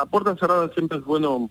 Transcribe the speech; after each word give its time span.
a 0.00 0.06
puerta 0.06 0.36
cerrada 0.36 0.70
siempre 0.72 0.98
es 0.98 1.04
bueno, 1.04 1.48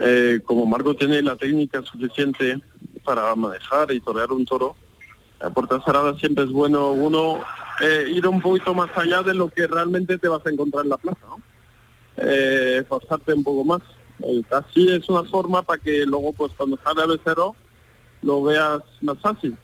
eh, 0.00 0.40
como 0.44 0.66
Marco 0.66 0.94
tiene 0.94 1.22
la 1.22 1.36
técnica 1.36 1.82
suficiente 1.82 2.60
para 3.04 3.34
manejar 3.34 3.92
y 3.92 4.00
torear 4.00 4.32
un 4.32 4.44
toro, 4.44 4.76
a 5.40 5.50
puerta 5.50 5.82
cerrada 5.84 6.16
siempre 6.18 6.44
es 6.44 6.50
bueno 6.50 6.92
uno 6.92 7.40
eh, 7.80 8.06
ir 8.08 8.26
un 8.26 8.40
poquito 8.40 8.72
más 8.74 8.90
allá 8.96 9.22
de 9.22 9.34
lo 9.34 9.48
que 9.48 9.66
realmente 9.66 10.18
te 10.18 10.28
vas 10.28 10.44
a 10.46 10.50
encontrar 10.50 10.84
en 10.84 10.90
la 10.90 10.96
plaza, 10.96 11.18
¿no? 11.28 11.42
Eh, 12.16 12.84
un 13.34 13.44
poco 13.44 13.64
más. 13.64 13.82
Así 14.50 14.88
es 14.88 15.08
una 15.08 15.24
forma 15.24 15.62
para 15.62 15.82
que 15.82 16.06
luego, 16.06 16.32
pues 16.32 16.52
cuando 16.56 16.78
sale 16.82 17.02
el 17.12 17.20
cero, 17.24 17.54
lo 18.22 18.42
veas 18.42 18.80
más 19.00 19.18
fácil. 19.18 19.56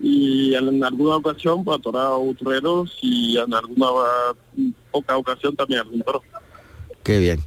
Y 0.00 0.54
en, 0.54 0.84
alguna 0.84 1.16
ocasión, 1.16 1.64
pues 1.64 1.78
atorado 1.78 2.34
toreros 2.38 2.98
y 3.00 3.38
en 3.38 3.54
alguna 3.54 3.86
poca 4.90 5.16
ocasión 5.16 5.54
también 5.54 5.80
algún 5.80 6.02
toro. 6.02 6.22
Qué 7.06 7.20
bien. 7.20 7.40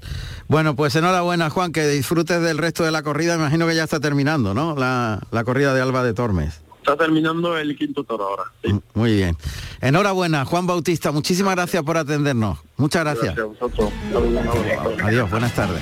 Bueno, 0.48 0.74
pues 0.78 0.96
enhorabuena, 0.96 1.50
Juan, 1.50 1.74
que 1.74 1.86
disfrutes 1.86 2.42
del 2.42 2.58
resto 2.58 2.86
de 2.86 2.92
la 2.92 3.04
corrida. 3.04 3.36
Imagino 3.36 3.68
que 3.68 3.76
ya 3.76 3.84
está 3.84 4.00
terminando, 4.00 4.54
¿no? 4.54 4.74
La, 4.74 5.20
la 5.32 5.44
corrida 5.44 5.74
de 5.74 5.82
Alba 5.82 6.02
de 6.02 6.14
Tormes. 6.14 6.62
Está 6.78 6.96
terminando 6.96 7.58
el 7.58 7.78
quinto 7.78 8.06
toro 8.06 8.24
ahora. 8.30 8.44
Sí. 8.64 8.72
Mm, 8.72 8.80
Muy 8.94 9.16
bien. 9.18 9.36
Enhorabuena, 9.82 10.46
Juan 10.46 10.66
Bautista. 10.66 11.12
Muchísimas 11.12 11.56
gracias 11.56 11.84
por 11.84 11.98
atendernos. 11.98 12.58
Muchas 12.78 13.04
gracias. 13.04 13.36
Gracias 13.36 15.02
a. 15.02 15.06
Adiós, 15.08 15.30
buenas 15.30 15.54
tardes. 15.54 15.82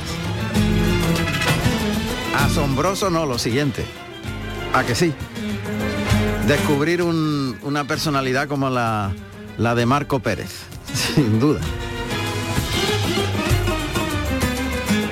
Asombroso 2.35 3.09
no, 3.11 3.25
lo 3.27 3.38
siguiente. 3.38 3.85
¿A 4.73 4.83
que 4.83 4.95
sí? 4.95 5.13
Descubrir 6.47 7.02
un- 7.03 7.57
una 7.61 7.85
personalidad 7.85 8.47
como 8.47 8.69
la, 8.69 9.11
la 9.59 9.75
de 9.75 9.85
Marco 9.85 10.19
Pérez, 10.19 10.52
sin 11.16 11.39
duda. 11.39 11.59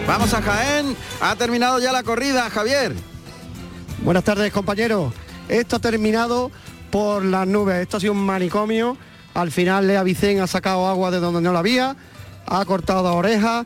Vamos 0.08 0.34
a 0.36 0.42
Jaén. 0.42 0.96
Ha 1.20 1.36
terminado 1.36 1.80
ya 1.80 1.92
la 1.92 2.04
corrida, 2.04 2.50
Javier. 2.52 2.94
Buenas 4.04 4.24
tardes, 4.24 4.52
compañeros. 4.54 5.12
Esto 5.50 5.78
ha 5.78 5.80
terminado 5.80 6.52
por 6.92 7.26
las 7.26 7.48
nubes. 7.48 7.82
Esto 7.82 7.98
ha 7.98 8.00
sido 8.00 8.14
un 8.14 8.24
manicomio. 8.24 8.98
Al 9.34 9.52
final 9.52 9.88
Lea 9.88 10.04
Vicen 10.04 10.42
ha 10.42 10.48
sacado 10.48 10.88
agua 10.88 11.10
de 11.10 11.20
donde 11.20 11.42
no 11.42 11.52
la 11.52 11.60
había, 11.60 11.96
ha 12.46 12.64
cortado 12.66 13.14
orejas, 13.16 13.66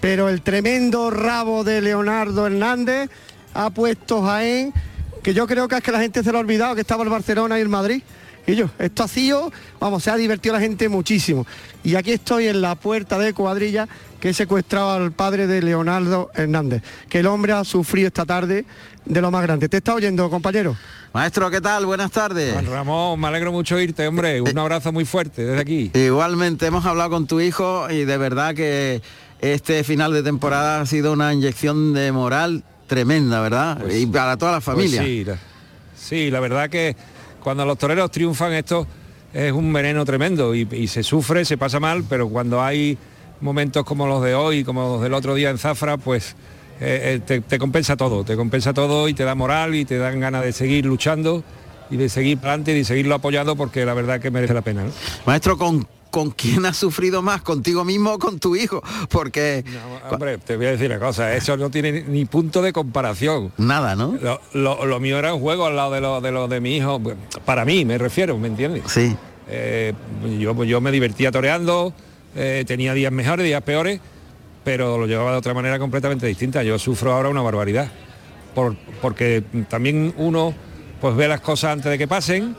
pero 0.00 0.28
el 0.28 0.42
tremendo 0.42 1.10
rabo 1.10 1.64
de 1.64 1.80
Leonardo 1.80 2.46
Hernández 2.46 3.08
ha 3.54 3.70
puesto 3.70 4.22
Jaén, 4.22 4.74
que 5.22 5.32
yo 5.32 5.46
creo 5.46 5.68
que 5.68 5.76
es 5.76 5.82
que 5.82 5.92
la 5.92 6.00
gente 6.00 6.22
se 6.22 6.32
lo 6.32 6.38
ha 6.38 6.40
olvidado 6.42 6.74
que 6.74 6.82
estaba 6.82 7.02
el 7.02 7.08
Barcelona 7.08 7.58
y 7.58 7.62
el 7.62 7.70
Madrid. 7.70 8.02
Y 8.46 8.56
yo, 8.56 8.68
esto 8.78 9.02
ha 9.02 9.08
sido, 9.08 9.50
vamos, 9.80 10.04
se 10.04 10.10
ha 10.10 10.16
divertido 10.16 10.54
la 10.54 10.60
gente 10.60 10.88
muchísimo. 10.88 11.46
Y 11.82 11.94
aquí 11.94 12.12
estoy 12.12 12.48
en 12.48 12.60
la 12.60 12.74
puerta 12.74 13.18
de 13.18 13.32
cuadrilla 13.32 13.88
que 14.26 14.30
he 14.30 14.34
secuestrado 14.34 14.90
al 14.90 15.12
padre 15.12 15.46
de 15.46 15.62
Leonardo 15.62 16.32
Hernández, 16.34 16.82
que 17.08 17.20
el 17.20 17.28
hombre 17.28 17.52
ha 17.52 17.62
sufrido 17.62 18.08
esta 18.08 18.24
tarde 18.24 18.64
de 19.04 19.20
lo 19.20 19.30
más 19.30 19.40
grande. 19.44 19.68
¿Te 19.68 19.76
está 19.76 19.94
oyendo, 19.94 20.28
compañero? 20.28 20.76
Maestro, 21.14 21.48
¿qué 21.48 21.60
tal? 21.60 21.86
Buenas 21.86 22.10
tardes. 22.10 22.52
Juan 22.52 22.66
Ramón, 22.66 23.20
me 23.20 23.28
alegro 23.28 23.52
mucho 23.52 23.78
irte, 23.78 24.04
hombre. 24.04 24.40
Un 24.40 24.58
abrazo 24.58 24.90
muy 24.90 25.04
fuerte 25.04 25.44
desde 25.44 25.60
aquí. 25.60 25.92
Igualmente, 25.94 26.66
hemos 26.66 26.84
hablado 26.86 27.10
con 27.10 27.28
tu 27.28 27.40
hijo 27.40 27.88
y 27.88 28.04
de 28.04 28.18
verdad 28.18 28.52
que 28.56 29.00
este 29.40 29.84
final 29.84 30.12
de 30.12 30.24
temporada 30.24 30.80
ha 30.80 30.86
sido 30.86 31.12
una 31.12 31.32
inyección 31.32 31.94
de 31.94 32.10
moral 32.10 32.64
tremenda, 32.88 33.40
¿verdad? 33.40 33.78
Pues- 33.80 33.94
y 33.94 34.06
para 34.06 34.36
toda 34.36 34.50
la 34.50 34.60
familia. 34.60 35.02
Pues 35.02 35.08
sí, 35.08 35.24
la, 35.24 35.38
sí, 35.96 36.30
la 36.32 36.40
verdad 36.40 36.68
que 36.68 36.96
cuando 37.44 37.64
los 37.64 37.78
toreros 37.78 38.10
triunfan 38.10 38.54
esto 38.54 38.88
es 39.32 39.52
un 39.52 39.72
veneno 39.72 40.04
tremendo 40.04 40.52
y, 40.52 40.66
y 40.72 40.88
se 40.88 41.04
sufre, 41.04 41.44
se 41.44 41.56
pasa 41.56 41.78
mal, 41.78 42.02
pero 42.08 42.28
cuando 42.28 42.60
hay 42.60 42.98
momentos 43.40 43.84
como 43.84 44.06
los 44.06 44.22
de 44.22 44.34
hoy, 44.34 44.64
como 44.64 44.94
los 44.94 45.02
del 45.02 45.14
otro 45.14 45.34
día 45.34 45.50
en 45.50 45.58
Zafra, 45.58 45.96
pues 45.96 46.36
eh, 46.80 47.16
eh, 47.16 47.20
te, 47.24 47.40
te 47.40 47.58
compensa 47.58 47.96
todo, 47.96 48.24
te 48.24 48.36
compensa 48.36 48.72
todo 48.74 49.08
y 49.08 49.14
te 49.14 49.24
da 49.24 49.34
moral 49.34 49.74
y 49.74 49.84
te 49.84 49.98
dan 49.98 50.20
ganas 50.20 50.42
de 50.44 50.52
seguir 50.52 50.84
luchando 50.86 51.42
y 51.90 51.96
de 51.96 52.08
seguir 52.08 52.38
adelante 52.38 52.72
y 52.72 52.78
de 52.78 52.84
seguirlo 52.84 53.14
apoyando 53.14 53.56
porque 53.56 53.84
la 53.84 53.94
verdad 53.94 54.20
que 54.20 54.30
merece 54.30 54.54
la 54.54 54.62
pena. 54.62 54.82
¿no? 54.84 54.90
Maestro, 55.24 55.56
¿con, 55.56 55.86
¿con 56.10 56.30
quién 56.32 56.66
has 56.66 56.76
sufrido 56.76 57.22
más? 57.22 57.42
¿Contigo 57.42 57.84
mismo 57.84 58.12
o 58.12 58.18
con 58.18 58.38
tu 58.40 58.56
hijo? 58.56 58.82
Porque 59.08 59.64
Hombre, 60.10 60.38
te 60.38 60.56
voy 60.56 60.66
a 60.66 60.70
decir 60.72 60.90
una 60.90 60.98
cosa, 60.98 61.34
eso 61.34 61.56
no 61.56 61.70
tiene 61.70 62.02
ni 62.08 62.24
punto 62.24 62.60
de 62.60 62.72
comparación. 62.72 63.52
nada, 63.58 63.94
¿no? 63.96 64.18
Lo, 64.20 64.40
lo- 64.52 64.84
lo 64.84 65.00
mío 65.00 65.18
era 65.18 65.32
un 65.32 65.40
juego 65.40 65.66
al 65.66 65.76
lado 65.76 65.92
de 65.92 66.00
lo 66.00 66.20
de, 66.20 66.32
lo 66.32 66.48
de 66.48 66.60
mi 66.60 66.76
hijo, 66.76 67.00
para 67.44 67.64
mí 67.64 67.84
me 67.84 67.96
refiero, 67.98 68.36
¿me 68.38 68.48
entiendes? 68.48 68.82
Sí. 68.88 69.14
Eh, 69.48 69.92
yo, 70.40 70.64
yo 70.64 70.80
me 70.80 70.90
divertía 70.90 71.30
toreando, 71.30 71.94
eh, 72.36 72.64
tenía 72.66 72.94
días 72.94 73.10
mejores, 73.12 73.44
días 73.46 73.62
peores, 73.62 74.00
pero 74.64 74.98
lo 74.98 75.06
llevaba 75.06 75.32
de 75.32 75.38
otra 75.38 75.54
manera 75.54 75.78
completamente 75.78 76.26
distinta. 76.26 76.62
Yo 76.62 76.78
sufro 76.78 77.12
ahora 77.12 77.28
una 77.28 77.42
barbaridad, 77.42 77.88
por- 78.54 78.76
porque 79.00 79.42
también 79.68 80.14
uno 80.16 80.54
pues 81.00 81.14
ve 81.16 81.28
las 81.28 81.40
cosas 81.40 81.72
antes 81.72 81.90
de 81.90 81.98
que 81.98 82.08
pasen, 82.08 82.56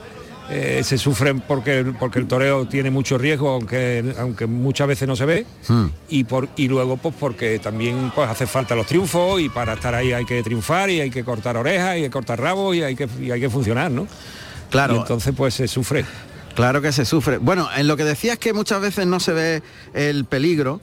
eh, 0.49 0.81
se 0.83 0.97
sufren 0.97 1.41
porque, 1.41 1.83
porque 1.99 2.19
el 2.19 2.27
toreo 2.27 2.66
tiene 2.67 2.89
mucho 2.89 3.17
riesgo, 3.17 3.49
aunque, 3.49 4.13
aunque 4.17 4.45
muchas 4.45 4.87
veces 4.87 5.05
no 5.07 5.16
se 5.17 5.25
ve, 5.25 5.45
Hmm. 5.67 5.87
y, 6.07 6.23
por, 6.23 6.47
y 6.55 6.69
luego 6.69 6.95
pues 6.95 7.13
porque 7.19 7.59
también 7.59 8.11
pues 8.16 8.29
hace 8.29 8.47
falta 8.47 8.73
los 8.73 8.85
triunfos 8.87 9.41
y 9.41 9.49
para 9.49 9.73
estar 9.73 9.93
ahí 9.93 10.13
hay 10.13 10.23
que 10.23 10.41
triunfar 10.43 10.89
y 10.89 11.01
hay 11.01 11.09
que 11.09 11.23
cortar 11.25 11.57
orejas 11.57 11.95
y 11.95 11.97
hay 11.97 12.01
que 12.03 12.09
cortar 12.11 12.39
rabos 12.39 12.75
y 12.77 12.83
hay 12.83 12.95
que, 12.95 13.09
y 13.21 13.31
hay 13.31 13.41
que 13.41 13.49
funcionar, 13.49 13.91
¿no? 13.91 14.07
Claro. 14.69 14.95
Y 14.95 14.97
entonces 14.99 15.33
pues 15.35 15.53
se 15.55 15.67
sufre. 15.67 16.05
Claro 16.57 16.81
que 16.81 16.91
se 16.91 17.06
sufre. 17.06 17.38
Bueno, 17.38 17.69
en 17.78 17.88
lo 17.88 17.95
que 17.95 18.03
decías 18.03 18.40
que 18.40 18.51
muchas 18.51 18.81
veces 18.81 19.06
no 19.06 19.19
se 19.19 19.31
ve 19.31 19.63
el 19.94 20.25
peligro. 20.25 20.81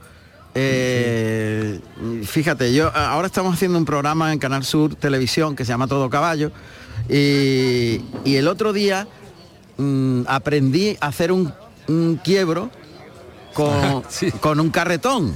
eh, 0.55 1.81
Fíjate, 2.25 2.73
yo 2.73 2.95
ahora 2.97 3.27
estamos 3.27 3.55
haciendo 3.55 3.77
un 3.77 3.85
programa 3.85 4.33
en 4.33 4.39
Canal 4.39 4.65
Sur 4.65 4.95
Televisión 4.95 5.57
que 5.57 5.65
se 5.65 5.71
llama 5.73 5.89
Todo 5.89 6.09
Caballo 6.09 6.53
y, 7.09 8.01
y 8.25 8.37
el 8.37 8.47
otro 8.47 8.73
día 8.73 9.09
mm, 9.77 10.23
aprendí 10.29 10.97
a 11.01 11.09
hacer 11.09 11.33
un, 11.33 11.53
un 11.89 12.21
quiebro 12.23 12.71
con, 13.53 14.05
con 14.41 14.61
un 14.61 14.71
carretón. 14.71 15.35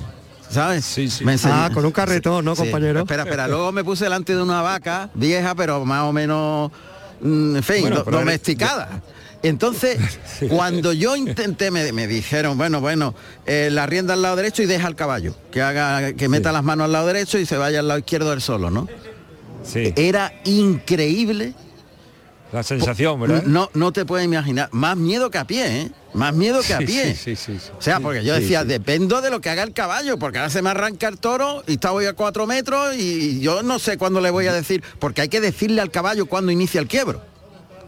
¿Sabes? 0.49 1.21
Me 1.25 1.37
Ah, 1.45 1.69
con 1.75 1.85
un 1.85 1.91
carretón, 1.93 2.43
¿no, 2.45 2.55
Sí. 2.57 2.63
compañero? 2.63 3.01
Espera, 3.01 3.25
espera. 3.25 3.49
Luego 3.49 3.71
me 3.73 3.83
puse 3.85 4.05
delante 4.05 4.35
de 4.35 4.41
una 4.43 4.63
vaca 4.63 5.11
vieja, 5.15 5.55
pero 5.55 5.85
más 5.85 6.05
o 6.05 6.13
menos, 6.13 6.71
mm, 7.21 7.57
en 7.57 7.63
fin, 7.63 7.81
Bueno, 7.83 7.97
do- 7.97 8.05
pero 8.05 8.17
eres- 8.19 8.25
domesticada. 8.27 9.03
Entonces, 9.43 9.99
cuando 10.49 10.93
yo 10.93 11.15
intenté, 11.17 11.71
me, 11.71 11.93
me 11.93 12.07
dijeron, 12.07 12.59
bueno, 12.59 12.81
bueno, 12.81 13.15
eh, 13.47 13.69
la 13.71 13.87
rienda 13.87 14.15
al 14.15 14.23
lado 14.23 14.37
derecho 14.37 14.63
y 14.63 14.67
deja 14.67 14.87
al 14.87 14.97
caballo, 14.97 15.35
que 15.53 15.63
haga, 15.63 16.13
que 16.15 16.29
meta 16.29 16.51
las 16.53 16.65
manos 16.65 16.87
al 16.87 16.93
lado 16.93 17.07
derecho 17.07 17.39
y 17.39 17.47
se 17.47 17.57
vaya 17.57 17.79
al 17.81 17.89
lado 17.89 17.99
izquierdo 18.01 18.31
del 18.31 18.41
solo, 18.41 18.71
¿no? 18.71 18.89
Era 19.75 20.33
increíble. 20.45 21.55
La 22.51 22.63
sensación, 22.63 23.21
¿verdad? 23.21 23.43
No, 23.45 23.69
no 23.75 23.93
te 23.93 24.07
puedes 24.07 24.25
imaginar. 24.25 24.71
Más 24.73 24.97
miedo 24.97 25.31
que 25.31 25.37
a 25.37 25.45
pie, 25.47 25.83
¿eh? 25.83 25.91
Más 26.15 26.33
miedo 26.35 26.63
que 26.67 26.73
a 26.73 26.79
Sí, 26.79 26.87
pie. 26.87 27.15
sí, 27.15 27.37
sí, 27.37 27.59
sí. 27.59 27.71
O 27.79 27.83
sea, 27.83 28.01
porque 28.01 28.25
yo 28.25 28.35
Sí, 28.37 28.41
decía, 28.41 28.63
sí. 28.63 28.69
dependo 28.69 29.21
de 29.21 29.29
lo 29.29 29.43
que 29.43 29.51
haga 29.51 29.63
el 29.63 29.75
caballo, 29.75 30.19
porque 30.19 30.39
ahora 30.39 30.49
se 30.49 30.63
me 30.63 30.71
arranca 30.71 31.09
el 31.09 31.19
toro 31.19 31.63
y 31.67 31.73
está 31.75 31.93
hoy 31.93 32.07
a 32.07 32.15
cuatro 32.15 32.47
metros 32.47 32.97
y 32.97 33.41
yo 33.41 33.63
no 33.63 33.79
sé 33.79 33.99
cuándo 33.99 34.23
le 34.23 34.31
voy 34.31 34.47
a 34.47 34.55
decir, 34.55 34.83
porque 34.99 35.21
hay 35.21 35.29
que 35.29 35.43
decirle 35.43 35.83
al 35.83 35.91
caballo 35.91 36.25
cuándo 36.25 36.51
inicia 36.51 36.81
el 36.81 36.89
quiebro. 36.89 37.21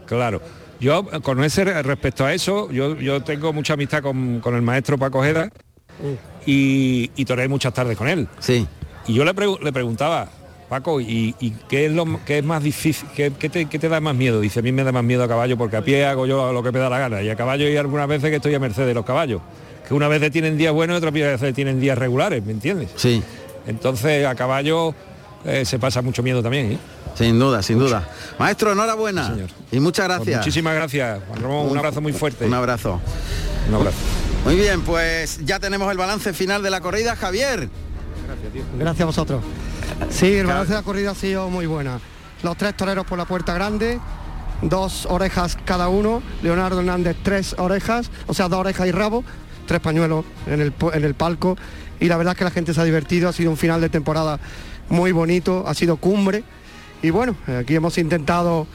Claro. 0.05 0.41
Yo, 0.81 1.05
con 1.21 1.41
ese 1.43 1.63
respecto 1.83 2.25
a 2.25 2.33
eso, 2.33 2.69
yo, 2.71 2.97
yo 2.97 3.21
tengo 3.21 3.53
mucha 3.53 3.73
amistad 3.75 4.01
con, 4.01 4.39
con 4.41 4.55
el 4.55 4.61
maestro 4.63 4.97
Paco 4.97 5.19
Ojeda 5.19 5.49
y, 6.45 7.11
y 7.15 7.25
toreé 7.25 7.47
muchas 7.47 7.73
tardes 7.73 7.97
con 7.97 8.07
él. 8.07 8.27
Sí. 8.39 8.67
Y 9.07 9.13
yo 9.13 9.23
le, 9.23 9.33
pregu- 9.33 9.59
le 9.61 9.71
preguntaba, 9.71 10.27
Paco, 10.69 10.99
¿y, 10.99 11.35
y 11.39 11.51
qué 11.69 11.85
es 11.85 11.91
lo 11.91 12.19
qué 12.25 12.39
es 12.39 12.43
más 12.43 12.63
difícil? 12.63 13.07
Qué, 13.15 13.31
qué 13.37 13.49
te, 13.49 13.65
qué 13.65 13.77
te 13.77 13.89
da 13.89 13.99
más 13.99 14.15
miedo? 14.15 14.39
Dice, 14.41 14.59
a 14.59 14.63
mí 14.63 14.71
me 14.71 14.83
da 14.83 14.91
más 14.91 15.03
miedo 15.03 15.23
a 15.23 15.27
caballo 15.27 15.57
porque 15.57 15.77
a 15.77 15.81
pie 15.83 16.05
hago 16.05 16.25
yo 16.25 16.51
lo 16.51 16.63
que 16.63 16.71
me 16.71 16.79
da 16.79 16.89
la 16.89 16.97
gana. 16.97 17.21
Y 17.21 17.29
a 17.29 17.35
caballo 17.35 17.65
hay 17.67 17.77
algunas 17.77 18.07
veces 18.07 18.29
que 18.29 18.37
estoy 18.37 18.55
a 18.55 18.59
merced 18.59 18.85
de 18.85 18.93
los 18.93 19.05
caballos. 19.05 19.41
Que 19.87 19.93
una 19.93 20.07
vez 20.07 20.31
tienen 20.31 20.57
días 20.57 20.73
buenos 20.73 20.95
y 20.95 20.97
otras 20.97 21.13
veces 21.13 21.53
tienen 21.53 21.79
días 21.79 21.97
regulares, 21.97 22.43
¿me 22.45 22.53
entiendes? 22.53 22.89
Sí. 22.95 23.21
Entonces 23.67 24.25
a 24.25 24.33
caballo 24.33 24.95
eh, 25.45 25.65
se 25.65 25.77
pasa 25.77 26.01
mucho 26.01 26.23
miedo 26.23 26.41
también. 26.41 26.71
¿eh? 26.73 26.77
Sin 27.15 27.37
duda, 27.39 27.61
sin 27.61 27.77
duda. 27.79 28.07
Maestro, 28.39 28.71
enhorabuena. 28.71 29.35
Y 29.71 29.79
muchas 29.79 30.05
Pues 30.07 30.17
gracias. 30.17 30.39
muchísimas 30.39 30.73
gracias, 30.75 31.19
Juan 31.27 31.41
Ramón. 31.41 31.69
Un 31.69 31.77
abrazo 31.77 32.01
muy 32.01 32.13
fuerte. 32.13 32.45
Un 32.45 32.53
abrazo. 32.53 32.99
Un 33.69 33.75
abrazo. 33.75 33.97
Muy 34.45 34.55
bien, 34.55 34.81
pues 34.81 35.39
ya 35.45 35.59
tenemos 35.59 35.91
el 35.91 35.97
balance 35.97 36.33
final 36.33 36.63
de 36.63 36.69
la 36.71 36.81
corrida. 36.81 37.15
Javier. 37.15 37.69
Gracias 38.77 39.01
a 39.01 39.05
vosotros. 39.05 39.43
Sí, 40.09 40.33
el 40.33 40.47
balance 40.47 40.71
de 40.73 40.79
la 40.79 40.83
corrida 40.83 41.11
ha 41.11 41.15
sido 41.15 41.49
muy 41.49 41.65
buena. 41.67 41.99
Los 42.43 42.57
tres 42.57 42.75
toreros 42.75 43.05
por 43.05 43.17
la 43.19 43.25
puerta 43.25 43.53
grande, 43.53 43.99
dos 44.63 45.05
orejas 45.05 45.57
cada 45.63 45.89
uno. 45.89 46.23
Leonardo 46.41 46.79
Hernández, 46.79 47.17
tres 47.21 47.55
orejas, 47.59 48.09
o 48.25 48.33
sea, 48.33 48.47
dos 48.47 48.59
orejas 48.61 48.87
y 48.87 48.91
rabo, 48.91 49.23
tres 49.67 49.79
pañuelos 49.79 50.25
en 50.47 50.61
el, 50.61 50.73
en 50.93 51.03
el 51.03 51.13
palco. 51.13 51.55
Y 51.99 52.07
la 52.07 52.17
verdad 52.17 52.31
es 52.33 52.37
que 52.39 52.45
la 52.45 52.51
gente 52.51 52.73
se 52.73 52.81
ha 52.81 52.83
divertido, 52.83 53.29
ha 53.29 53.33
sido 53.33 53.51
un 53.51 53.57
final 53.57 53.79
de 53.79 53.89
temporada 53.89 54.39
muy 54.89 55.11
bonito, 55.11 55.65
ha 55.67 55.75
sido 55.75 55.97
cumbre. 55.97 56.43
Y 57.01 57.09
bueno, 57.09 57.35
aquí 57.59 57.75
hemos 57.75 57.97
intentado 57.97 58.67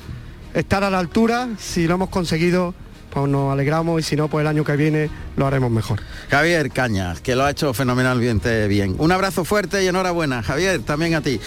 estar 0.54 0.82
a 0.84 0.90
la 0.90 0.98
altura, 0.98 1.50
si 1.58 1.86
lo 1.86 1.94
hemos 1.94 2.08
conseguido, 2.08 2.74
pues 3.10 3.30
nos 3.30 3.50
alegramos 3.50 4.00
y 4.00 4.02
si 4.02 4.14
no, 4.14 4.28
pues 4.28 4.42
el 4.42 4.46
año 4.46 4.62
que 4.62 4.76
viene 4.76 5.08
lo 5.36 5.46
haremos 5.46 5.70
mejor. 5.70 6.00
Javier 6.28 6.70
Cañas, 6.70 7.20
que 7.20 7.34
lo 7.34 7.44
ha 7.44 7.50
hecho 7.50 7.72
fenomenalmente 7.72 8.68
bien. 8.68 8.94
Un 8.98 9.10
abrazo 9.10 9.44
fuerte 9.44 9.82
y 9.82 9.86
enhorabuena. 9.86 10.42
Javier, 10.42 10.82
también 10.82 11.14
a 11.14 11.22
ti. 11.22 11.40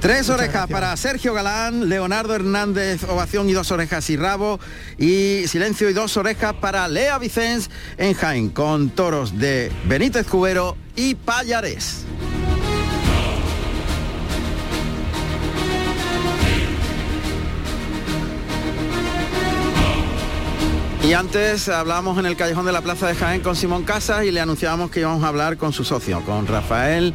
Tres 0.00 0.30
orejas 0.30 0.66
para 0.66 0.96
Sergio 0.96 1.34
Galán, 1.34 1.88
Leonardo 1.88 2.34
Hernández, 2.34 3.04
ovación 3.04 3.50
y 3.50 3.52
dos 3.52 3.70
orejas 3.70 4.08
y 4.08 4.16
rabo. 4.16 4.60
Y 4.96 5.44
silencio 5.46 5.90
y 5.90 5.92
dos 5.92 6.16
orejas 6.16 6.54
para 6.54 6.88
Lea 6.88 7.18
Vicens 7.18 7.70
en 7.98 8.14
Jaén, 8.14 8.48
con 8.48 8.88
toros 8.88 9.38
de 9.38 9.70
Benítez 9.86 10.26
Cubero 10.26 10.76
y 10.96 11.16
Payares. 11.16 12.04
Y 21.06 21.12
antes 21.12 21.68
hablamos 21.68 22.18
en 22.18 22.24
el 22.24 22.34
callejón 22.34 22.64
de 22.64 22.72
la 22.72 22.80
Plaza 22.80 23.06
de 23.06 23.14
Jaén 23.14 23.42
con 23.42 23.54
Simón 23.54 23.84
Casas 23.84 24.24
y 24.24 24.30
le 24.30 24.40
anunciábamos 24.40 24.90
que 24.90 25.00
íbamos 25.00 25.22
a 25.22 25.28
hablar 25.28 25.58
con 25.58 25.74
su 25.74 25.84
socio, 25.84 26.22
con 26.24 26.46
Rafael 26.46 27.12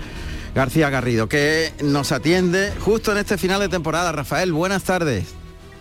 García 0.53 0.91
Garrido, 0.91 1.27
que 1.27 1.73
nos 1.83 2.11
atiende 2.11 2.71
justo 2.81 3.11
en 3.11 3.17
este 3.17 3.39
final 3.39 3.59
de 3.59 3.67
temporada. 3.67 4.11
Rafael, 4.11 4.53
buenas 4.53 4.83
tardes. 4.83 5.33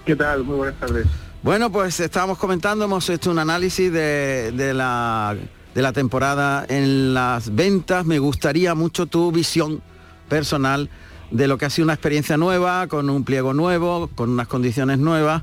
¿Qué 0.07 0.17
tal? 0.17 0.43
Muy 0.45 0.57
buenas 0.57 0.81
tardes. 0.81 1.07
Bueno, 1.43 1.71
pues 1.71 2.01
estábamos 2.01 2.39
comentando, 2.39 2.87
hemos 2.87 3.11
hecho 3.11 3.31
un 3.31 3.41
análisis 3.41 3.93
de, 3.93 4.53
de 4.53 4.73
la, 4.73 5.37
de 5.75 5.83
la 5.83 5.93
temporada 5.93 6.65
en 6.67 7.13
las 7.13 7.55
ventas. 7.55 8.07
Me 8.07 8.19
gustaría 8.19 8.75
mucho 8.75 9.05
tu 9.05 9.31
visión 9.33 9.83
personal 10.31 10.89
de 11.31 11.47
lo 11.47 11.59
que 11.59 11.67
ha 11.67 11.71
sido 11.71 11.85
una 11.85 11.95
experiencia 11.95 12.39
nueva, 12.39 12.87
con 12.87 13.11
un 13.11 13.25
pliego 13.25 13.53
nuevo, 13.53 14.09
con 14.15 14.31
unas 14.31 14.49
condiciones 14.49 14.99
nuevas 14.99 15.43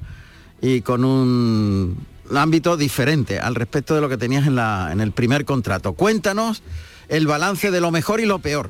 y 0.62 0.82
con 0.82 1.06
un 1.06 2.15
ámbito 2.33 2.77
diferente 2.77 3.39
al 3.39 3.56
respecto 3.56 3.95
de 3.95 4.01
lo 4.01 4.10
que 4.10 4.18
tenías 4.18 4.48
en, 4.48 4.56
la, 4.56 4.89
en 4.92 5.01
el 5.01 5.12
primer 5.12 5.45
contrato. 5.45 5.94
Cuéntanos 5.94 6.63
el 7.07 7.27
balance 7.27 7.72
de 7.72 7.81
lo 7.81 7.92
mejor 7.92 8.19
y 8.19 8.25
lo 8.25 8.39
peor. 8.39 8.69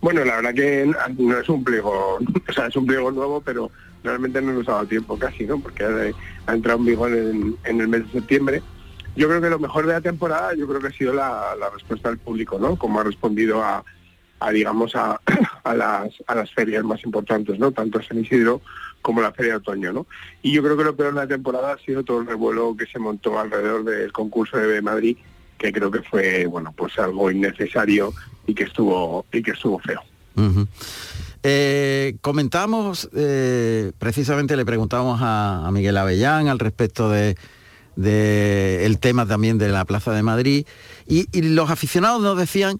Bueno, 0.00 0.24
la 0.24 0.36
verdad 0.36 0.54
que 0.54 0.92
no 1.18 1.38
es 1.38 1.48
un 1.48 1.64
pliego, 1.64 2.18
o 2.48 2.52
sea, 2.52 2.66
es 2.66 2.76
un 2.76 2.86
pliego 2.86 3.10
nuevo, 3.10 3.40
pero 3.40 3.70
realmente 4.02 4.40
no 4.40 4.52
nos 4.52 4.68
ha 4.68 4.72
dado 4.72 4.86
tiempo 4.86 5.18
casi, 5.18 5.44
¿no? 5.44 5.58
Porque 5.58 5.84
ha, 5.84 6.52
entrado 6.52 6.78
en 6.78 6.84
vigor 6.84 7.12
en, 7.12 7.56
el 7.64 7.88
mes 7.88 8.06
de 8.06 8.12
septiembre. 8.12 8.62
Yo 9.16 9.28
creo 9.28 9.40
que 9.40 9.50
lo 9.50 9.58
mejor 9.58 9.86
de 9.86 9.92
la 9.94 10.00
temporada, 10.00 10.54
yo 10.54 10.66
creo 10.66 10.80
que 10.80 10.88
ha 10.88 10.92
sido 10.92 11.12
la, 11.12 11.54
respuesta 11.72 12.08
del 12.08 12.18
público, 12.18 12.58
¿no? 12.58 12.76
Como 12.76 13.00
ha 13.00 13.04
respondido 13.04 13.62
a, 13.62 13.84
digamos, 14.52 14.94
a, 14.94 15.20
las, 15.74 16.14
a 16.26 16.34
las 16.34 16.52
ferias 16.52 16.84
más 16.84 17.02
importantes, 17.04 17.58
¿no? 17.58 17.72
Tanto 17.72 18.02
San 18.02 18.18
Isidro 18.18 18.60
como 19.02 19.20
la 19.22 19.32
Feria 19.32 19.52
de 19.52 19.58
Otoño, 19.58 19.92
¿no? 19.92 20.06
Y 20.42 20.52
yo 20.52 20.62
creo 20.62 20.76
que 20.76 20.84
lo 20.84 20.96
peor 20.96 21.14
de 21.14 21.20
la 21.20 21.26
temporada 21.26 21.72
ha 21.72 21.78
sido 21.78 22.04
todo 22.04 22.20
el 22.20 22.26
revuelo 22.26 22.76
que 22.76 22.86
se 22.86 22.98
montó 22.98 23.38
alrededor 23.38 23.84
del 23.84 24.12
concurso 24.12 24.56
de 24.56 24.82
Madrid, 24.82 25.16
que 25.58 25.72
creo 25.72 25.90
que 25.90 26.02
fue, 26.02 26.46
bueno, 26.46 26.72
pues 26.76 26.98
algo 26.98 27.30
innecesario 27.30 28.12
y 28.46 28.54
que 28.54 28.64
estuvo 28.64 29.24
y 29.32 29.42
que 29.42 29.52
estuvo 29.52 29.78
feo. 29.78 30.02
Eh, 31.42 32.16
comentamos, 32.20 33.08
eh, 33.14 33.92
precisamente 33.98 34.56
le 34.56 34.66
preguntamos 34.66 35.20
a, 35.22 35.68
Miguel 35.72 35.96
Avellán 35.96 36.48
al 36.48 36.58
respecto 36.58 37.10
de, 37.10 37.36
el 37.96 38.98
tema 38.98 39.26
también 39.26 39.58
de 39.58 39.68
la 39.68 39.84
Plaza 39.84 40.12
de 40.12 40.22
Madrid 40.22 40.66
y, 41.06 41.26
los 41.42 41.70
aficionados 41.70 42.22
nos 42.22 42.38
decían 42.38 42.78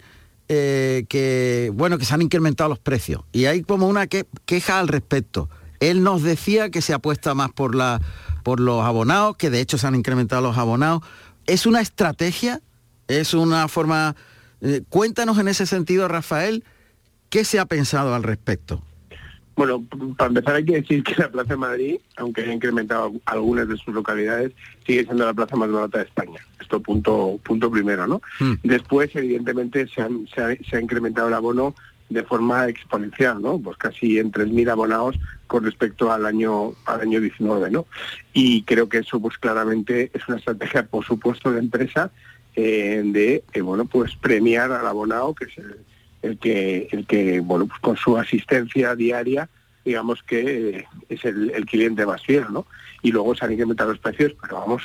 eh, 0.48 1.04
que 1.08 1.70
bueno 1.74 1.98
que 1.98 2.04
se 2.04 2.14
han 2.14 2.22
incrementado 2.22 2.68
los 2.70 2.78
precios 2.78 3.22
y 3.32 3.44
hay 3.44 3.62
como 3.62 3.88
una 3.88 4.06
queja 4.06 4.78
al 4.78 4.88
respecto. 4.88 5.48
Él 5.80 6.02
nos 6.02 6.22
decía 6.22 6.70
que 6.70 6.82
se 6.82 6.92
apuesta 6.92 7.34
más 7.34 7.50
por, 7.50 7.74
la, 7.74 8.00
por 8.42 8.60
los 8.60 8.84
abonados, 8.84 9.36
que 9.36 9.50
de 9.50 9.60
hecho 9.60 9.78
se 9.78 9.86
han 9.86 9.94
incrementado 9.94 10.42
los 10.42 10.58
abonados. 10.58 11.02
¿Es 11.46 11.66
una 11.66 11.80
estrategia? 11.80 12.60
¿Es 13.08 13.34
una 13.34 13.66
forma... 13.66 14.14
Eh, 14.60 14.82
cuéntanos 14.88 15.38
en 15.38 15.48
ese 15.48 15.64
sentido, 15.64 16.06
Rafael, 16.06 16.64
¿qué 17.30 17.44
se 17.44 17.58
ha 17.58 17.64
pensado 17.64 18.14
al 18.14 18.22
respecto? 18.22 18.82
Bueno, 19.56 19.84
para 20.16 20.28
empezar 20.28 20.54
hay 20.54 20.64
que 20.64 20.80
decir 20.80 21.02
que 21.02 21.14
la 21.16 21.30
Plaza 21.30 21.50
de 21.50 21.56
Madrid, 21.56 21.96
aunque 22.16 22.42
haya 22.42 22.52
incrementado 22.52 23.12
algunas 23.26 23.68
de 23.68 23.76
sus 23.76 23.92
localidades, 23.92 24.52
sigue 24.86 25.04
siendo 25.04 25.26
la 25.26 25.34
plaza 25.34 25.56
más 25.56 25.70
barata 25.70 25.98
de 25.98 26.04
España. 26.04 26.40
Esto 26.60 26.80
punto 26.80 27.38
punto 27.42 27.70
primero, 27.70 28.06
¿no? 28.06 28.22
Hmm. 28.38 28.54
Después, 28.62 29.10
evidentemente, 29.14 29.86
se, 29.88 30.02
se 30.34 30.76
ha 30.76 30.80
incrementado 30.80 31.28
el 31.28 31.34
abono 31.34 31.74
de 32.10 32.24
forma 32.24 32.68
exponencial, 32.68 33.40
¿no? 33.40 33.58
Pues 33.58 33.78
casi 33.78 34.18
en 34.18 34.32
3.000 34.32 34.70
abonados 34.70 35.16
con 35.46 35.64
respecto 35.64 36.12
al 36.12 36.26
año 36.26 36.74
al 36.84 37.00
año 37.00 37.20
19, 37.20 37.70
¿no? 37.70 37.86
Y 38.32 38.62
creo 38.64 38.88
que 38.88 38.98
eso 38.98 39.20
pues 39.20 39.38
claramente 39.38 40.10
es 40.12 40.28
una 40.28 40.38
estrategia, 40.38 40.86
por 40.86 41.04
supuesto, 41.04 41.52
de 41.52 41.60
empresa 41.60 42.10
eh, 42.56 43.02
de 43.04 43.44
eh, 43.52 43.60
bueno 43.60 43.84
pues 43.84 44.16
premiar 44.16 44.72
al 44.72 44.84
abonado 44.84 45.34
que 45.36 45.44
es 45.44 45.52
el, 46.22 46.36
que 46.38 46.88
el 46.90 47.06
que 47.06 47.38
bueno 47.38 47.66
pues 47.66 47.78
con 47.78 47.96
su 47.96 48.18
asistencia 48.18 48.96
diaria 48.96 49.48
digamos 49.84 50.20
que 50.24 50.78
eh, 50.78 50.86
es 51.08 51.24
el, 51.24 51.64
cliente 51.66 52.04
más 52.04 52.22
fiel, 52.22 52.46
¿no? 52.50 52.66
Y 53.02 53.12
luego 53.12 53.36
se 53.36 53.44
han 53.44 53.52
incrementado 53.52 53.90
los 53.90 54.00
precios, 54.00 54.32
pero 54.42 54.56
vamos 54.56 54.82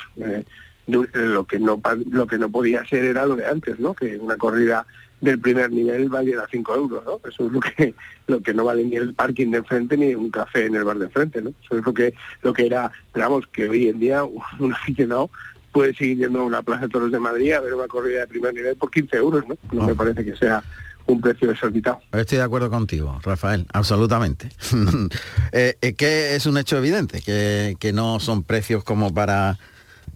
lo 0.86 1.44
que 1.44 1.58
no 1.58 1.82
lo 2.10 2.26
que 2.28 2.38
no 2.38 2.48
podía 2.50 2.86
ser 2.86 3.04
era 3.04 3.26
lo 3.26 3.34
de 3.34 3.46
antes, 3.46 3.80
¿no? 3.80 3.94
Que 3.94 4.16
una 4.16 4.36
corrida 4.36 4.86
del 5.26 5.40
primer 5.40 5.70
nivel 5.70 6.08
vale 6.08 6.34
a 6.36 6.46
5 6.50 6.74
euros, 6.74 7.04
¿no? 7.04 7.20
Eso 7.28 7.46
es 7.46 7.52
lo 7.52 7.60
que 7.60 7.94
lo 8.28 8.40
que 8.40 8.54
no 8.54 8.64
vale 8.64 8.84
ni 8.84 8.96
el 8.96 9.14
parking 9.14 9.50
de 9.50 9.58
enfrente 9.58 9.96
ni 9.96 10.14
un 10.14 10.30
café 10.30 10.66
en 10.66 10.76
el 10.76 10.84
bar 10.84 10.98
de 10.98 11.06
enfrente, 11.06 11.42
¿no? 11.42 11.52
Eso 11.64 11.78
es 11.78 11.84
lo 11.84 11.92
que 11.92 12.14
lo 12.42 12.52
que 12.52 12.66
era, 12.66 12.90
digamos, 13.14 13.46
que 13.48 13.68
hoy 13.68 13.88
en 13.88 13.98
día 13.98 14.24
un 14.58 14.72
aficionado 14.72 15.30
puede 15.72 15.94
seguir 15.94 16.18
yendo 16.18 16.40
a 16.40 16.44
una 16.44 16.62
plaza 16.62 16.82
de 16.82 16.88
toros 16.88 17.12
de 17.12 17.18
Madrid 17.18 17.52
a 17.52 17.60
ver 17.60 17.74
una 17.74 17.88
corrida 17.88 18.20
de 18.20 18.26
primer 18.28 18.54
nivel 18.54 18.76
por 18.76 18.90
15 18.90 19.16
euros, 19.16 19.44
¿no? 19.46 19.56
No, 19.72 19.86
me 19.86 19.94
parece 19.94 20.24
que 20.24 20.34
sea 20.36 20.62
un 21.06 21.20
precio 21.20 21.48
desorbitado. 21.48 22.00
Estoy 22.12 22.38
de 22.38 22.44
acuerdo 22.44 22.70
contigo, 22.70 23.20
Rafael, 23.22 23.66
absolutamente. 23.72 24.48
eh, 25.52 25.94
que 25.96 26.34
es 26.34 26.46
un 26.46 26.56
hecho 26.56 26.78
evidente, 26.78 27.20
que, 27.20 27.76
que 27.78 27.92
no 27.92 28.20
son 28.20 28.42
precios 28.42 28.84
como 28.84 29.12
para, 29.12 29.58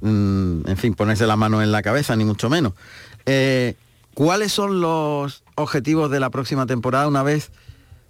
mm, 0.00 0.66
en 0.66 0.76
fin, 0.76 0.94
ponerse 0.94 1.26
la 1.26 1.36
mano 1.36 1.62
en 1.62 1.70
la 1.72 1.82
cabeza, 1.82 2.16
ni 2.16 2.24
mucho 2.24 2.48
menos. 2.48 2.72
Eh, 3.26 3.74
¿Cuáles 4.14 4.52
son 4.52 4.80
los 4.80 5.44
objetivos 5.54 6.10
de 6.10 6.20
la 6.20 6.30
próxima 6.30 6.66
temporada 6.66 7.08
una 7.08 7.22
vez 7.22 7.50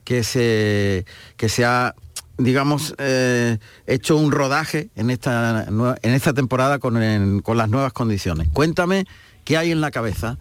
que 0.04 0.24
se, 0.24 1.04
que 1.36 1.48
se 1.48 1.64
ha, 1.64 1.94
digamos, 2.38 2.94
eh, 2.98 3.58
hecho 3.86 4.16
un 4.16 4.32
rodaje 4.32 4.90
en 4.96 5.10
esta, 5.10 5.66
en 5.68 6.10
esta 6.12 6.32
temporada 6.32 6.78
con, 6.78 6.94
las 6.98 7.68
nuevas 7.68 7.92
condiciones? 7.92 8.48
Cuéntame 8.52 9.04
qué 9.44 9.56
hay 9.56 9.70
en 9.70 9.80
la 9.80 9.90
cabeza 9.90 10.38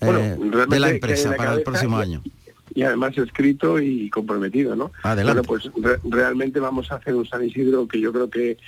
eh, 0.00 0.36
de 0.68 0.80
la 0.80 0.90
empresa 0.90 1.34
para 1.36 1.54
el 1.54 1.62
próximo 1.62 1.98
año. 1.98 2.22
Y 2.74 2.82
además 2.82 3.16
escrito 3.18 3.80
y 3.80 4.08
comprometido, 4.10 4.76
¿no? 4.76 4.92
Adelante. 5.02 5.42
Bueno, 5.46 5.70
pues 5.72 6.00
realmente 6.04 6.60
vamos 6.60 6.92
a 6.92 6.96
hacer 6.96 7.14
un 7.14 7.26
San 7.26 7.44
Isidro 7.44 7.88
que 7.88 8.00
yo 8.00 8.12
creo 8.12 8.30
que 8.30 8.58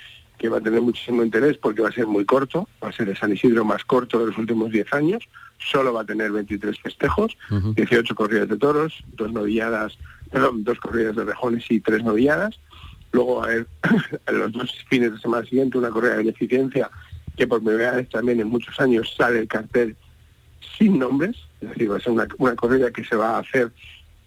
que 0.41 0.49
va 0.49 0.57
a 0.57 0.61
tener 0.61 0.81
muchísimo 0.81 1.23
interés 1.23 1.55
porque 1.59 1.83
va 1.83 1.89
a 1.89 1.91
ser 1.91 2.07
muy 2.07 2.25
corto, 2.25 2.67
va 2.83 2.89
a 2.89 2.91
ser 2.91 3.07
el 3.07 3.15
San 3.15 3.31
Isidro 3.31 3.63
más 3.63 3.85
corto 3.85 4.17
de 4.17 4.25
los 4.25 4.37
últimos 4.39 4.71
10 4.71 4.91
años, 4.91 5.23
solo 5.63 5.93
va 5.93 6.01
a 6.01 6.05
tener 6.05 6.31
23 6.31 6.79
festejos, 6.79 7.37
18 7.49 8.15
corridas 8.15 8.49
de 8.49 8.57
toros, 8.57 9.03
dos 9.13 9.31
novilladas, 9.31 9.97
perdón, 10.31 10.63
dos 10.63 10.79
corridas 10.79 11.15
de 11.15 11.25
rejones 11.25 11.69
y 11.69 11.79
tres 11.79 12.03
novilladas. 12.03 12.59
Luego 13.11 13.43
a 13.43 13.47
ver, 13.47 13.67
los 14.31 14.51
dos 14.51 14.73
fines 14.89 15.13
de 15.13 15.19
semana 15.19 15.45
siguiente 15.45 15.77
una 15.77 15.89
corrida 15.89 16.11
de 16.11 16.17
beneficencia 16.19 16.89
que 17.37 17.47
por 17.47 17.63
primera 17.63 17.91
vez 17.91 18.09
también 18.09 18.39
en 18.39 18.47
muchos 18.47 18.79
años 18.79 19.13
sale 19.15 19.39
el 19.39 19.47
cartel 19.47 19.95
sin 20.77 20.99
nombres, 20.99 21.37
es 21.61 21.69
decir, 21.69 21.91
va 21.91 21.97
a 21.97 21.99
ser 21.99 22.11
una, 22.11 22.55
corrida 22.55 22.91
que 22.91 23.03
se 23.03 23.15
va 23.15 23.35
a 23.35 23.39
hacer 23.39 23.71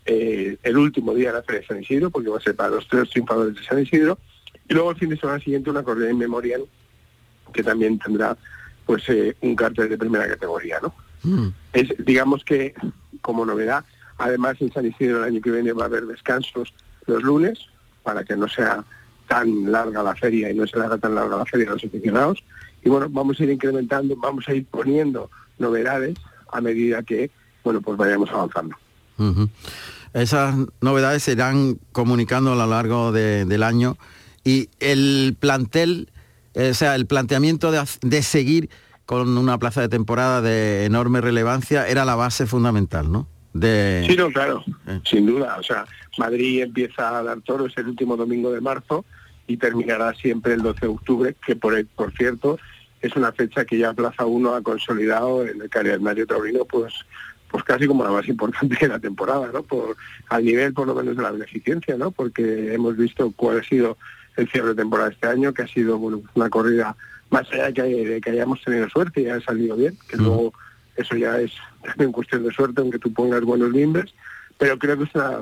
eh, 0.06 0.56
el 0.62 0.76
último 0.76 1.14
día 1.14 1.28
de 1.28 1.38
la 1.38 1.42
Feria 1.42 1.60
de 1.62 1.66
San 1.66 1.82
Isidro, 1.82 2.10
porque 2.10 2.28
va 2.28 2.38
a 2.38 2.40
ser 2.40 2.54
para 2.54 2.70
los 2.70 2.86
tres 2.88 3.10
triunfadores 3.10 3.56
de 3.56 3.64
San 3.64 3.80
Isidro, 3.80 4.18
y 4.68 4.74
luego 4.74 4.90
el 4.90 4.96
fin 4.96 5.10
de 5.10 5.16
semana 5.16 5.40
siguiente 5.40 5.70
una 5.70 5.82
corrida 5.82 6.10
inmemorial 6.10 6.64
que 7.52 7.62
también 7.62 7.98
tendrá 7.98 8.36
pues 8.86 9.08
eh, 9.08 9.36
un 9.40 9.56
cartel 9.56 9.88
de 9.88 9.98
primera 9.98 10.26
categoría, 10.28 10.78
¿no? 10.82 10.94
Mm. 11.24 11.48
Es, 11.72 11.88
digamos 11.98 12.44
que 12.44 12.74
como 13.20 13.44
novedad, 13.44 13.84
además 14.18 14.56
en 14.60 14.72
San 14.72 14.86
Isidro 14.86 15.18
el 15.18 15.24
año 15.24 15.40
que 15.40 15.50
viene 15.50 15.72
va 15.72 15.84
a 15.84 15.86
haber 15.86 16.06
descansos 16.06 16.72
los 17.06 17.22
lunes 17.22 17.58
para 18.02 18.24
que 18.24 18.36
no 18.36 18.48
sea 18.48 18.84
tan 19.28 19.72
larga 19.72 20.02
la 20.02 20.14
feria 20.14 20.50
y 20.50 20.54
no 20.54 20.66
se 20.66 20.78
haga 20.78 20.98
tan 20.98 21.14
larga 21.14 21.38
la 21.38 21.46
feria 21.46 21.70
a 21.70 21.72
los 21.72 21.84
aficionados. 21.84 22.44
Y 22.84 22.88
bueno, 22.90 23.08
vamos 23.10 23.40
a 23.40 23.44
ir 23.44 23.50
incrementando, 23.50 24.14
vamos 24.16 24.46
a 24.48 24.54
ir 24.54 24.66
poniendo 24.66 25.30
novedades 25.58 26.18
a 26.52 26.60
medida 26.60 27.02
que, 27.02 27.30
bueno, 27.62 27.80
pues 27.80 27.96
vayamos 27.96 28.30
avanzando. 28.30 28.76
Esas 30.12 30.54
novedades 30.80 31.22
se 31.22 31.32
irán 31.32 31.78
comunicando 31.92 32.52
a 32.52 32.56
lo 32.56 32.66
largo 32.66 33.10
del 33.12 33.62
año 33.62 33.96
y 34.44 34.68
el 34.78 35.36
plantel, 35.38 36.10
eh, 36.52 36.70
o 36.70 36.74
sea, 36.74 36.94
el 36.94 37.06
planteamiento 37.06 37.72
de, 37.72 38.22
seguir 38.22 38.68
con 39.06 39.36
una 39.36 39.58
plaza 39.58 39.80
de 39.80 39.88
temporada 39.88 40.40
de 40.40 40.84
enorme 40.84 41.20
relevancia 41.20 41.86
era 41.88 42.04
la 42.04 42.14
base 42.14 42.46
fundamental, 42.46 43.10
¿no? 43.10 43.28
De... 43.52 44.04
Sí, 44.08 44.16
no, 44.16 44.30
claro, 44.30 44.64
eh. 44.86 45.00
sin 45.04 45.26
duda. 45.26 45.56
O 45.58 45.62
sea, 45.62 45.84
Madrid 46.18 46.62
empieza 46.62 47.18
a 47.18 47.22
dar 47.22 47.40
toros 47.42 47.72
el 47.76 47.88
último 47.88 48.16
domingo 48.16 48.50
de 48.50 48.60
marzo 48.60 49.04
y 49.46 49.56
terminará 49.56 50.14
siempre 50.14 50.54
el 50.54 50.62
12 50.62 50.80
de 50.80 50.88
octubre, 50.88 51.36
que 51.46 51.54
por, 51.54 51.86
por 51.88 52.12
cierto 52.12 52.58
es 53.00 53.14
una 53.16 53.32
fecha 53.32 53.64
que 53.64 53.78
ya 53.78 53.92
Plaza 53.92 54.24
1 54.24 54.54
ha 54.54 54.62
consolidado 54.62 55.46
en 55.46 55.60
el 55.60 55.68
calendario 55.68 56.26
taurino, 56.26 56.64
pues 56.64 56.94
pues 57.54 57.62
casi 57.62 57.86
como 57.86 58.02
la 58.02 58.10
más 58.10 58.26
importante 58.26 58.76
de 58.80 58.88
la 58.88 58.98
temporada, 58.98 59.48
¿no? 59.52 59.62
Por, 59.62 59.96
al 60.28 60.44
nivel 60.44 60.74
por 60.74 60.88
lo 60.88 60.94
menos 60.96 61.16
de 61.16 61.22
la 61.22 61.30
beneficencia, 61.30 61.96
¿no? 61.96 62.10
Porque 62.10 62.74
hemos 62.74 62.96
visto 62.96 63.32
cuál 63.36 63.60
ha 63.60 63.62
sido 63.62 63.96
el 64.36 64.50
cierre 64.50 64.70
de 64.70 64.74
temporada 64.74 65.10
este 65.10 65.28
año, 65.28 65.54
que 65.54 65.62
ha 65.62 65.68
sido 65.68 65.96
bueno, 65.98 66.20
una 66.34 66.50
corrida 66.50 66.96
más 67.34 67.52
allá 67.52 67.84
de 67.84 68.20
que, 68.20 68.30
hayamos 68.30 68.62
tenido 68.62 68.88
suerte 68.88 69.22
y 69.22 69.28
ha 69.28 69.40
salido 69.40 69.74
bien, 69.74 69.98
que 70.08 70.16
luego 70.16 70.54
eso 70.96 71.16
ya 71.16 71.40
es 71.40 71.50
también 71.84 72.12
cuestión 72.12 72.44
de 72.44 72.52
suerte, 72.52 72.80
aunque 72.80 73.00
tú 73.00 73.12
pongas 73.12 73.42
buenos 73.42 73.72
limbres, 73.72 74.14
pero 74.56 74.78
creo 74.78 74.96
que 74.96 75.04
es 75.04 75.14
una, 75.16 75.40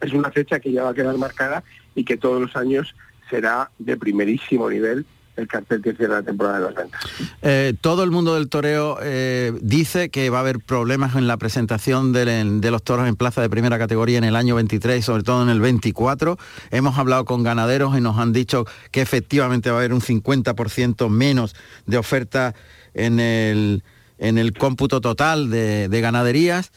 es 0.00 0.12
una 0.12 0.30
fecha 0.32 0.58
que 0.58 0.72
ya 0.72 0.82
va 0.82 0.90
a 0.90 0.94
quedar 0.94 1.16
marcada 1.16 1.62
y 1.94 2.04
que 2.04 2.16
todos 2.16 2.42
los 2.42 2.56
años 2.56 2.96
será 3.30 3.70
de 3.78 3.96
primerísimo 3.96 4.68
nivel 4.68 5.06
el 5.36 5.48
cartel 5.48 5.82
que 5.82 5.94
cierra 5.94 6.16
la 6.16 6.22
temporada 6.22 6.58
de 6.58 6.64
las 6.66 6.74
ventas. 6.74 7.00
Eh, 7.42 7.74
todo 7.80 8.04
el 8.04 8.10
mundo 8.10 8.34
del 8.34 8.48
toreo 8.48 8.98
eh, 9.02 9.52
dice 9.60 10.08
que 10.08 10.30
va 10.30 10.38
a 10.38 10.40
haber 10.40 10.60
problemas 10.60 11.16
en 11.16 11.26
la 11.26 11.36
presentación 11.36 12.12
de, 12.12 12.70
los 12.70 12.82
toros 12.82 13.08
en 13.08 13.16
plaza 13.16 13.40
de 13.40 13.50
primera 13.50 13.78
categoría 13.78 14.18
en 14.18 14.24
el 14.24 14.36
año 14.36 14.54
23 14.54 14.98
y 14.98 15.02
sobre 15.02 15.22
todo 15.22 15.42
en 15.42 15.48
el 15.48 15.60
24. 15.60 16.38
Hemos 16.70 16.98
hablado 16.98 17.24
con 17.24 17.42
ganaderos 17.42 17.96
y 17.96 18.00
nos 18.00 18.18
han 18.18 18.32
dicho 18.32 18.64
que 18.90 19.00
efectivamente 19.00 19.70
va 19.70 19.76
a 19.76 19.78
haber 19.80 19.92
un 19.92 20.00
50% 20.00 21.08
menos 21.08 21.54
de 21.86 21.98
oferta 21.98 22.54
en 22.94 23.18
el 23.18 24.52
cómputo 24.58 25.00
total 25.00 25.50
de 25.50 26.00
ganaderías 26.00 26.70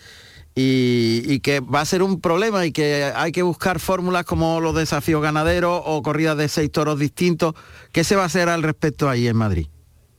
y, 0.60 1.40
que 1.42 1.60
va 1.60 1.82
a 1.82 1.86
ser 1.86 2.02
un 2.02 2.20
problema 2.20 2.66
y 2.66 2.72
que 2.72 3.12
hay 3.16 3.32
que 3.32 3.44
buscar 3.44 3.80
fórmulas 3.80 4.26
como 4.26 4.60
los 4.60 4.76
desafíos 4.76 5.22
ganaderos 5.22 5.84
o 5.86 6.02
corridas 6.02 6.36
de 6.36 6.48
seis 6.48 6.72
toros 6.72 6.98
distintos. 6.98 7.54
¿Qué 7.92 8.04
se 8.04 8.16
va 8.16 8.24
a 8.24 8.26
hacer 8.26 8.50
al 8.50 8.64
respecto 8.64 9.08
ahí 9.08 9.28
en 9.28 9.38
Madrid? 9.38 9.68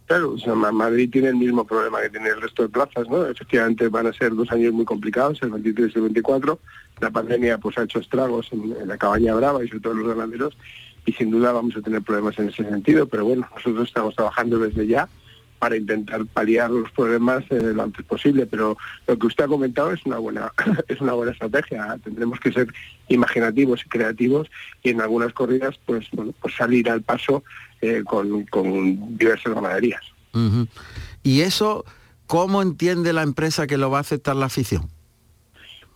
Claro, 0.07 0.37
Madrid 0.73 1.11
tiene 1.11 1.29
el 1.29 1.37
mismo 1.37 1.65
problema 1.65 2.01
que 2.01 2.11
tiene 2.11 2.29
el 2.29 2.41
resto 2.41 2.63
de 2.63 2.69
plazas, 2.69 3.09
¿no? 3.11 3.27
Efectivamente 3.27 3.89
van 3.89 4.07
a 4.07 4.13
ser 4.13 4.35
dos 4.35 4.51
años 4.53 4.73
muy 4.73 4.85
complicados, 4.85 5.43
el 5.43 5.51
23 5.51 5.91
y 5.93 5.99
el 5.99 6.03
24. 6.03 6.59
La 7.01 7.11
pandemia 7.11 7.59
pues 7.59 7.77
ha 7.77 7.83
hecho 7.83 7.99
estragos 7.99 8.49
en, 8.53 8.77
en 8.81 8.89
la 8.89 8.97
cabaña 8.97 9.35
brava 9.35 9.65
y 9.65 9.69
sobre 9.69 9.81
todo 9.81 9.93
en 9.95 9.99
los 9.99 10.17
ganaderos 10.17 10.57
y 11.05 11.13
sin 11.15 11.31
duda 11.31 11.53
vamos 11.53 11.77
a 11.77 11.83
tener 11.83 12.01
problemas 12.03 12.39
en 12.39 12.49
ese 12.49 12.65
sentido, 12.65 13.09
pero 13.09 13.25
bueno, 13.25 13.49
nosotros 13.57 13.89
estamos 13.89 14.15
trabajando 14.15 14.59
desde 14.59 14.87
ya 14.87 15.09
para 15.59 15.77
intentar 15.77 16.25
paliar 16.27 16.71
los 16.71 16.91
problemas 16.93 17.45
eh, 17.51 17.61
lo 17.75 17.83
antes 17.83 18.05
posible. 18.05 18.47
Pero 18.47 18.77
lo 19.07 19.19
que 19.19 19.27
usted 19.27 19.45
ha 19.45 19.49
comentado 19.49 19.93
es 19.93 20.05
una 20.05 20.19
buena 20.19 20.53
es 20.89 21.01
una 21.01 21.13
buena 21.13 21.33
estrategia. 21.33 21.99
Tendremos 22.03 22.41
que 22.41 22.53
ser 22.53 22.69
imaginativos 23.09 23.85
y 23.85 23.89
creativos 23.89 24.49
y 24.83 24.91
en 24.91 25.01
algunas 25.01 25.33
corridas 25.33 25.79
pues 25.87 26.07
pues 26.41 26.55
salir 26.55 26.91
al 26.91 27.03
paso 27.03 27.43
eh, 27.81 28.03
con, 28.05 28.47
diversas 29.17 29.55
ganaderías. 29.55 30.03
¿Y 31.23 31.41
eso 31.41 31.85
cómo 32.27 32.63
entiende 32.63 33.13
la 33.13 33.23
empresa 33.23 33.67
que 33.67 33.77
lo 33.77 33.91
va 33.91 33.99
a 33.99 34.01
aceptar 34.03 34.37
la 34.37 34.47
afición? 34.47 34.89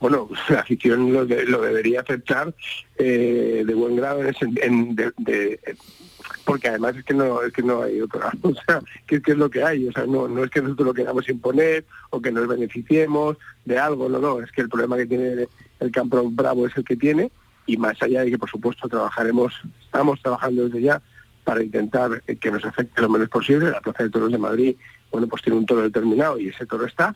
Bueno, 0.02 0.28
la 0.49 0.59
afición 0.59 1.12
lo, 1.12 1.25
debería 1.25 2.00
aceptar 2.00 2.52
eh, 2.99 3.62
de 3.64 3.75
buen 3.75 3.94
grado 3.94 4.21
en, 4.61 4.97
de, 4.97 5.61
porque 6.44 6.68
además 6.71 6.97
es 6.97 7.04
que 7.04 7.14
no 7.14 7.40
es 7.40 7.52
que 7.52 7.62
no 7.62 7.82
hay 7.82 8.00
otra 8.00 8.32
o 8.42 8.52
sea 8.52 8.82
que, 9.06 9.23
es 9.25 9.37
lo 9.37 9.49
que 9.49 9.62
hay 9.62 9.87
o 9.87 9.92
sea 9.92 10.04
no 10.04 10.26
no 10.26 10.42
es 10.42 10.50
que 10.50 10.61
nosotros 10.61 10.88
lo 10.88 10.94
queramos 10.94 11.28
imponer 11.28 11.85
o 12.11 12.21
que 12.21 12.32
nos 12.32 12.49
beneficiemos 12.49 13.37
de 13.64 13.78
algo 13.78 14.09
no 14.09 14.18
no 14.18 14.40
es 14.40 14.50
que 14.50 14.62
el 14.62 14.68
problema 14.68 14.97
que 14.97 15.06
tiene 15.06 15.47
el 15.78 15.92
campo 15.92 16.28
bravo 16.30 16.66
es 16.66 16.76
el 16.76 16.85
que 16.85 16.97
tiene 16.97 17.30
y 17.66 17.76
más 17.76 18.02
allá 18.02 18.25
de 18.25 18.32
que 18.32 18.38
por 18.38 18.50
supuesto 18.50 18.88
trabajaremos 18.88 19.54
estamos 19.85 20.21
trabajando 20.21 20.64
desde 20.64 20.82
ya 20.82 21.00
para 21.44 21.62
intentar 21.62 22.23
que 22.23 22.50
nos 22.50 22.64
afecte 22.64 23.02
lo 23.02 23.09
menos 23.09 23.28
posible. 23.28 23.71
La 23.71 23.80
plaza 23.80 24.02
de 24.02 24.11
toros 24.11 24.32
de 24.32 24.38
Madrid 24.38 24.75
bueno 25.12 25.28
pues 25.28 25.42
tiene 25.42 25.61
un 25.61 25.66
toro 25.66 25.82
determinado 25.82 26.40
y 26.40 26.49
ese 26.49 26.66
toro 26.66 26.87
está 26.87 27.14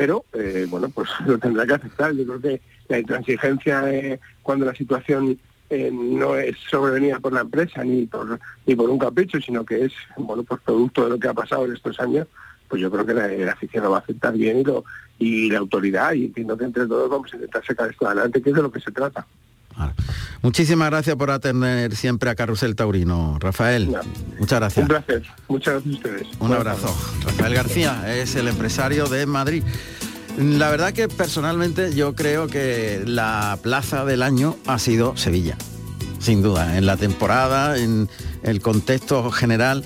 pero 0.00 0.24
eh, 0.32 0.66
bueno 0.68 0.88
pues 0.88 1.10
lo 1.26 1.38
tendrá 1.38 1.66
que 1.66 1.74
aceptar 1.74 2.14
yo 2.14 2.24
creo 2.24 2.40
que 2.40 2.60
la 2.88 2.98
intransigencia 2.98 3.92
eh, 3.92 4.18
cuando 4.42 4.64
la 4.64 4.74
situación 4.74 5.38
eh, 5.68 5.90
no 5.92 6.36
es 6.36 6.56
sobrevenida 6.70 7.20
por 7.20 7.34
la 7.34 7.42
empresa 7.42 7.84
ni 7.84 8.06
por 8.06 8.40
ni 8.66 8.74
por 8.74 8.90
un 8.90 8.98
capricho, 8.98 9.40
sino 9.40 9.64
que 9.64 9.84
es 9.84 9.92
bueno 10.16 10.42
pues 10.42 10.60
producto 10.62 11.04
de 11.04 11.10
lo 11.10 11.18
que 11.18 11.28
ha 11.28 11.34
pasado 11.34 11.64
en 11.66 11.74
estos 11.74 12.00
años, 12.00 12.26
pues 12.66 12.82
yo 12.82 12.90
creo 12.90 13.06
que 13.06 13.14
la, 13.14 13.52
afición 13.52 13.84
lo 13.84 13.92
va 13.92 13.98
a 13.98 14.00
aceptar 14.00 14.32
bien 14.32 14.58
y, 14.58 14.64
lo, 14.64 14.84
y 15.20 15.48
la 15.48 15.58
autoridad, 15.58 16.14
y 16.14 16.24
entiendo 16.24 16.56
que 16.56 16.64
entre 16.64 16.88
todos 16.88 17.08
vamos 17.08 17.32
a 17.32 17.36
intentar 17.36 17.64
sacar 17.64 17.88
esto 17.88 18.06
adelante, 18.06 18.42
que 18.42 18.50
es 18.50 18.56
de 18.56 18.62
lo 18.62 18.72
que 18.72 18.80
se 18.80 18.90
trata. 18.90 19.24
Muchísimas 20.42 20.90
gracias 20.90 21.16
por 21.16 21.30
atender 21.30 21.94
siempre 21.96 22.30
a 22.30 22.34
Carrusel 22.34 22.74
Taurino, 22.76 23.38
Rafael. 23.40 23.94
Muchas 24.38 24.58
gracias. 24.60 24.82
Un 24.82 24.88
placer. 24.88 25.22
Muchas 25.48 25.74
gracias 25.74 25.94
a 25.94 25.96
ustedes. 25.96 26.28
Un 26.38 26.52
abrazo. 26.52 26.96
Rafael 27.24 27.54
García 27.54 28.16
es 28.16 28.34
el 28.36 28.48
empresario 28.48 29.06
de 29.06 29.26
Madrid. 29.26 29.62
La 30.38 30.70
verdad 30.70 30.92
que 30.92 31.08
personalmente 31.08 31.94
yo 31.94 32.14
creo 32.14 32.46
que 32.46 33.02
la 33.04 33.58
plaza 33.62 34.04
del 34.04 34.22
año 34.22 34.56
ha 34.66 34.78
sido 34.78 35.16
Sevilla, 35.16 35.56
sin 36.18 36.42
duda, 36.42 36.78
en 36.78 36.86
la 36.86 36.96
temporada, 36.96 37.76
en 37.78 38.08
el 38.42 38.60
contexto 38.60 39.30
general. 39.30 39.84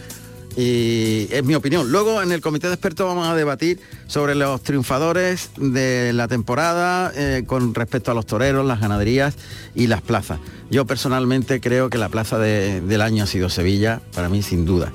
Y 0.56 1.26
es 1.30 1.44
mi 1.44 1.54
opinión. 1.54 1.90
Luego 1.90 2.22
en 2.22 2.30
el 2.32 2.40
comité 2.40 2.68
de 2.68 2.74
expertos 2.74 3.06
vamos 3.06 3.26
a 3.26 3.34
debatir 3.34 3.80
sobre 4.06 4.34
los 4.34 4.62
triunfadores 4.62 5.50
de 5.56 6.12
la 6.12 6.28
temporada 6.28 7.12
eh, 7.16 7.44
con 7.46 7.74
respecto 7.74 8.10
a 8.10 8.14
los 8.14 8.26
toreros, 8.26 8.64
las 8.64 8.80
ganaderías 8.80 9.34
y 9.74 9.88
las 9.88 10.00
plazas. 10.00 10.38
Yo 10.70 10.86
personalmente 10.86 11.60
creo 11.60 11.90
que 11.90 11.98
la 11.98 12.08
plaza 12.08 12.38
del 12.38 13.00
año 13.00 13.24
ha 13.24 13.26
sido 13.26 13.48
Sevilla, 13.48 14.00
para 14.14 14.28
mí 14.28 14.42
sin 14.42 14.64
duda. 14.64 14.92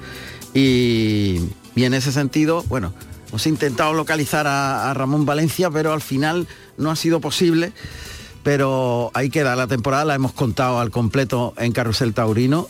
Y, 0.53 1.41
y 1.75 1.83
en 1.83 1.93
ese 1.93 2.11
sentido, 2.11 2.63
bueno, 2.69 2.93
Hemos 3.29 3.45
intentado 3.45 3.93
localizar 3.93 4.47
a, 4.47 4.91
Ramón 4.95 5.25
Valencia, 5.25 5.69
pero 5.69 5.93
al 5.93 6.01
final 6.01 6.47
no 6.77 6.89
ha 6.89 6.95
sido 6.95 7.21
posible. 7.21 7.73
Pero 8.41 9.11
ahí 9.13 9.29
queda 9.29 9.55
la 9.55 9.67
temporada, 9.67 10.05
la 10.05 10.15
hemos 10.15 10.33
contado 10.33 10.79
al 10.79 10.89
completo 10.89 11.53
en 11.57 11.71
Carrusel 11.71 12.13
Taurino, 12.13 12.67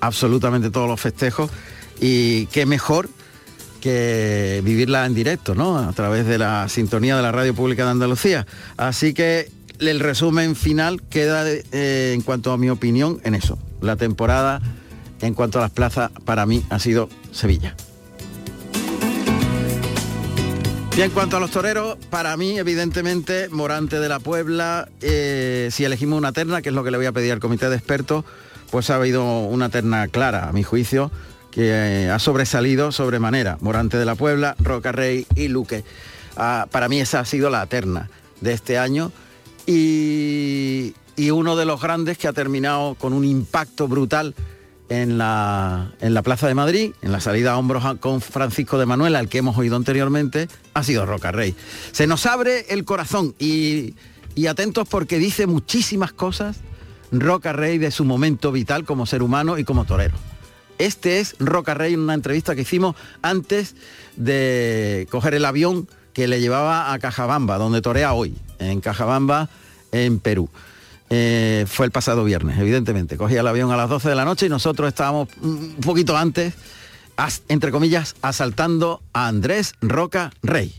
absolutamente 0.00 0.70
todos 0.70 0.88
los 0.88 1.00
festejos. 1.00 1.50
Y 2.02 2.46
qué 2.46 2.66
mejor 2.66 3.08
que 3.80 4.60
vivirla 4.64 5.06
en 5.06 5.14
directo, 5.14 5.54
¿no? 5.54 5.78
A 5.78 5.92
través 5.92 6.26
de 6.26 6.36
la 6.36 6.68
sintonía 6.68 7.16
de 7.16 7.22
la 7.22 7.32
Radio 7.32 7.54
Pública 7.54 7.84
de 7.84 7.92
Andalucía. 7.92 8.46
Así 8.76 9.14
que 9.14 9.50
el 9.78 10.00
resumen 10.00 10.54
final 10.54 11.00
queda 11.02 11.48
eh, 11.48 12.12
en 12.14 12.22
cuanto 12.22 12.52
a 12.52 12.58
mi 12.58 12.70
opinión 12.70 13.20
en 13.24 13.34
eso. 13.34 13.58
La 13.80 13.96
temporada 13.96 14.60
en 15.20 15.34
cuanto 15.34 15.58
a 15.58 15.62
las 15.62 15.70
plazas 15.70 16.10
para 16.24 16.44
mí 16.44 16.64
ha 16.70 16.78
sido 16.78 17.08
Sevilla. 17.30 17.76
Y 20.96 21.00
en 21.00 21.10
cuanto 21.10 21.38
a 21.38 21.40
los 21.40 21.50
toreros, 21.50 21.96
para 22.10 22.36
mí, 22.36 22.58
evidentemente, 22.58 23.48
Morante 23.48 23.98
de 23.98 24.10
la 24.10 24.18
Puebla, 24.20 24.90
eh, 25.00 25.70
si 25.72 25.84
elegimos 25.84 26.18
una 26.18 26.32
terna, 26.32 26.60
que 26.60 26.68
es 26.68 26.74
lo 26.74 26.84
que 26.84 26.90
le 26.90 26.98
voy 26.98 27.06
a 27.06 27.12
pedir 27.12 27.32
al 27.32 27.40
comité 27.40 27.70
de 27.70 27.76
expertos, 27.76 28.26
pues 28.70 28.90
ha 28.90 28.96
habido 28.96 29.40
una 29.40 29.70
terna 29.70 30.06
clara, 30.08 30.48
a 30.48 30.52
mi 30.52 30.62
juicio, 30.62 31.10
que 31.52 31.68
eh, 31.68 32.10
ha 32.10 32.18
sobresalido 32.18 32.90
sobremanera. 32.90 33.58
Morante 33.60 33.98
de 33.98 34.04
la 34.04 34.16
Puebla, 34.16 34.56
Roca 34.58 34.90
Rey 34.90 35.26
y 35.36 35.46
Luque. 35.46 35.84
Ah, 36.36 36.66
para 36.72 36.88
mí 36.88 36.98
esa 36.98 37.20
ha 37.20 37.24
sido 37.24 37.50
la 37.50 37.64
terna 37.66 38.10
de 38.40 38.52
este 38.52 38.78
año. 38.78 39.12
Y, 39.66 40.94
y 41.14 41.30
uno 41.30 41.54
de 41.54 41.66
los 41.66 41.80
grandes 41.80 42.18
que 42.18 42.26
ha 42.26 42.32
terminado 42.32 42.96
con 42.96 43.12
un 43.12 43.24
impacto 43.24 43.86
brutal 43.86 44.34
en 44.88 45.18
la, 45.18 45.92
en 46.00 46.14
la 46.14 46.22
Plaza 46.22 46.48
de 46.48 46.54
Madrid, 46.54 46.92
en 47.02 47.12
la 47.12 47.20
salida 47.20 47.52
a 47.52 47.58
hombros 47.58 47.84
con 48.00 48.20
Francisco 48.20 48.78
de 48.78 48.86
Manuel, 48.86 49.14
al 49.14 49.28
que 49.28 49.38
hemos 49.38 49.56
oído 49.56 49.76
anteriormente, 49.76 50.48
ha 50.74 50.82
sido 50.82 51.06
Roca 51.06 51.32
Rey. 51.32 51.54
Se 51.92 52.06
nos 52.06 52.26
abre 52.26 52.66
el 52.70 52.84
corazón 52.84 53.34
y, 53.38 53.94
y 54.34 54.46
atentos 54.46 54.88
porque 54.88 55.18
dice 55.18 55.46
muchísimas 55.46 56.12
cosas 56.12 56.56
Roca 57.10 57.52
Rey 57.52 57.78
de 57.78 57.90
su 57.90 58.04
momento 58.04 58.52
vital 58.52 58.84
como 58.84 59.06
ser 59.06 59.22
humano 59.22 59.58
y 59.58 59.64
como 59.64 59.84
torero. 59.84 60.31
Este 60.78 61.20
es 61.20 61.36
Roca 61.38 61.74
Rey 61.74 61.94
en 61.94 62.00
una 62.00 62.14
entrevista 62.14 62.54
que 62.54 62.62
hicimos 62.62 62.96
antes 63.22 63.74
de 64.16 65.06
coger 65.10 65.34
el 65.34 65.44
avión 65.44 65.88
que 66.12 66.28
le 66.28 66.40
llevaba 66.40 66.92
a 66.92 66.98
Cajabamba, 66.98 67.58
donde 67.58 67.80
torea 67.80 68.12
hoy, 68.12 68.36
en 68.58 68.80
Cajabamba, 68.80 69.48
en 69.92 70.18
Perú. 70.18 70.48
Eh, 71.10 71.66
fue 71.68 71.86
el 71.86 71.92
pasado 71.92 72.24
viernes, 72.24 72.58
evidentemente. 72.58 73.16
Cogía 73.16 73.40
el 73.40 73.46
avión 73.46 73.70
a 73.70 73.76
las 73.76 73.88
12 73.88 74.08
de 74.08 74.14
la 74.14 74.24
noche 74.24 74.46
y 74.46 74.48
nosotros 74.48 74.88
estábamos 74.88 75.28
un 75.42 75.76
poquito 75.84 76.16
antes, 76.16 76.54
entre 77.48 77.70
comillas, 77.70 78.16
asaltando 78.22 79.02
a 79.12 79.28
Andrés 79.28 79.74
Roca 79.80 80.32
Rey. 80.42 80.74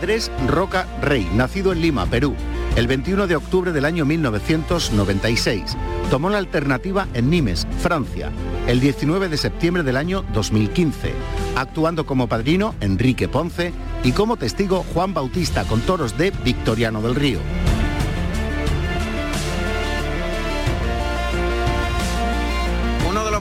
Andrés 0.00 0.32
Roca 0.46 0.86
Rey, 1.02 1.30
nacido 1.34 1.72
en 1.72 1.82
Lima, 1.82 2.06
Perú, 2.06 2.34
el 2.74 2.86
21 2.86 3.26
de 3.26 3.36
octubre 3.36 3.70
del 3.70 3.84
año 3.84 4.06
1996. 4.06 5.76
Tomó 6.08 6.30
la 6.30 6.38
alternativa 6.38 7.06
en 7.12 7.28
Nimes, 7.28 7.66
Francia, 7.80 8.32
el 8.66 8.80
19 8.80 9.28
de 9.28 9.36
septiembre 9.36 9.82
del 9.82 9.98
año 9.98 10.24
2015, 10.32 11.12
actuando 11.54 12.06
como 12.06 12.28
padrino 12.28 12.74
Enrique 12.80 13.28
Ponce 13.28 13.74
y 14.02 14.12
como 14.12 14.38
testigo 14.38 14.86
Juan 14.94 15.12
Bautista 15.12 15.64
con 15.64 15.82
toros 15.82 16.16
de 16.16 16.30
Victoriano 16.30 17.02
del 17.02 17.14
Río. 17.14 17.69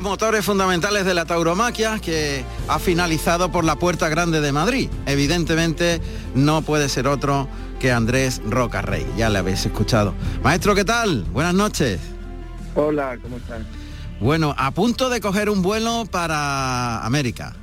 Motores 0.02 0.46
fundamentales 0.46 1.06
de 1.06 1.14
la 1.14 1.26
tauromaquia 1.26 2.00
que 2.00 2.44
ha 2.68 2.80
finalizado 2.80 3.52
por 3.52 3.64
la 3.64 3.76
Puerta 3.76 4.10
Grande 4.10 4.42
de 4.42 4.52
Madrid. 4.52 4.90
Evidentemente 5.06 6.02
no 6.36 6.62
puede 6.62 6.90
ser 6.90 7.08
otro 7.08 7.48
que 7.80 7.92
Andrés 7.92 8.42
Roca 8.46 8.82
Rey. 8.82 9.06
Ya 9.18 9.30
le 9.30 9.40
habéis 9.40 9.66
escuchado. 9.66 10.14
Maestro, 10.44 10.76
¿qué 10.76 10.86
tal? 10.86 11.24
Buenas 11.32 11.54
noches. 11.54 12.00
Hola, 12.76 13.18
¿cómo 13.22 13.38
estás? 13.38 13.62
Bueno, 14.20 14.54
a 14.58 14.72
punto 14.72 15.10
de 15.10 15.22
coger 15.22 15.50
un 15.50 15.62
vuelo 15.62 16.06
para 16.10 17.06
América. 17.06 17.56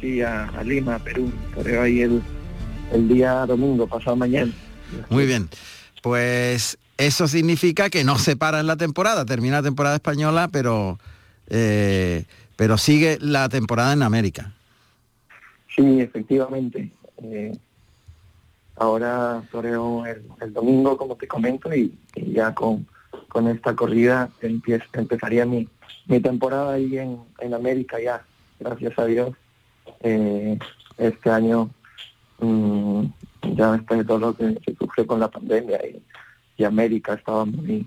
Sí, 0.00 0.20
a, 0.22 0.50
Lima, 0.64 0.98
Perú. 0.98 1.32
Correo 1.54 1.82
ahí 1.82 2.02
el, 2.02 2.22
el 2.92 3.08
día 3.08 3.46
domingo, 3.46 3.86
pasado 3.86 4.16
mañana. 4.16 4.52
Muy 5.08 5.26
bien. 5.26 5.48
Pues 6.02 6.78
eso 6.98 7.28
significa 7.28 7.90
que 7.90 8.04
no 8.04 8.18
se 8.18 8.36
para 8.36 8.60
en 8.60 8.66
la 8.66 8.76
temporada, 8.76 9.24
termina 9.24 9.56
la 9.56 9.62
temporada 9.62 9.96
española, 9.96 10.48
pero, 10.52 10.98
eh, 11.48 12.24
pero 12.56 12.78
sigue 12.78 13.18
la 13.20 13.48
temporada 13.48 13.92
en 13.92 14.02
América. 14.02 14.52
Sí, 15.74 16.00
efectivamente. 16.00 16.90
Eh, 17.22 17.56
ahora 18.76 19.42
toreo 19.50 20.04
el, 20.06 20.52
domingo, 20.52 20.96
como 20.96 21.16
te 21.16 21.26
comento, 21.26 21.74
y, 21.74 21.96
ya 22.14 22.54
con, 22.54 22.86
con, 23.28 23.48
esta 23.48 23.74
corrida 23.74 24.30
empezaría 24.40 25.44
mi, 25.44 25.68
mi 26.06 26.20
temporada 26.20 26.74
ahí 26.74 26.98
en, 26.98 27.18
en, 27.40 27.54
América 27.54 28.00
ya, 28.00 28.24
gracias 28.58 28.98
a 28.98 29.04
Dios. 29.04 29.36
Eh, 30.00 30.58
este 30.96 31.30
año, 31.30 31.70
mm, 32.40 33.04
ya 33.54 33.72
después 33.72 33.98
de 33.98 34.04
todo 34.04 34.18
lo 34.18 34.36
que 34.36 34.58
se 34.64 34.74
sufrió 34.76 35.06
con 35.06 35.20
la 35.20 35.30
pandemia 35.30 35.78
y 35.86 36.02
y 36.58 36.64
América 36.64 37.14
estaba 37.14 37.44
muy, 37.44 37.86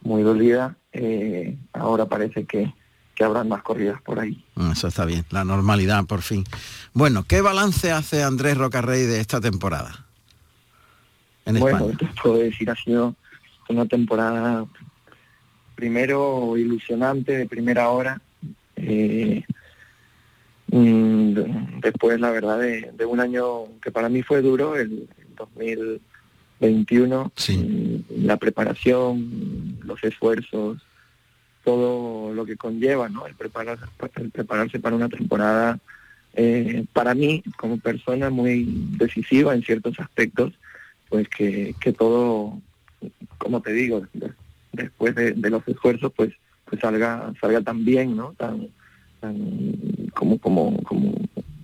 muy 0.00 0.22
dolida, 0.22 0.74
eh, 0.92 1.56
ahora 1.74 2.06
parece 2.06 2.46
que, 2.46 2.72
que 3.16 3.24
habrán 3.24 3.48
más 3.48 3.62
corridas 3.62 4.00
por 4.02 4.20
ahí. 4.20 4.44
Mm, 4.54 4.72
eso 4.72 4.86
está 4.86 5.04
bien, 5.04 5.24
la 5.30 5.44
normalidad 5.44 6.04
por 6.04 6.22
fin. 6.22 6.44
Bueno, 6.92 7.24
¿qué 7.24 7.40
balance 7.40 7.90
hace 7.90 8.22
Andrés 8.22 8.56
Rocarrey 8.56 9.02
de 9.02 9.20
esta 9.20 9.40
temporada? 9.40 10.06
En 11.46 11.58
bueno, 11.58 11.88
te 11.98 12.06
puedo 12.22 12.38
decir, 12.38 12.70
ha 12.70 12.76
sido 12.76 13.14
una 13.68 13.86
temporada 13.86 14.66
primero 15.74 16.56
ilusionante 16.56 17.36
de 17.36 17.46
primera 17.46 17.88
hora. 17.88 18.20
Eh, 18.76 19.42
mm, 20.68 21.80
después, 21.80 22.20
la 22.20 22.30
verdad, 22.30 22.58
de, 22.58 23.06
un 23.06 23.20
año 23.20 23.64
que 23.82 23.90
para 23.90 24.08
mí 24.08 24.22
fue 24.22 24.42
duro, 24.42 24.76
el, 24.76 25.08
el 25.18 25.34
2000 25.36 26.00
21, 26.60 27.32
la 28.16 28.36
preparación, 28.38 29.78
los 29.84 30.02
esfuerzos, 30.02 30.78
todo 31.66 32.32
lo 32.32 32.46
que 32.46 32.56
conlleva, 32.56 33.08
¿no? 33.08 33.26
El, 33.26 33.34
preparar, 33.34 33.76
el 34.14 34.30
prepararse 34.30 34.78
para 34.78 34.94
una 34.94 35.08
temporada, 35.08 35.80
eh, 36.34 36.84
para 36.92 37.12
mí, 37.12 37.42
como 37.56 37.78
persona 37.78 38.30
muy 38.30 38.64
decisiva 38.96 39.52
en 39.52 39.64
ciertos 39.64 39.98
aspectos, 39.98 40.52
pues 41.08 41.28
que, 41.28 41.74
que 41.80 41.92
todo, 41.92 42.60
como 43.38 43.60
te 43.62 43.72
digo, 43.72 44.06
después 44.72 45.16
de, 45.16 45.34
los 45.50 45.66
esfuerzos, 45.66 46.12
pues 46.14 46.32
pues 46.66 46.80
salga 46.80 47.32
salga 47.40 47.60
tan 47.62 47.84
bien, 47.84 48.16
¿no? 48.16 48.32
Tan, 48.38 48.68
como 50.14 50.38
como 50.38 50.80
como 50.84 51.14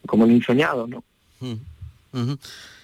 como 0.04 0.26
ni 0.26 0.42
soñado, 0.42 0.88
¿no? 0.88 1.04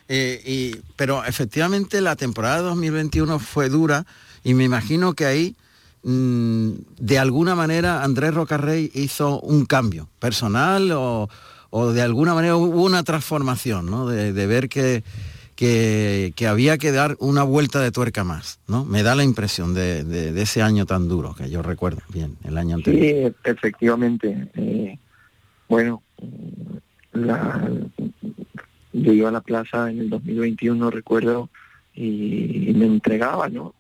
Eh, 0.09 0.41
y, 0.47 0.77
pero 0.95 1.25
efectivamente 1.25 2.01
la 2.01 2.15
temporada 2.15 2.61
2021 2.61 3.41
fue 3.41 3.69
dura 3.69 4.07
y 4.45 4.55
me 4.55 4.63
imagino 4.63 5.15
que 5.15 5.27
ahí 5.27 5.57
mm, 6.03 6.71
de 6.99 7.19
alguna 7.19 7.55
manera 7.55 8.03
Andrés 8.03 8.35
Rocarrey 8.35 8.91
hizo 8.95 9.41
un 9.41 9.67
cambio 9.67 10.09
personal 10.19 10.91
o, 10.93 11.29
de 11.93 12.03
alguna 12.03 12.35
manera 12.35 12.57
hubo 12.57 12.83
una 12.83 13.03
transformación, 13.03 13.87
¿no? 13.91 14.09
de, 14.09 14.47
ver 14.47 14.69
que, 14.69 15.03
que, 15.59 16.47
había 16.47 16.79
que 16.79 16.93
dar 16.93 17.17
una 17.19 17.43
vuelta 17.43 17.81
de 17.81 17.91
tuerca 17.91 18.23
más, 18.23 18.61
¿no? 18.69 18.85
Me 18.85 19.03
da 19.03 19.17
la 19.17 19.25
impresión 19.25 19.75
de, 19.75 20.33
ese 20.41 20.63
año 20.63 20.87
tan 20.87 21.09
duro, 21.09 21.35
que 21.35 21.51
yo 21.51 21.63
recuerdo 21.63 22.01
bien, 22.11 22.37
el 22.45 22.57
año 22.57 22.77
anterior. 22.77 23.33
Sí, 23.35 23.37
efectivamente. 23.45 24.49
Eh, 24.55 24.99
bueno, 25.69 26.03
la, 27.13 27.69
yo 28.93 29.13
iba 29.13 29.31
a 29.31 29.33
la 29.33 29.41
plaza 29.41 29.91
en 29.91 29.99
el 29.99 30.11
2021, 30.11 30.91
recuerdo, 30.91 31.51
y, 31.93 32.73
me 32.77 32.87
entregaba, 32.87 33.49
¿no? 33.49 33.75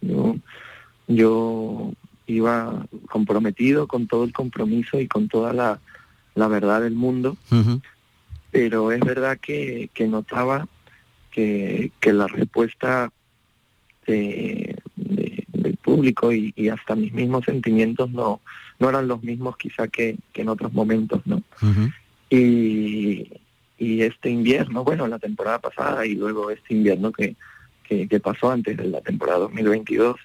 Yo, 0.00 0.36
yo 1.06 1.92
iba 2.26 2.86
comprometido 3.08 3.86
con 3.86 4.06
todo 4.06 4.24
el 4.24 4.32
compromiso 4.32 5.00
y 5.00 5.06
con 5.06 5.28
toda 5.28 5.52
la, 5.52 5.80
la 6.34 6.48
verdad 6.48 6.82
del 6.82 6.94
mundo, 6.94 7.36
pero 8.50 8.92
es 8.92 9.00
verdad 9.00 9.38
que, 9.38 9.90
que 9.94 10.08
notaba 10.08 10.66
que, 11.30 11.92
que 12.00 12.12
la 12.12 12.26
respuesta 12.26 13.12
de, 14.06 14.76
del 14.96 15.76
público 15.76 16.32
y, 16.32 16.52
y, 16.56 16.68
hasta 16.68 16.94
mis 16.94 17.12
mismos 17.12 17.44
sentimientos 17.44 18.10
no, 18.10 18.40
no 18.78 18.88
eran 18.88 19.08
los 19.08 19.22
mismos 19.22 19.56
quizá 19.56 19.88
que, 19.88 20.16
que 20.32 20.42
en 20.42 20.48
otros 20.48 20.72
momentos, 20.72 21.22
¿no? 21.26 21.42
Y, 22.30 23.30
y 23.78 24.02
este 24.02 24.30
invierno, 24.30 24.84
bueno, 24.84 25.06
la 25.06 25.18
temporada 25.18 25.58
pasada 25.58 26.06
y 26.06 26.14
luego 26.14 26.50
este 26.50 26.74
invierno 26.74 27.12
que, 27.12 27.36
que, 27.84 28.20
pasó 28.20 28.50
antes 28.50 28.76
de 28.76 28.86
la 28.88 29.00
temporada 29.00 29.40
2022, 29.40 30.16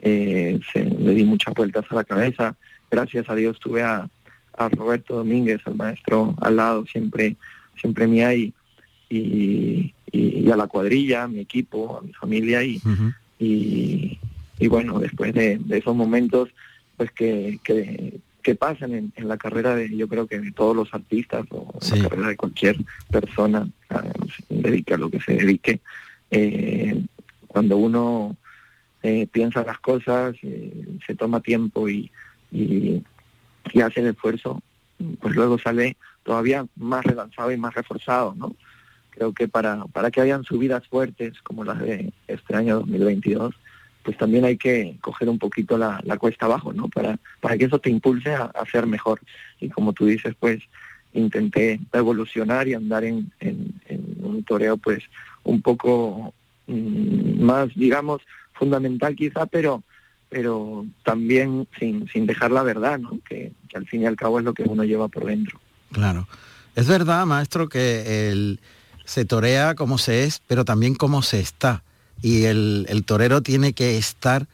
eh, 0.00 0.60
se, 0.72 0.84
le 0.84 1.14
di 1.14 1.24
muchas 1.24 1.54
vueltas 1.54 1.84
a 1.90 1.94
la 1.94 2.04
cabeza. 2.04 2.56
Gracias 2.90 3.28
a 3.28 3.34
Dios 3.34 3.58
tuve 3.58 3.82
a, 3.82 4.08
a 4.56 4.68
Roberto 4.68 5.16
Domínguez, 5.16 5.60
al 5.64 5.74
maestro 5.74 6.34
al 6.40 6.56
lado, 6.56 6.86
siempre, 6.86 7.36
siempre 7.80 8.06
me 8.06 8.24
hay, 8.24 8.52
y, 9.08 9.92
y, 10.10 10.50
a 10.50 10.56
la 10.56 10.66
cuadrilla, 10.66 11.24
a 11.24 11.28
mi 11.28 11.40
equipo, 11.40 11.98
a 11.98 12.02
mi 12.02 12.12
familia, 12.12 12.62
y, 12.62 12.80
y, 13.38 14.18
y, 14.58 14.68
bueno, 14.68 14.98
después 14.98 15.34
de, 15.34 15.58
de 15.58 15.78
esos 15.78 15.94
momentos, 15.94 16.48
pues 16.96 17.10
que, 17.12 17.58
que, 17.62 18.18
que 18.42 18.54
pasan 18.54 19.12
en, 19.14 19.28
la 19.28 19.36
carrera 19.36 19.74
de, 19.74 19.94
yo 19.94 20.08
creo 20.08 20.26
que 20.26 20.38
de 20.38 20.52
todos 20.52 20.74
los 20.74 20.92
artistas 20.94 21.46
o 21.50 21.78
en 21.92 22.02
la 22.02 22.08
carrera 22.08 22.28
de 22.28 22.36
cualquier 22.36 22.76
persona, 23.10 23.68
a, 23.90 24.02
dedique 24.48 24.94
a 24.94 24.98
lo 24.98 25.10
que 25.10 25.20
se 25.20 25.34
dedique, 25.34 25.80
eh, 26.30 27.04
cuando 27.46 27.76
uno 27.76 28.36
eh, 29.06 29.28
piensa 29.30 29.64
las 29.64 29.78
cosas, 29.78 30.36
eh, 30.42 30.98
se 31.06 31.14
toma 31.14 31.40
tiempo 31.40 31.88
y, 31.88 32.10
y, 32.50 33.02
hace 33.82 34.00
el 34.00 34.08
esfuerzo, 34.08 34.62
pues 35.20 35.34
luego 35.34 35.58
sale 35.58 35.96
todavía 36.22 36.66
más 36.76 37.04
relanzado 37.04 37.52
y 37.52 37.56
más 37.56 37.74
reforzado, 37.74 38.34
¿no? 38.36 38.54
Creo 39.10 39.32
que 39.32 39.48
para, 39.48 39.84
para 39.86 40.10
que 40.10 40.20
hayan 40.20 40.44
subidas 40.44 40.86
fuertes 40.88 41.40
como 41.42 41.64
las 41.64 41.78
de 41.80 42.12
este 42.26 42.56
año 42.56 42.80
2022, 42.80 43.54
pues 44.02 44.16
también 44.18 44.44
hay 44.44 44.56
que 44.56 44.96
coger 45.00 45.28
un 45.28 45.38
poquito 45.38 45.76
la, 45.76 46.00
cuesta 46.18 46.46
abajo, 46.46 46.72
¿no? 46.72 46.88
Para, 46.88 47.18
para 47.40 47.56
que 47.58 47.64
eso 47.64 47.78
te 47.78 47.90
impulse 47.90 48.34
a, 48.34 48.44
a, 48.44 48.66
ser 48.66 48.86
mejor. 48.86 49.20
Y 49.60 49.68
como 49.68 49.92
tú 49.92 50.06
dices, 50.06 50.34
pues 50.38 50.62
intenté 51.12 51.80
evolucionar 51.92 52.68
y 52.68 52.74
andar 52.74 53.04
en, 53.04 53.32
en, 53.40 53.74
un 54.22 54.42
toreo 54.44 54.76
pues 54.76 55.02
un 55.44 55.62
poco 55.62 56.34
mm, 56.66 57.42
más, 57.42 57.68
digamos, 57.74 58.22
fundamental 58.58 59.14
quizá, 59.14 59.46
pero 59.46 59.82
pero 60.28 60.84
también 61.04 61.68
sin, 61.78 62.08
sin 62.08 62.26
dejar 62.26 62.50
la 62.50 62.64
verdad. 62.64 62.98
Que, 63.28 63.52
al 63.74 63.86
fin 63.86 64.02
y 64.02 64.06
al 64.06 64.16
cabo 64.16 64.38
es 64.38 64.44
lo 64.44 64.54
que 64.54 64.64
uno 64.64 64.82
lleva 64.82 65.06
por 65.06 65.24
dentro. 65.24 65.60
Claro. 65.92 66.26
Es 66.74 66.88
verdad, 66.88 67.24
maestro, 67.26 67.68
que 67.68 68.30
el, 68.30 68.60
se 69.04 69.24
torea 69.24 69.74
como 69.76 69.98
se 69.98 70.24
es, 70.24 70.42
pero 70.46 70.64
también 70.64 70.94
como 70.94 71.22
se 71.22 71.40
está 71.40 71.84
y 72.22 72.44
el, 72.44 73.02
torero 73.04 73.42
tiene 73.42 73.72
que 73.72 73.98
estar 73.98 74.46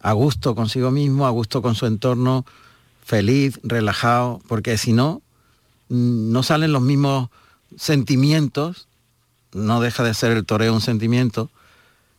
a 0.00 0.12
gusto 0.12 0.54
consigo 0.54 0.90
mismo, 0.90 1.26
a 1.26 1.30
gusto 1.30 1.62
con 1.62 1.74
su 1.74 1.86
entorno, 1.86 2.44
feliz, 3.04 3.58
relajado, 3.62 4.40
porque 4.46 4.78
si 4.78 4.92
no, 4.92 5.22
mm, 5.88 6.32
no 6.32 6.42
salen 6.42 6.72
los 6.72 6.82
mismos 6.82 7.28
sentimientos, 7.76 8.88
no 9.52 9.80
deja 9.80 10.04
de 10.04 10.14
ser 10.14 10.32
el 10.32 10.44
toreo 10.44 10.72
un 10.72 10.80
sentimiento, 10.80 11.50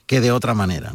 que 0.08 0.20
de 0.20 0.32
otra 0.32 0.54
manera. 0.54 0.94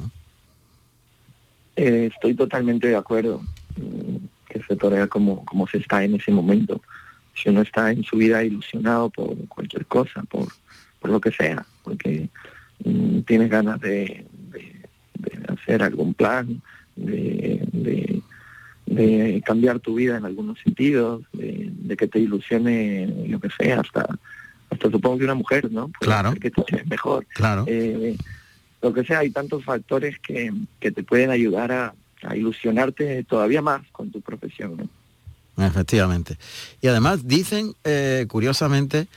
Eh, 1.77 2.11
estoy 2.13 2.35
totalmente 2.35 2.89
de 2.89 2.97
acuerdo 2.97 3.41
mm, 3.77 4.17
que 4.49 4.63
se 4.65 4.77
torea 4.77 5.07
como, 5.07 5.45
como 5.45 5.67
se 5.69 5.79
está 5.79 6.03
en 6.03 6.17
ese 6.17 6.33
momento. 6.33 6.83
Si 7.35 7.49
uno 7.49 7.63
está 7.63 7.91
en 7.91 8.03
su 8.03 8.17
vida 8.17 8.43
ilusionado 8.43 9.09
por 9.09 9.37
cualquier 9.49 9.87
cosa, 9.87 10.23
por, 10.29 10.49
por 11.01 11.11
lo 11.11 11.21
que 11.21 11.31
sea, 11.31 11.65
porque 11.85 12.29
Mm, 12.85 13.21
tienes 13.21 13.49
ganas 13.51 13.81
de, 13.81 14.27
hacer 15.49 15.83
algún 15.83 16.15
plan, 16.15 16.61
de, 16.97 18.23
cambiar 19.45 19.81
tu 19.81 19.95
vida 19.95 20.17
en 20.17 20.25
algunos 20.25 20.59
sentidos, 20.61 21.23
de, 21.33 21.97
que 21.97 22.09
te 22.09 22.19
ilusione 22.19 23.07
lo 23.29 23.41
que 23.41 23.51
sea, 23.51 23.81
hasta 23.81 24.19
hasta 24.71 24.91
supongo 24.91 25.19
que 25.19 25.25
una 25.25 25.35
mujer, 25.35 25.71
¿no? 25.71 25.91
claro. 26.01 26.33
Que 26.33 26.51
te 26.51 26.63
mejor. 26.87 27.27
Claro. 27.35 27.65
Eh, 27.67 28.17
lo 28.83 28.93
que 28.93 29.05
sea, 29.05 29.21
hay 29.21 29.31
tantos 29.31 29.65
factores 29.65 30.19
que, 30.19 30.53
te 30.81 31.03
pueden 31.03 31.31
ayudar 31.31 31.73
a, 31.73 31.95
ilusionarte 32.37 33.25
todavía 33.25 33.63
más 33.63 33.83
con 33.91 34.11
tu 34.11 34.21
profesión, 34.21 34.89
Efectivamente. 35.57 36.39
Y 36.81 36.87
además 36.87 37.27
dicen, 37.27 37.75
eh, 37.85 38.27
curiosamente, 38.29 39.09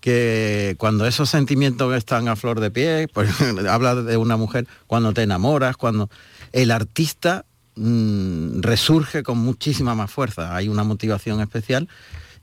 que 0.00 0.74
cuando 0.78 1.06
esos 1.06 1.28
sentimientos 1.28 1.94
están 1.94 2.28
a 2.28 2.36
flor 2.36 2.60
de 2.60 2.70
pie, 2.70 3.08
pues 3.12 3.30
habla 3.68 3.96
de 3.96 4.16
una 4.16 4.36
mujer, 4.36 4.66
cuando 4.86 5.12
te 5.12 5.22
enamoras, 5.22 5.76
cuando 5.76 6.08
el 6.52 6.70
artista 6.70 7.44
mm, 7.76 8.60
resurge 8.60 9.22
con 9.22 9.38
muchísima 9.38 9.94
más 9.94 10.10
fuerza, 10.10 10.56
hay 10.56 10.68
una 10.68 10.84
motivación 10.84 11.40
especial 11.40 11.88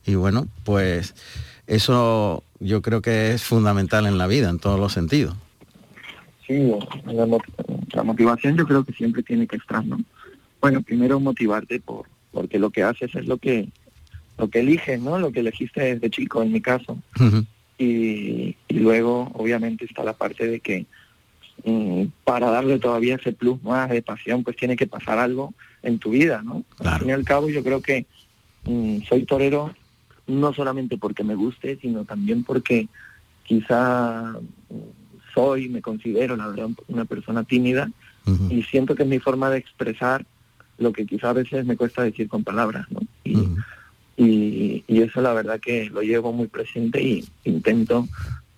y 0.06 0.14
bueno, 0.14 0.48
pues 0.64 1.14
eso 1.66 2.42
yo 2.60 2.82
creo 2.82 3.02
que 3.02 3.32
es 3.32 3.42
fundamental 3.42 4.06
en 4.06 4.18
la 4.18 4.26
vida, 4.26 4.48
en 4.48 4.58
todos 4.58 4.78
los 4.78 4.92
sentidos. 4.92 5.34
Sí, 6.50 6.68
la, 7.06 8.02
motivación 8.02 8.56
yo 8.56 8.66
creo 8.66 8.82
que 8.82 8.92
siempre 8.92 9.22
tiene 9.22 9.46
que 9.46 9.54
estar, 9.54 9.86
¿no? 9.86 10.00
Bueno, 10.60 10.82
primero 10.82 11.20
motivarte 11.20 11.78
por 11.78 12.08
porque 12.32 12.58
lo 12.58 12.70
que 12.70 12.82
haces 12.82 13.14
es 13.14 13.26
lo 13.26 13.38
que 13.38 13.68
lo 14.36 14.50
que 14.50 14.58
eliges, 14.58 15.00
¿no? 15.00 15.20
Lo 15.20 15.30
que 15.30 15.40
elegiste 15.40 15.94
desde 15.94 16.10
chico, 16.10 16.42
en 16.42 16.50
mi 16.50 16.60
caso. 16.60 16.98
y, 17.78 18.56
luego, 18.68 19.30
obviamente, 19.34 19.84
está 19.84 20.02
la 20.02 20.14
parte 20.14 20.48
de 20.48 20.58
que 20.58 20.86
mm, 21.64 22.06
para 22.24 22.50
darle 22.50 22.80
todavía 22.80 23.14
ese 23.14 23.32
plus 23.32 23.62
más 23.62 23.88
de 23.88 24.02
pasión, 24.02 24.42
pues 24.42 24.56
tiene 24.56 24.74
que 24.74 24.88
pasar 24.88 25.20
algo 25.20 25.54
en 25.84 26.00
tu 26.00 26.10
vida, 26.10 26.42
¿no? 26.42 26.64
Al 26.80 26.98
fin 26.98 27.10
y 27.10 27.12
al 27.12 27.24
cabo, 27.24 27.48
yo 27.48 27.62
creo 27.62 27.80
que 27.80 28.06
mm, 28.64 29.02
soy 29.08 29.24
torero 29.24 29.72
no 30.26 30.52
solamente 30.52 30.98
porque 30.98 31.22
me 31.22 31.36
guste, 31.36 31.78
sino 31.80 32.04
también 32.04 32.42
porque 32.42 32.88
quizá 33.44 34.34
soy, 35.34 35.68
me 35.68 35.82
considero, 35.82 36.36
la 36.36 36.48
verdad, 36.48 36.68
una 36.88 37.04
persona 37.04 37.44
tímida 37.44 37.90
y 38.48 38.62
siento 38.62 38.94
que 38.94 39.02
es 39.02 39.08
mi 39.08 39.18
forma 39.18 39.50
de 39.50 39.58
expresar 39.58 40.24
lo 40.78 40.92
que 40.92 41.06
quizá 41.06 41.30
a 41.30 41.34
veces 41.34 41.64
me 41.64 41.76
cuesta 41.76 42.02
decir 42.02 42.28
con 42.28 42.44
palabras, 42.44 42.86
¿no? 42.90 43.00
Y, 43.24 44.84
y, 44.86 45.02
eso 45.02 45.22
la 45.22 45.32
verdad 45.32 45.58
que 45.58 45.88
lo 45.88 46.02
llevo 46.02 46.32
muy 46.32 46.46
presente 46.46 47.02
y 47.02 47.26
intento 47.44 48.06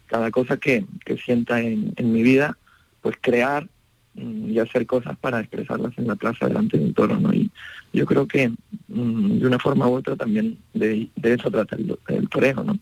cada 0.07 0.31
cosa 0.31 0.57
que, 0.57 0.85
que 1.05 1.17
sienta 1.17 1.61
en, 1.61 1.93
en 1.97 2.13
mi 2.13 2.23
vida, 2.23 2.59
pues 3.01 3.17
crear 3.21 3.69
mm, 4.15 4.51
y 4.51 4.59
hacer 4.59 4.87
cosas 4.87 5.17
para 5.19 5.41
expresarlas 5.41 5.97
en 5.97 6.09
la 6.09 6.17
plaza 6.17 6.49
delante 6.49 6.79
de 6.79 6.85
un 6.85 6.95
toro, 6.95 7.19
¿no? 7.19 7.33
Y 7.33 7.51
yo 7.93 8.07
creo 8.07 8.27
que 8.27 8.49
mm, 8.89 9.39
de 9.39 9.47
una 9.47 9.59
forma 9.59 9.89
u 9.89 9.95
otra 9.95 10.17
también 10.17 10.59
de, 10.75 11.09
de 11.15 11.35
eso 11.35 11.51
trata 11.51 11.77
el, 11.77 11.97
el 12.09 12.29
toreo, 12.29 12.65
¿no? 12.65 12.77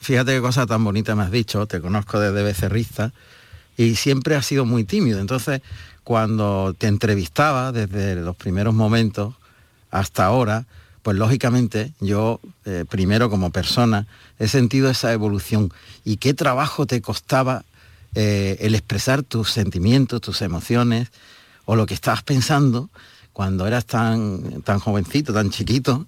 Fíjate 0.00 0.34
qué 0.34 0.40
cosa 0.40 0.66
tan 0.66 0.84
bonita 0.84 1.14
me 1.14 1.22
has 1.22 1.30
dicho, 1.30 1.66
te 1.66 1.80
conozco 1.80 2.20
desde 2.20 2.42
becerrista 2.42 3.12
y 3.76 3.94
siempre 3.94 4.36
has 4.36 4.46
sido 4.46 4.64
muy 4.64 4.84
tímido. 4.84 5.20
Entonces, 5.20 5.62
cuando 6.04 6.74
te 6.76 6.86
entrevistaba 6.86 7.72
desde 7.72 8.16
los 8.16 8.36
primeros 8.36 8.74
momentos 8.74 9.34
hasta 9.90 10.24
ahora, 10.24 10.66
pues 11.02 11.16
lógicamente 11.16 11.92
yo, 12.00 12.40
eh, 12.64 12.84
primero 12.88 13.30
como 13.30 13.50
persona, 13.50 14.06
he 14.38 14.48
sentido 14.48 14.90
esa 14.90 15.12
evolución 15.12 15.72
y 16.04 16.16
qué 16.16 16.34
trabajo 16.34 16.86
te 16.86 17.00
costaba 17.00 17.64
eh, 18.14 18.56
el 18.60 18.74
expresar 18.74 19.22
tus 19.22 19.50
sentimientos, 19.50 20.20
tus 20.20 20.42
emociones 20.42 21.08
o 21.66 21.76
lo 21.76 21.86
que 21.86 21.94
estabas 21.94 22.22
pensando 22.22 22.90
cuando 23.32 23.66
eras 23.66 23.86
tan, 23.86 24.62
tan 24.62 24.80
jovencito, 24.80 25.32
tan 25.32 25.50
chiquito. 25.50 26.06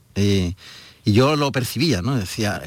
Yo 1.05 1.37
lo 1.37 1.53
percibía, 1.53 2.03
¿no? 2.03 2.17
Decía, 2.17 2.63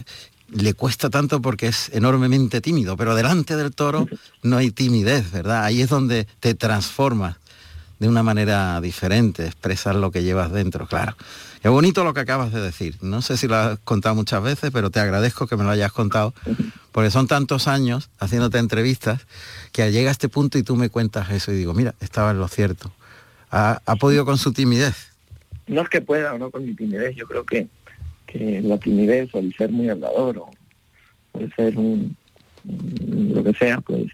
le 0.50 0.74
cuesta 0.74 1.10
tanto 1.10 1.42
porque 1.42 1.68
es 1.68 1.90
enormemente 1.94 2.62
tímido, 2.62 2.96
pero 2.98 3.16
delante 3.16 3.56
del 3.56 3.74
toro 3.74 4.08
no 4.42 4.58
hay 4.58 4.72
timidez, 4.72 5.32
¿verdad? 5.32 5.64
Ahí 5.64 5.82
es 5.82 5.90
donde 5.90 6.28
te 6.40 6.54
transformas 6.54 7.38
de 8.00 8.10
una 8.10 8.24
manera 8.24 8.82
diferente, 8.82 9.46
expresar 9.46 9.96
lo 9.96 10.12
que 10.12 10.24
llevas 10.24 10.52
dentro, 10.52 10.88
claro. 10.88 11.16
Es 11.64 11.72
bonito 11.72 12.04
lo 12.04 12.14
que 12.14 12.20
acabas 12.20 12.52
de 12.52 12.60
decir. 12.60 12.98
No 13.02 13.22
sé 13.22 13.38
si 13.38 13.48
lo 13.48 13.56
has 13.56 13.80
contado 13.80 14.16
muchas 14.16 14.44
veces, 14.44 14.72
pero 14.74 14.90
te 14.90 15.00
agradezco 15.00 15.48
que 15.48 15.56
me 15.56 15.64
lo 15.64 15.70
hayas 15.70 15.94
contado, 15.94 16.34
porque 16.92 17.10
son 17.10 17.28
tantos 17.28 17.70
años 17.70 18.10
haciéndote 18.20 18.58
entrevistas 18.58 19.22
que 19.72 19.90
llega 19.90 20.10
a 20.10 20.12
este 20.12 20.28
punto 20.28 20.58
y 20.58 20.64
tú 20.64 20.76
me 20.76 20.90
cuentas 20.90 21.32
eso 21.32 21.54
y 21.54 21.56
digo, 21.56 21.74
mira, 21.74 21.96
estaba 22.02 22.32
en 22.32 22.40
lo 22.40 22.50
cierto. 22.50 22.92
¿Ha, 23.50 23.80
podido 23.98 24.26
con 24.26 24.38
su 24.38 24.52
timidez? 24.52 25.14
No 25.68 25.84
es 25.84 25.90
que 25.90 26.02
pueda 26.02 26.34
o 26.34 26.38
no 26.38 26.52
con 26.52 26.66
mi 26.66 26.76
timidez, 26.76 27.16
yo 27.16 27.26
creo 27.28 27.46
que, 27.46 27.68
que 28.34 28.62
la 28.62 28.78
timidez 28.80 29.30
o 29.34 29.40
el 29.40 29.54
ser 29.56 29.72
muy 29.72 29.90
hablador 29.90 30.40
o 30.40 31.40
el 31.40 31.54
ser 31.54 31.78
un, 31.78 32.16
lo 32.66 33.44
que 33.44 33.54
sea, 33.54 33.80
pues 33.82 34.08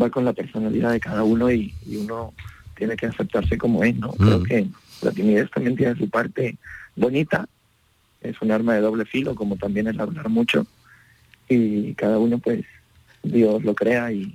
va 0.00 0.08
con 0.08 0.24
la 0.24 0.32
personalidad 0.32 0.92
de 0.92 1.00
cada 1.00 1.24
uno 1.24 1.50
y 1.50 1.74
uno 1.86 2.32
tiene 2.80 2.96
que 2.96 3.06
aceptarse 3.06 3.58
como 3.58 3.84
es, 3.84 3.94
¿no? 3.96 4.10
Creo 4.12 4.38
mm. 4.38 4.42
que 4.44 4.66
la 5.02 5.12
timidez 5.12 5.50
también 5.50 5.76
tiene 5.76 5.94
su 5.96 6.08
parte 6.08 6.56
bonita, 6.96 7.46
es 8.22 8.40
un 8.40 8.50
arma 8.50 8.74
de 8.74 8.80
doble 8.80 9.04
filo, 9.04 9.34
como 9.34 9.56
también 9.56 9.86
es 9.86 9.98
hablar 9.98 10.30
mucho, 10.30 10.66
y 11.46 11.92
cada 11.94 12.18
uno 12.18 12.38
pues 12.38 12.64
Dios 13.22 13.62
lo 13.64 13.74
crea 13.74 14.10
y, 14.12 14.34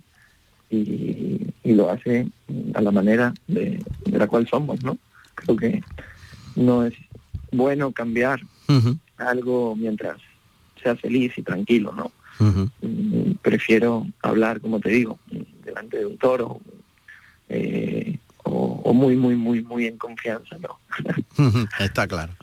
y, 0.70 1.74
lo 1.74 1.90
hace 1.90 2.28
a 2.76 2.82
la 2.82 2.92
manera 2.92 3.34
de, 3.48 3.84
la 4.06 4.28
cual 4.28 4.48
somos, 4.48 4.84
¿no? 4.84 4.98
Creo 5.34 5.58
que 5.58 5.84
no 6.56 6.86
es 6.86 6.94
bueno 7.52 7.92
cambiar 7.92 8.40
algo 9.18 9.76
mientras 9.76 10.18
sea 10.82 10.96
feliz 10.96 11.34
y 11.38 11.42
tranquilo, 11.42 11.94
¿no? 11.94 12.12
Mm, 12.40 13.34
prefiero 13.42 14.06
hablar, 14.22 14.60
como 14.60 14.80
te 14.80 14.90
digo, 14.90 15.20
delante 15.64 15.98
de 15.98 16.06
un 16.06 16.18
toro, 16.18 16.60
eh, 17.50 18.18
o, 18.44 18.94
muy, 18.94 19.16
muy, 19.16 19.36
muy, 19.36 19.64
muy 19.64 19.88
en 19.88 19.98
confianza, 19.98 20.58
¿no? 20.60 20.80
Está 21.80 22.08
claro. 22.08 22.34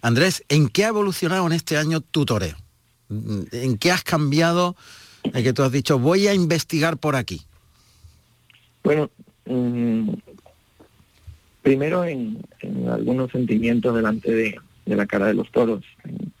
Andrés, 0.00 0.44
¿en 0.48 0.68
qué 0.68 0.84
ha 0.84 0.88
evolucionado 0.88 1.46
en 1.46 1.52
este 1.52 1.76
año 1.76 2.00
tu 2.00 2.24
toreo? 2.24 2.56
¿En 3.08 3.78
qué 3.78 3.90
has 3.90 4.02
cambiado? 4.02 4.76
En 5.24 5.42
que 5.42 5.52
tú 5.52 5.62
has 5.62 5.72
dicho, 5.72 5.98
voy 5.98 6.26
a 6.26 6.34
investigar 6.34 6.96
por 6.96 7.16
aquí. 7.16 7.42
Bueno, 8.82 9.10
mm, 9.46 10.10
primero 11.62 12.04
en, 12.04 12.42
algunos 12.90 13.30
sentimientos 13.30 13.94
delante 13.94 14.32
de, 14.32 14.60
la 14.86 15.06
cara 15.06 15.26
de 15.26 15.34
los 15.34 15.50
toros, 15.50 15.84
en, 16.04 16.32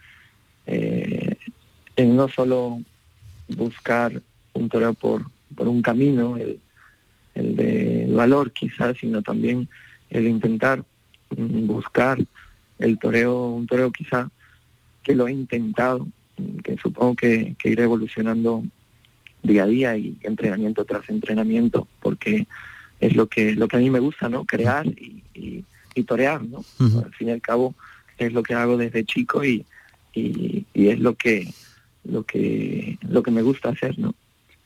eh, 0.66 1.36
no 2.04 2.28
solo 2.28 2.80
buscar 3.48 4.20
un 4.54 4.68
toreo 4.68 4.94
por, 4.94 5.24
por 5.54 5.68
un 5.68 5.82
camino, 5.82 6.36
el, 6.36 6.60
el 7.34 7.56
de 7.56 8.06
valor 8.10 8.52
quizás, 8.52 8.96
sino 8.98 9.22
también 9.22 9.68
el 10.10 10.26
intentar 10.26 10.84
mm, 11.36 11.66
buscar 11.66 12.18
el 12.78 12.98
toreo, 12.98 13.48
un 13.48 13.66
toreo 13.66 13.90
quizá 13.90 14.30
que 15.02 15.14
lo 15.14 15.26
he 15.26 15.32
intentado, 15.32 16.06
que 16.62 16.76
supongo 16.76 17.16
que, 17.16 17.56
iré 17.64 17.84
evolucionando 17.84 18.62
día 19.42 19.64
a 19.64 19.66
día 19.66 19.96
y 19.96 20.16
entrenamiento 20.22 20.84
tras 20.84 21.08
entrenamiento, 21.08 21.88
porque 22.00 22.46
es 23.00 23.16
lo 23.16 23.26
que 23.26 23.54
lo 23.54 23.66
que 23.66 23.76
a 23.76 23.80
mí 23.80 23.90
me 23.90 23.98
gusta, 23.98 24.28
¿no? 24.28 24.44
Crear 24.44 24.86
y, 24.86 25.24
y, 25.34 26.02
torear, 26.04 26.42
¿no? 26.42 26.64
Al 26.80 27.12
fin 27.14 27.28
y 27.28 27.32
al 27.32 27.40
cabo 27.40 27.74
es 28.26 28.32
lo 28.32 28.42
que 28.42 28.54
hago 28.54 28.76
desde 28.76 29.04
chico 29.04 29.44
y, 29.44 29.64
y, 30.14 30.64
es 30.74 30.98
lo 30.98 31.14
que 31.14 31.52
lo 32.04 32.24
que 32.24 32.98
lo 33.08 33.22
que 33.22 33.30
me 33.30 33.42
gusta 33.42 33.70
hacer, 33.70 33.98
¿no? 33.98 34.14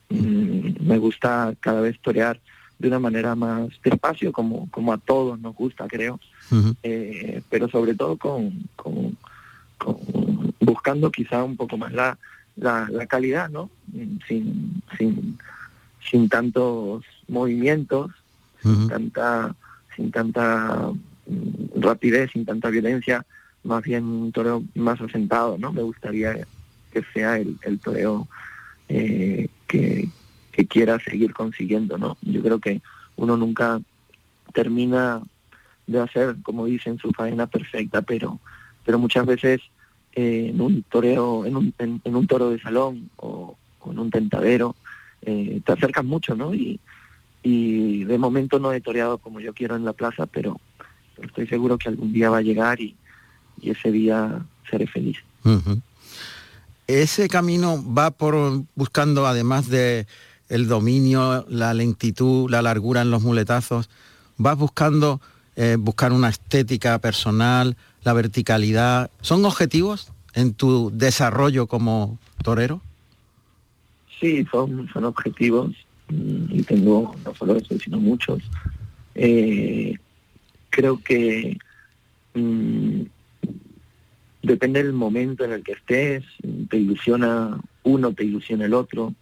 Mm, 0.09 0.87
me 0.87 0.99
gusta 0.99 1.55
cada 1.61 1.81
vez 1.81 1.99
torear 2.01 2.40
de 2.79 2.88
una 2.88 2.99
manera 2.99 3.35
más 3.35 3.69
despacio, 3.83 4.33
como, 4.33 4.71
como 4.71 4.92
a 4.92 4.99
todos 4.99 5.38
nos 5.40 5.55
gusta, 5.55 5.87
creo, 5.88 6.21
eh, 6.83 7.40
pero 7.49 7.69
sobre 7.69 7.95
todo 7.95 8.16
con, 8.19 8.69
con, 8.77 9.16
buscando 10.61 11.11
quizá 11.11 11.42
un 11.42 11.57
poco 11.57 11.79
más 11.79 11.92
la, 11.92 12.19
la, 12.57 13.07
calidad, 13.07 13.49
¿no? 13.49 13.71
Sin, 14.29 14.83
sin, 14.99 15.38
sin 16.11 16.29
tantos 16.29 17.05
movimientos, 17.29 18.11
tanta, 18.88 19.55
sin 19.95 20.11
tanta 20.11 20.90
mm, 21.27 21.81
rapidez, 21.81 22.31
sin 22.33 22.45
tanta 22.45 22.69
violencia, 22.69 23.25
más 23.66 23.83
bien 23.83 24.05
un 24.05 24.33
toreo 24.33 24.62
más 24.74 25.00
asentado, 25.00 25.59
¿no? 25.59 25.72
Me 25.72 25.83
gustaría 25.83 26.46
que 26.92 27.02
sea 27.12 27.38
el, 27.38 27.59
el 27.62 27.79
toreo 27.79 28.29
eh, 28.88 29.48
que, 29.66 30.09
que 30.52 30.66
quiera 30.66 30.98
seguir 31.00 31.35
consiguiendo, 31.35 31.98
¿no? 31.98 32.16
Yo 32.22 32.42
creo 32.42 32.59
que 32.61 32.81
uno 33.16 33.37
nunca 33.37 33.81
termina 34.52 35.22
de 35.87 36.00
hacer, 36.00 36.37
como 36.42 36.66
dicen, 36.66 36.98
su 36.98 37.12
faena 37.12 37.46
perfecta, 37.46 38.02
pero, 38.02 38.40
pero 38.85 38.98
muchas 38.98 39.26
veces 39.26 39.61
eh, 40.14 40.48
en 40.50 40.61
un 40.61 40.83
toreo, 40.85 41.44
en 41.44 41.57
un, 41.57 41.74
en, 41.79 42.00
un 42.05 42.26
toro 42.26 42.50
de 42.50 42.61
salón 42.61 43.11
o, 43.16 43.57
en 43.85 43.98
un 43.98 44.11
tentadero, 44.11 44.74
eh, 45.22 45.61
te 45.64 45.72
acercas 45.72 46.05
mucho, 46.05 46.35
¿no? 46.35 46.55
Y, 46.55 46.81
y 47.42 48.05
de 48.05 48.18
momento 48.18 48.59
no 48.59 48.72
he 48.72 48.81
toreado 48.81 49.18
como 49.18 49.40
yo 49.40 49.52
quiero 49.52 49.76
en 49.76 49.85
la 49.85 49.92
plaza, 49.92 50.26
pero, 50.26 50.61
estoy 51.22 51.46
seguro 51.46 51.79
que 51.79 51.88
algún 51.88 52.12
día 52.12 52.31
va 52.31 52.38
a 52.38 52.42
llegar 52.42 52.81
y, 52.81 52.96
y 53.61 53.71
ese 53.71 53.90
día 53.92 54.42
seré 54.71 54.87
feliz. 54.87 55.19
Ese 56.87 57.29
camino 57.29 57.83
va 57.92 58.11
por 58.11 58.62
buscando, 58.75 59.27
además 59.27 59.69
de 59.69 60.07
el 60.49 60.69
dominio, 60.69 61.45
la 61.49 61.75
lentitud, 61.75 62.51
la 62.51 62.62
largura 62.62 63.03
en 63.03 63.11
los 63.11 63.23
muletazos, 63.23 63.90
vas 64.37 64.57
buscando 64.57 65.21
eh, 65.57 65.77
buscar 65.79 66.12
una 66.12 66.29
estética 66.29 66.99
personal, 66.99 67.77
la 68.05 68.12
verticalidad, 68.12 69.11
¿son 69.21 69.45
objetivos 69.45 70.12
en 70.35 70.55
tu 70.55 70.90
desarrollo 70.95 71.66
como 71.66 72.19
torero? 72.42 72.81
Sí, 74.21 74.47
son, 74.51 74.88
son 74.92 75.05
objetivos 75.05 75.71
mm, 76.09 76.55
y 76.55 76.62
tengo 76.62 77.16
no 77.25 77.35
solo 77.35 77.57
eso, 77.57 77.79
sino 77.79 77.99
muchos. 77.99 78.42
Eh, 79.14 79.99
creo 80.71 81.03
que 81.03 81.59
mm, 82.35 83.03
depende 84.46 84.82
del 84.82 84.92
momento 84.92 85.44
en 85.44 85.52
el 85.52 85.62
que 85.64 85.72
estés, 85.72 86.24
te 86.70 86.76
ilusiona 86.76 87.59
uno, 87.82 88.12
te 88.12 88.24
ilusiona 88.24 88.66
el 88.66 88.74
otro, 88.74 89.12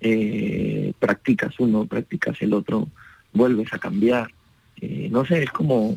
eh, 0.00 0.92
practicas 0.98 1.58
uno, 1.60 1.86
practicas 1.86 2.42
el 2.42 2.52
otro, 2.52 2.88
vuelves 3.32 3.72
a 3.72 3.78
cambiar. 3.78 4.32
Eh, 4.80 5.08
no 5.12 5.24
sé, 5.24 5.44
es 5.44 5.52
como 5.52 5.96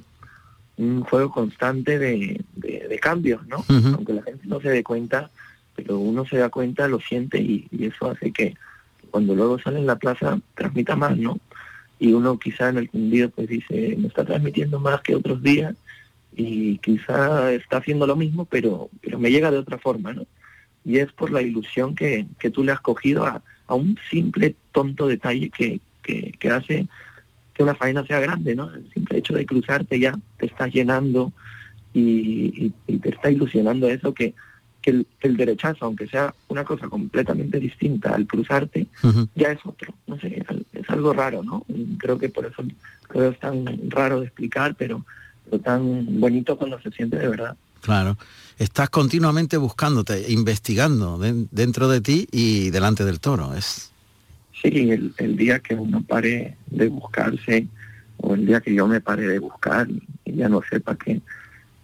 un 0.77 1.01
juego 1.01 1.31
constante 1.31 1.97
de, 1.97 2.43
cambios, 3.01 3.45
¿no? 3.47 3.63
Aunque 3.67 4.13
la 4.13 4.23
gente 4.23 4.47
no 4.47 4.59
se 4.59 4.69
dé 4.69 4.83
cuenta, 4.83 5.29
pero 5.75 5.97
uno 5.97 6.25
se 6.25 6.37
da 6.37 6.49
cuenta, 6.49 6.87
lo 6.87 6.99
siente 6.99 7.39
y, 7.39 7.67
eso 7.79 8.11
hace 8.11 8.31
que 8.31 8.55
cuando 9.09 9.33
luego 9.33 9.59
sale 9.59 9.79
en 9.79 9.85
la 9.85 9.95
plaza 9.95 10.39
transmita 10.55 10.95
más, 10.95 11.17
¿no? 11.17 11.39
Y 11.99 12.13
uno 12.13 12.37
quizá 12.37 12.69
en 12.69 12.77
el 12.77 12.89
cundido 12.89 13.29
pues 13.29 13.47
dice, 13.47 13.95
me 13.97 14.07
está 14.07 14.25
transmitiendo 14.25 14.79
más 14.79 15.01
que 15.01 15.15
otros 15.15 15.41
días 15.41 15.75
y 16.37 16.77
quizá 16.77 17.51
está 17.51 17.77
haciendo 17.77 18.05
lo 18.05 18.15
mismo, 18.15 18.45
pero, 18.45 18.89
pero 19.01 19.17
me 19.19 19.31
llega 19.31 19.51
de 19.51 19.57
otra 19.57 19.77
forma, 19.79 20.13
¿no? 20.13 20.25
Y 20.85 20.99
es 20.99 21.11
por 21.11 21.31
la 21.31 21.41
ilusión 21.41 21.95
que, 21.95 22.27
que 22.39 22.51
tú 22.51 22.63
le 22.63 22.71
has 22.71 22.79
cogido 22.79 23.25
a, 23.25 23.41
a 23.65 23.73
un 23.73 23.97
simple 24.09 24.55
tonto 24.71 25.07
detalle 25.07 25.49
que, 25.49 25.81
que, 26.03 26.31
que 26.39 26.49
hace 26.49 26.87
que 27.57 27.63
una 27.63 27.73
faena 27.73 28.05
sea 28.05 28.19
grande, 28.19 28.55
¿no? 28.55 28.71
El 28.71 28.87
simple 28.93 29.17
hecho 29.17 29.33
de 29.33 29.45
cruzarte 29.45 29.99
ya 29.99 30.13
te 30.37 30.45
está 30.45 30.67
llenando 30.67 31.33
y, 31.91 32.69
te 32.85 33.09
está 33.09 33.31
ilusionando 33.31 33.89
eso 33.89 34.13
que, 34.13 34.35
que 34.79 35.03
el, 35.21 35.37
derechazo, 35.37 35.85
aunque 35.85 36.05
sea 36.05 36.35
una 36.49 36.63
cosa 36.63 36.87
completamente 36.87 37.59
distinta 37.59 38.13
al 38.13 38.27
cruzarte, 38.27 38.85
ya 39.33 39.51
es 39.51 39.59
otro. 39.65 39.91
No 40.05 40.19
sé, 40.19 40.45
es, 40.73 40.89
algo 40.89 41.13
raro, 41.13 41.41
¿no? 41.41 41.65
Creo 41.97 42.19
que 42.19 42.29
por 42.29 42.45
eso 42.45 42.63
creo 43.07 43.31
es 43.31 43.39
tan 43.39 43.89
raro 43.89 44.19
de 44.19 44.27
explicar, 44.27 44.75
pero, 44.75 45.03
tan 45.63 46.19
bonito 46.19 46.57
cuando 46.57 46.79
se 46.81 46.91
siente 46.91 47.17
de 47.17 47.27
verdad. 47.27 47.57
Claro. 47.81 48.17
Estás 48.57 48.89
continuamente 48.89 49.57
buscándote, 49.57 50.31
investigando 50.31 51.19
dentro 51.19 51.87
de 51.87 52.01
ti 52.01 52.27
y 52.31 52.71
delante 52.71 53.05
del 53.05 53.19
toro. 53.19 53.53
Es 53.53 53.91
Sí, 54.61 54.89
el, 54.91 55.37
día 55.37 55.59
que 55.59 55.75
uno 55.75 56.01
pare 56.01 56.57
de 56.65 56.87
buscarse, 56.87 57.67
o 58.17 58.33
el 58.33 58.45
día 58.47 58.59
que 58.59 58.73
yo 58.73 58.87
me 58.87 59.01
pare 59.01 59.27
de 59.27 59.37
buscar 59.37 59.87
y 60.25 60.33
ya 60.33 60.49
no 60.49 60.61
sepa 60.67 60.95
qué, 60.95 61.21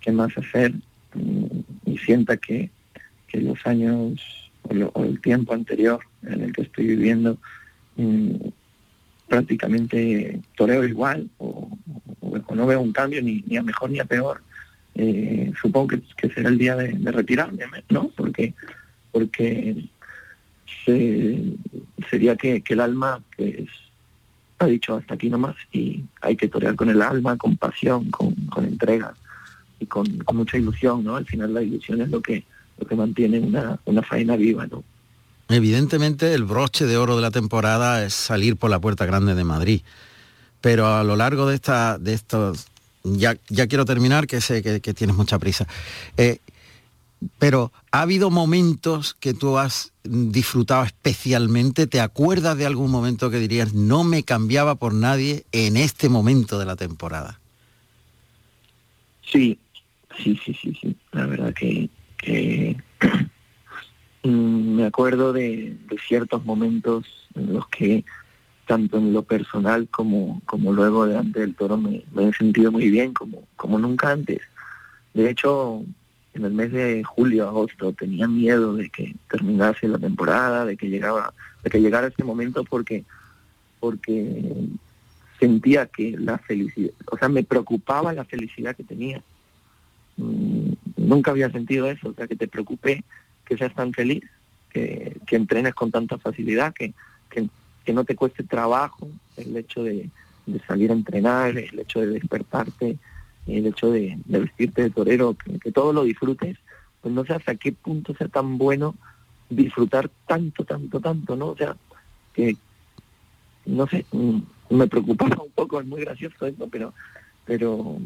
qué 0.01 0.11
más 0.11 0.35
hacer, 0.37 0.73
mm, 1.13 1.45
y 1.85 1.97
sienta 1.99 2.37
que, 2.37 2.71
los 3.33 3.65
años 3.65 4.21
o, 4.93 5.03
el 5.03 5.19
tiempo 5.19 5.55
anterior 5.55 5.99
en 6.21 6.43
el 6.43 6.53
que 6.53 6.61
estoy 6.61 6.85
viviendo 6.85 7.39
mm, 7.95 8.35
prácticamente 9.27 10.39
toreo 10.55 10.83
igual 10.83 11.29
o, 11.37 11.69
no 12.53 12.67
veo 12.67 12.81
un 12.81 12.93
cambio 12.93 13.21
ni, 13.21 13.43
a 13.57 13.63
mejor 13.63 13.89
ni 13.89 13.99
a 13.99 14.05
peor, 14.05 14.41
eh, 14.95 15.51
supongo 15.59 15.99
que, 16.15 16.29
será 16.29 16.49
el 16.49 16.57
día 16.57 16.75
de, 16.75 17.11
retirarme, 17.11 17.65
¿no? 17.89 18.09
Porque 18.15 18.53
porque 19.11 19.87
sería 22.09 22.35
que, 22.35 22.63
el 22.67 22.79
alma 22.79 23.21
pues 23.37 23.69
ha 24.59 24.65
dicho 24.65 24.95
hasta 24.95 25.13
aquí 25.13 25.29
nomás 25.29 25.55
y 25.71 26.03
hay 26.21 26.35
que 26.35 26.47
torear 26.47 26.75
con 26.75 26.89
el 26.89 27.01
alma, 27.01 27.37
con 27.37 27.57
pasión, 27.57 28.09
con, 28.11 28.35
entrega 28.57 29.13
y 29.79 29.85
con, 29.85 30.05
mucha 30.33 30.57
ilusión, 30.57 31.03
¿no? 31.03 31.15
Al 31.15 31.25
final 31.25 31.53
la 31.53 31.61
ilusión 31.61 32.01
es 32.01 32.09
lo 32.09 32.21
que, 32.21 32.43
lo 32.77 32.87
que 32.87 32.95
mantiene 32.95 33.39
una, 33.39 33.79
una 33.85 34.01
faena 34.01 34.35
viva, 34.35 34.67
¿no? 34.67 34.83
Evidentemente 35.53 36.33
el 36.33 36.45
broche 36.45 36.87
de 36.87 36.97
oro 36.97 37.15
de 37.15 37.21
la 37.21 37.29
temporada 37.29 38.03
es 38.03 38.15
salir 38.15 38.57
por 38.57 38.71
la 38.71 38.79
puerta 38.79 39.05
grande 39.05 39.35
de 39.35 39.43
Madrid. 39.43 39.81
Pero 40.61 40.87
a 40.87 41.03
lo 41.03 41.15
largo 41.15 41.45
de 41.45 41.53
esta, 41.53 41.99
de 41.99 42.15
estos, 42.15 42.65
ya, 43.03 43.37
ya 43.49 43.67
quiero 43.67 43.85
terminar, 43.85 44.25
que 44.25 44.41
sé 44.41 44.63
que, 44.63 44.93
tienes 44.95 45.15
mucha 45.15 45.37
prisa. 45.37 45.67
Eh, 46.17 46.39
pero 47.37 47.71
¿ha 47.91 48.01
habido 48.01 48.31
momentos 48.31 49.15
que 49.19 49.35
tú 49.35 49.59
has 49.59 49.93
disfrutado 50.03 50.85
especialmente? 50.85 51.85
¿Te 51.85 52.01
acuerdas 52.01 52.57
de 52.57 52.65
algún 52.65 52.89
momento 52.89 53.29
que 53.29 53.37
dirías, 53.37 53.75
no 53.75 54.03
me 54.03 54.23
cambiaba 54.23 54.73
por 54.73 54.95
nadie 54.95 55.45
en 55.51 55.77
este 55.77 56.09
momento 56.09 56.57
de 56.57 56.65
la 56.65 56.75
temporada? 56.75 57.39
Sí, 59.31 59.59
sí, 60.17 60.39
sí, 60.43 60.57
sí, 60.59 60.77
sí. 60.81 60.97
La 61.11 61.27
verdad 61.27 61.53
que, 61.53 61.89
mm, 62.25 63.03
me 64.23 64.85
acuerdo 64.85 65.33
de, 65.33 65.75
ciertos 66.07 66.45
momentos 66.45 67.05
en 67.35 67.53
los 67.53 67.67
que 67.67 68.05
tanto 68.65 68.97
en 68.97 69.11
lo 69.11 69.23
personal 69.23 69.89
como, 69.89 70.41
como 70.45 70.71
luego 70.71 71.05
delante 71.05 71.41
del 71.41 71.55
toro 71.55 71.77
me, 71.77 72.03
he 72.17 72.33
sentido 72.33 72.71
muy 72.71 72.89
bien, 72.89 73.13
como, 73.13 73.43
como 73.57 73.77
nunca 73.77 74.11
antes. 74.11 74.39
De 75.13 75.29
hecho, 75.29 75.83
en 76.33 76.45
el 76.45 76.53
mes 76.53 76.71
de 76.71 77.03
julio, 77.03 77.47
agosto, 77.47 77.91
tenía 77.91 78.27
miedo 78.27 78.73
de 78.73 78.89
que 78.89 79.15
terminase 79.29 79.87
la 79.87 79.99
temporada, 79.99 80.65
de 80.65 80.77
que 80.77 80.89
llegaba, 80.89 81.33
de 81.61 81.69
que 81.69 81.81
llegara 81.81 82.07
ese 82.07 82.23
momento 82.23 82.63
porque, 82.63 83.03
porque 83.81 84.53
sentía 85.39 85.87
que 85.87 86.15
la 86.17 86.37
felicidad, 86.37 86.93
o 87.11 87.17
sea, 87.17 87.27
me 87.27 87.43
preocupaba 87.43 88.13
la 88.13 88.23
felicidad 88.23 88.75
que 88.75 88.83
tenía. 88.83 89.21
Mm, 90.15 90.71
nunca 90.95 91.31
había 91.31 91.51
sentido 91.51 91.89
eso, 91.89 92.09
o 92.09 92.13
sea, 92.13 92.27
que 92.27 92.37
te 92.37 92.47
preocupe 92.47 93.03
que 93.45 93.57
seas 93.57 93.73
tan 93.73 93.93
feliz, 93.93 94.23
que, 94.69 95.17
que 95.27 95.35
entrenes 95.35 95.73
con 95.73 95.91
tanta 95.91 96.17
facilidad, 96.17 96.73
que, 96.73 96.93
que, 97.29 97.47
que, 97.85 97.93
no 97.93 98.03
te 98.03 98.15
cueste 98.15 98.43
trabajo 98.43 99.07
el 99.37 99.55
hecho 99.57 99.83
de, 99.83 100.09
de 100.45 100.59
salir 100.61 100.91
a 100.91 100.93
entrenar, 100.93 101.57
el 101.57 101.79
hecho 101.79 102.01
de 102.01 102.07
despertarte, 102.07 102.97
el 103.47 103.65
hecho 103.67 103.91
de, 103.91 104.17
vestirte 104.25 104.83
de 104.83 104.89
torero, 104.89 105.35
que, 105.35 105.71
todo 105.71 105.93
lo 105.93 106.03
disfrutes, 106.03 106.57
pues 107.01 107.13
no 107.13 107.25
sé 107.25 107.33
hasta 107.33 107.55
qué 107.55 107.71
punto 107.71 108.15
sea 108.15 108.27
tan 108.27 108.57
bueno 108.57 108.95
disfrutar 109.49 110.09
tanto, 110.25 110.63
tanto, 110.63 110.99
tanto, 110.99 111.35
¿no? 111.35 111.49
O 111.49 111.57
sea, 111.57 111.75
que, 112.33 112.55
no 113.65 113.87
sé, 113.87 114.05
mm, 114.11 114.39
me 114.71 114.87
preocupaba 114.87 115.35
un 115.43 115.51
poco, 115.51 115.79
es 115.79 115.87
muy 115.87 116.01
gracioso 116.01 116.45
esto, 116.45 116.67
pero, 116.69 116.93
pero, 117.45 117.97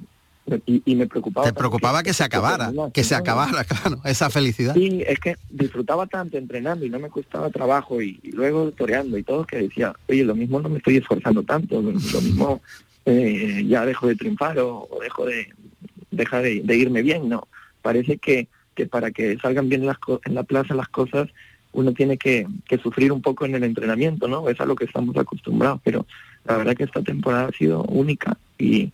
y, 0.65 0.95
me 0.95 1.07
preocupaba. 1.07 1.47
Te 1.47 1.53
preocupaba 1.53 2.03
que, 2.03 2.13
se 2.13 2.23
acabara, 2.23 2.71
que 2.93 3.03
se 3.03 3.15
acabara, 3.15 3.63
claro, 3.65 3.99
esa 4.05 4.29
felicidad. 4.29 4.73
Sí, 4.73 5.03
es 5.05 5.19
que 5.19 5.35
disfrutaba 5.49 6.07
tanto 6.07 6.37
entrenando 6.37 6.85
y 6.85 6.89
no 6.89 6.99
me 6.99 7.09
costaba 7.09 7.49
trabajo 7.49 8.01
y, 8.01 8.19
luego 8.31 8.71
toreando 8.71 9.17
y 9.17 9.23
todo 9.23 9.45
que 9.45 9.57
decía, 9.57 9.93
oye, 10.07 10.23
lo 10.23 10.35
mismo 10.35 10.61
no 10.61 10.69
me 10.69 10.77
estoy 10.77 10.97
esforzando 10.97 11.43
tanto, 11.43 11.81
lo 11.81 11.91
mismo 11.91 12.61
eh, 13.05 13.65
ya 13.67 13.85
dejo 13.85 14.07
de 14.07 14.15
triunfar 14.15 14.57
o, 14.59 14.87
dejo 15.01 15.25
de 15.25 15.53
deja 16.11 16.41
de, 16.41 16.63
irme 16.75 17.01
bien, 17.01 17.27
no. 17.27 17.47
Parece 17.81 18.17
que, 18.17 18.47
que 18.73 18.87
para 18.87 19.11
que 19.11 19.37
salgan 19.39 19.69
bien 19.69 19.85
las 19.85 19.97
en 20.25 20.33
la 20.33 20.43
plaza 20.43 20.73
las 20.73 20.87
cosas, 20.87 21.27
uno 21.73 21.91
tiene 21.91 22.17
que, 22.17 22.47
que, 22.67 22.77
sufrir 22.77 23.11
un 23.11 23.21
poco 23.21 23.45
en 23.45 23.55
el 23.55 23.63
entrenamiento, 23.63 24.27
¿no? 24.27 24.49
Es 24.49 24.59
a 24.61 24.65
lo 24.65 24.75
que 24.75 24.85
estamos 24.85 25.15
acostumbrados, 25.17 25.81
pero 25.83 26.07
la 26.45 26.57
verdad 26.57 26.75
que 26.75 26.85
esta 26.85 27.01
temporada 27.01 27.49
ha 27.49 27.57
sido 27.57 27.83
única 27.83 28.37
y, 28.57 28.89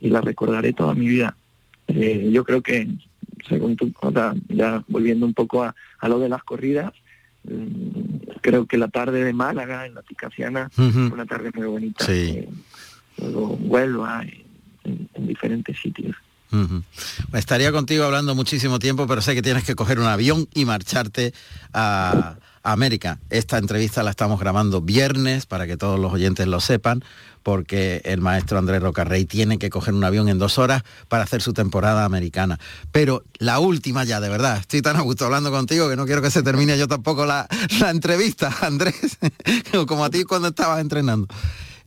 y 0.00 0.10
la 0.10 0.20
recordaré 0.20 0.72
toda 0.72 0.94
mi 0.94 1.08
vida. 1.08 1.36
Eh, 1.88 2.30
yo 2.32 2.44
creo 2.44 2.62
que, 2.62 2.88
según 3.48 3.76
tú, 3.76 3.92
o 4.00 4.12
sea, 4.12 4.34
ya 4.48 4.82
volviendo 4.88 5.26
un 5.26 5.34
poco 5.34 5.62
a, 5.62 5.74
a 5.98 6.08
lo 6.08 6.18
de 6.18 6.28
las 6.28 6.42
corridas, 6.44 6.92
mm, 7.44 8.38
creo 8.40 8.66
que 8.66 8.78
la 8.78 8.88
tarde 8.88 9.24
de 9.24 9.32
Málaga, 9.32 9.86
en 9.86 9.94
la 9.94 10.02
Ticasiana, 10.02 10.70
fue 10.70 10.86
una 10.86 11.26
tarde 11.26 11.50
muy 11.54 11.66
bonita. 11.66 12.04
Sí. 12.04 12.12
Eh, 12.12 12.48
luego 13.18 13.58
Huelva, 13.62 14.24
en, 14.84 15.26
diferentes 15.26 15.78
sitios. 15.80 16.14
Estaría 17.32 17.72
contigo 17.72 18.04
hablando 18.04 18.34
muchísimo 18.34 18.78
tiempo, 18.78 19.06
pero 19.08 19.20
sé 19.20 19.34
que 19.34 19.42
tienes 19.42 19.64
que 19.64 19.74
coger 19.74 19.98
un 19.98 20.06
avión 20.06 20.46
y 20.54 20.64
marcharte 20.64 21.32
a, 21.72 22.36
América. 22.62 23.18
Esta 23.28 23.58
entrevista 23.58 24.02
la 24.02 24.10
estamos 24.10 24.40
grabando 24.40 24.80
viernes 24.80 25.44
para 25.44 25.66
que 25.66 25.76
todos 25.76 26.00
los 26.00 26.12
oyentes 26.12 26.46
lo 26.46 26.60
sepan, 26.60 27.04
porque 27.44 28.00
el 28.04 28.20
maestro 28.20 28.58
Andrés 28.58 28.82
Rocarrey 28.82 29.24
tiene 29.24 29.58
que 29.58 29.70
coger 29.70 29.94
un 29.94 30.02
avión 30.02 30.28
en 30.28 30.38
dos 30.40 30.58
horas 30.58 30.82
para 31.06 31.22
hacer 31.22 31.42
su 31.42 31.52
temporada 31.52 32.04
americana. 32.04 32.58
Pero 32.90 33.22
la 33.38 33.60
última 33.60 34.02
ya, 34.02 34.18
de 34.18 34.28
verdad, 34.28 34.56
estoy 34.56 34.82
tan 34.82 34.96
a 34.96 35.02
gusto 35.02 35.26
hablando 35.26 35.52
contigo 35.52 35.88
que 35.88 35.94
no 35.94 36.06
quiero 36.06 36.22
que 36.22 36.32
se 36.32 36.42
termine 36.42 36.76
yo 36.76 36.88
tampoco 36.88 37.24
la, 37.26 37.46
la 37.78 37.90
entrevista, 37.90 38.52
Andrés, 38.62 39.18
como 39.86 40.04
a 40.04 40.10
ti 40.10 40.24
cuando 40.24 40.48
estabas 40.48 40.80
entrenando. 40.80 41.28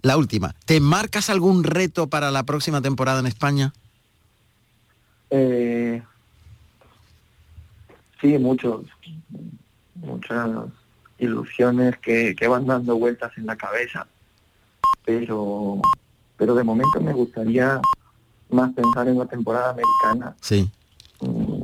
La 0.03 0.15
última, 0.15 0.55
¿te 0.65 0.79
marcas 0.79 1.29
algún 1.29 1.63
reto 1.63 2.07
para 2.07 2.31
la 2.31 2.43
próxima 2.43 2.81
temporada 2.81 3.19
en 3.19 3.25
España? 3.25 3.73
Eh, 5.31 6.01
sí, 8.21 8.37
muchos, 8.37 8.85
muchas 9.95 10.49
ilusiones 11.17 11.97
que, 11.97 12.35
van 12.47 12.67
dando 12.67 12.95
vueltas 12.97 13.31
en 13.37 13.47
la 13.47 13.55
cabeza, 13.55 14.07
pero, 15.07 15.81
pero 16.35 16.53
de 16.53 16.65
momento 16.65 16.99
me 16.99 17.13
gustaría 17.13 17.79
más 18.49 18.73
pensar 18.73 19.07
en 19.07 19.17
la 19.17 19.25
temporada 19.25 19.69
americana. 19.69 20.35
Sí. 20.41 20.69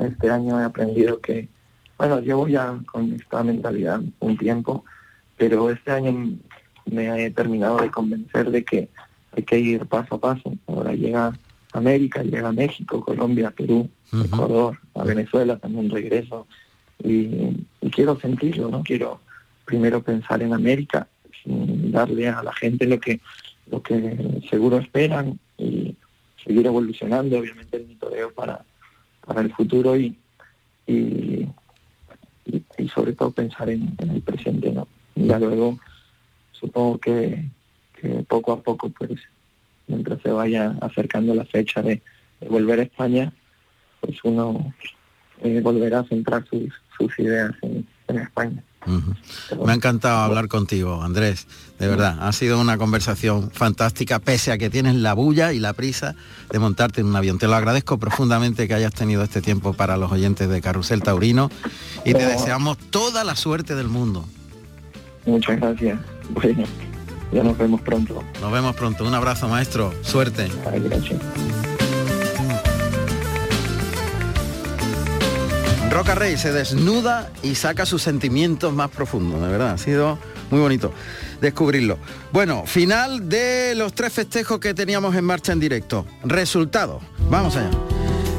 este 0.01 0.29
año 0.29 0.61
he 0.61 0.63
aprendido 0.63 1.19
que, 1.19 1.49
bueno, 1.97 2.21
llevo 2.21 2.47
ya 2.47 2.79
con 2.85 3.11
esta 3.11 3.43
mentalidad 3.43 3.99
un 4.21 4.37
tiempo, 4.37 4.85
pero 5.37 5.69
este 5.69 5.91
año 5.91 6.37
me 6.85 7.25
he 7.25 7.31
terminado 7.31 7.77
de 7.79 7.91
convencer 7.91 8.49
de 8.49 8.63
que 8.63 8.89
hay 9.35 9.43
que 9.43 9.59
ir 9.59 9.85
paso 9.87 10.15
a 10.15 10.21
paso. 10.21 10.53
Ahora 10.67 10.93
llega 10.93 11.37
América, 11.73 12.23
llega 12.23 12.53
México, 12.53 13.03
Colombia, 13.03 13.51
Perú, 13.51 13.89
Ecuador, 14.13 14.79
a 14.95 15.03
Venezuela 15.03 15.57
también 15.57 15.89
regreso. 15.89 16.47
Y, 17.03 17.67
y, 17.81 17.89
quiero 17.91 18.17
sentirlo, 18.17 18.69
¿no? 18.69 18.83
Quiero 18.83 19.19
primero 19.65 20.01
pensar 20.01 20.41
en 20.41 20.53
América, 20.53 21.09
darle 21.45 22.27
a 22.27 22.43
la 22.43 22.53
gente 22.53 22.85
lo 22.85 22.99
que, 22.99 23.19
lo 23.69 23.81
que 23.81 24.41
seguro 24.49 24.77
esperan 24.77 25.39
y 25.57 25.95
seguir 26.43 26.65
evolucionando, 26.65 27.39
obviamente, 27.39 27.77
el 27.77 27.87
mitoreo 27.87 28.31
para, 28.33 28.63
para 29.25 29.41
el 29.41 29.53
futuro 29.53 29.97
y, 29.97 30.17
y, 30.87 31.47
y, 32.45 32.87
sobre 32.89 33.13
todo 33.13 33.31
pensar 33.31 33.69
en, 33.69 33.95
el 33.97 34.21
presente, 34.21 34.71
¿no? 34.71 34.87
Ya 35.15 35.39
luego 35.39 35.79
supongo 36.51 36.97
que, 36.97 37.45
que 37.99 38.09
poco 38.27 38.51
a 38.51 38.61
poco, 38.61 38.89
pues, 38.89 39.19
mientras 39.87 40.21
se 40.21 40.31
vaya 40.31 40.75
acercando 40.81 41.33
la 41.33 41.45
fecha 41.45 41.81
de, 41.81 42.01
volver 42.49 42.81
a 42.81 42.83
España, 42.83 43.31
pues 44.01 44.17
uno 44.25 44.73
eh, 45.41 45.61
volverá 45.61 45.99
a 45.99 46.03
centrar 46.03 46.45
sus, 46.49 46.73
sus 46.97 47.17
ideas 47.19 47.53
en, 47.61 47.87
en 48.09 48.17
España. 48.17 48.61
Me 48.85 49.71
ha 49.71 49.75
encantado 49.75 50.17
hablar 50.17 50.47
contigo, 50.47 51.01
Andrés. 51.03 51.47
De 51.79 51.87
verdad, 51.87 52.17
ha 52.21 52.31
sido 52.31 52.59
una 52.59 52.77
conversación 52.77 53.51
fantástica, 53.51 54.19
pese 54.19 54.51
a 54.51 54.57
que 54.57 54.69
tienes 54.69 54.95
la 54.95 55.13
bulla 55.13 55.53
y 55.53 55.59
la 55.59 55.73
prisa 55.73 56.15
de 56.49 56.59
montarte 56.59 57.01
en 57.01 57.07
un 57.07 57.15
avión. 57.15 57.39
Te 57.39 57.47
lo 57.47 57.55
agradezco 57.55 57.97
profundamente 57.97 58.67
que 58.67 58.73
hayas 58.73 58.93
tenido 58.93 59.23
este 59.23 59.41
tiempo 59.41 59.73
para 59.73 59.97
los 59.97 60.11
oyentes 60.11 60.49
de 60.49 60.61
Carrusel 60.61 61.01
Taurino 61.01 61.49
y 62.05 62.13
te 62.13 62.25
deseamos 62.25 62.77
toda 62.77 63.23
la 63.23 63.35
suerte 63.35 63.75
del 63.75 63.87
mundo. 63.87 64.25
Muchas 65.25 65.59
gracias. 65.59 65.99
Bueno, 66.29 66.63
ya 67.31 67.43
nos 67.43 67.57
vemos 67.57 67.81
pronto. 67.81 68.23
Nos 68.41 68.51
vemos 68.51 68.75
pronto. 68.75 69.05
Un 69.05 69.13
abrazo, 69.13 69.47
maestro. 69.47 69.93
Suerte. 70.03 70.49
gracias. 70.63 71.19
Roca 75.93 76.15
Rey 76.15 76.37
se 76.37 76.51
desnuda 76.51 77.31
y 77.43 77.53
saca 77.53 77.85
sus 77.85 78.01
sentimientos 78.01 78.73
más 78.73 78.89
profundos, 78.89 79.39
de 79.39 79.47
verdad, 79.47 79.73
ha 79.73 79.77
sido 79.77 80.17
muy 80.49 80.59
bonito 80.59 80.91
descubrirlo. 81.39 81.99
Bueno, 82.31 82.65
final 82.65 83.29
de 83.29 83.75
los 83.75 83.93
tres 83.93 84.11
festejos 84.11 84.59
que 84.59 84.73
teníamos 84.73 85.15
en 85.15 85.23
marcha 85.23 85.51
en 85.51 85.59
directo. 85.59 86.07
Resultado, 86.23 86.99
vamos 87.29 87.55
allá. 87.57 87.69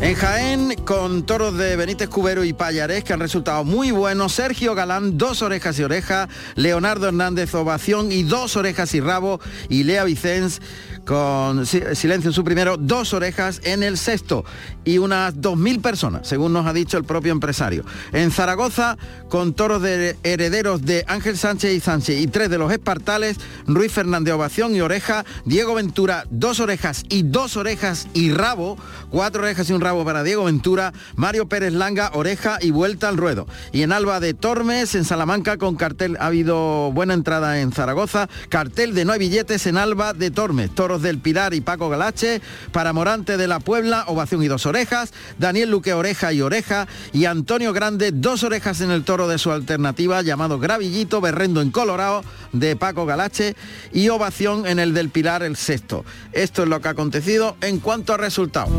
En 0.01 0.17
Jaén, 0.17 0.75
con 0.85 1.25
toros 1.25 1.57
de 1.57 1.77
Benítez 1.77 2.09
Cubero 2.09 2.45
y 2.45 2.53
Payarés, 2.53 3.05
que 3.05 3.13
han 3.13 3.21
resultado 3.21 3.65
muy 3.65 3.91
buenos. 3.91 4.33
Sergio 4.33 4.75
Galán, 4.75 5.17
dos 5.17 5.41
orejas 5.41 5.79
y 5.79 5.85
oreja. 5.85 6.29
Leonardo 6.57 7.07
Hernández, 7.07 7.55
ovación 7.55 8.13
y 8.13 8.23
dos 8.25 8.57
orejas 8.57 8.93
y 8.95 9.01
rabo. 9.01 9.41
Y 9.69 9.85
Lea 9.85 10.05
Vicens, 10.05 10.61
con 11.05 11.67
silencio 11.67 12.31
en 12.31 12.33
su 12.33 12.45
primero, 12.45 12.77
dos 12.77 13.13
orejas 13.13 13.61
en 13.65 13.83
el 13.83 13.99
sexto 13.99 14.45
y 14.85 14.99
unas 14.99 15.37
2.000 15.37 15.81
personas, 15.81 16.27
según 16.27 16.53
nos 16.53 16.67
ha 16.67 16.73
dicho 16.73 16.97
el 16.99 17.05
propio 17.05 17.33
empresario. 17.33 17.85
En 18.13 18.31
Zaragoza, 18.31 18.97
con 19.29 19.55
toros 19.55 19.83
de 19.83 20.17
herederos 20.23 20.83
de 20.83 21.05
Ángel 21.07 21.37
Sánchez 21.37 21.73
y 21.73 21.81
Sánchez 21.81 22.21
y 22.21 22.27
tres 22.27 22.51
de 22.51 22.59
los 22.59 22.73
espartales, 22.73 23.39
Ruiz 23.67 23.93
Fernández 23.93 24.35
Ovación 24.35 24.75
y 24.75 24.81
Oreja, 24.81 25.25
Diego 25.45 25.75
Ventura, 25.75 26.25
dos 26.31 26.61
orejas 26.61 27.05
y 27.09 27.23
dos 27.23 27.57
orejas 27.57 28.09
y 28.15 28.33
rabo, 28.33 28.77
cuatro 29.11 29.43
orejas 29.43 29.69
y 29.71 29.73
un 29.73 29.81
rabo 29.81 30.05
para 30.05 30.23
Diego 30.23 30.45
Ventura, 30.45 30.93
Mario 31.17 31.49
Pérez 31.49 31.73
Langa, 31.73 32.11
oreja 32.15 32.59
y 32.61 32.71
vuelta 32.71 33.09
al 33.09 33.17
ruedo. 33.17 33.47
Y 33.73 33.83
en 33.83 33.93
Alba 33.93 34.21
de 34.21 34.35
Tormes, 34.35 34.95
en 34.95 35.05
Salamanca, 35.05 35.57
con 35.57 35.77
cartel, 35.77 36.17
ha 36.21 36.27
habido 36.27 36.93
buena 36.93 37.15
entrada 37.15 37.61
en 37.61 37.73
Zaragoza, 37.73 38.29
cartel 38.49 38.95
de 38.95 39.05
no 39.05 39.13
hay 39.13 39.19
billetes 39.19 39.67
en 39.67 39.77
Alba 39.77 40.13
de 40.13 40.31
Tormes, 40.31 40.71
del 41.03 41.19
Pilar 41.19 41.55
y 41.55 41.61
Paco 41.61 41.89
Galache, 41.89 42.41
para 42.73 42.93
Morante 42.93 43.37
de 43.37 43.49
la 43.49 43.61
Puebla, 43.61 44.05
ovación 44.07 44.43
y 44.43 44.49
dos 44.49 44.67
orejas, 44.67 45.13
Daniel 45.39 45.71
Luque 45.71 45.93
oreja 45.93 46.33
y 46.33 46.41
oreja, 46.41 46.87
y 47.13 47.25
Antonio 47.25 47.73
Grande 47.73 48.13
dos 48.13 48.43
orejas 48.43 48.81
en 48.81 48.91
el 48.91 49.05
toro 49.05 49.29
de 49.29 49.39
su 49.39 49.51
alternativa 49.51 50.23
llamado 50.23 50.59
Gravillito, 50.59 51.21
Berrendo 51.21 51.61
en 51.61 51.71
Colorado 51.71 52.23
de 52.53 52.77
Paco 52.77 53.07
Galache 53.07 53.57
y 53.93 54.09
ovación 54.09 54.67
en 54.67 54.79
el 54.79 54.95
del 54.95 55.11
Pilar 55.11 55.43
el 55.43 55.57
sexto. 55.57 56.05
Esto 56.33 56.63
es 56.63 56.69
lo 56.69 56.81
que 56.81 56.89
ha 56.89 56.93
acontecido 56.93 57.57
en 57.61 57.79
cuanto 57.79 58.13
a 58.13 58.17
resultados. 58.17 58.71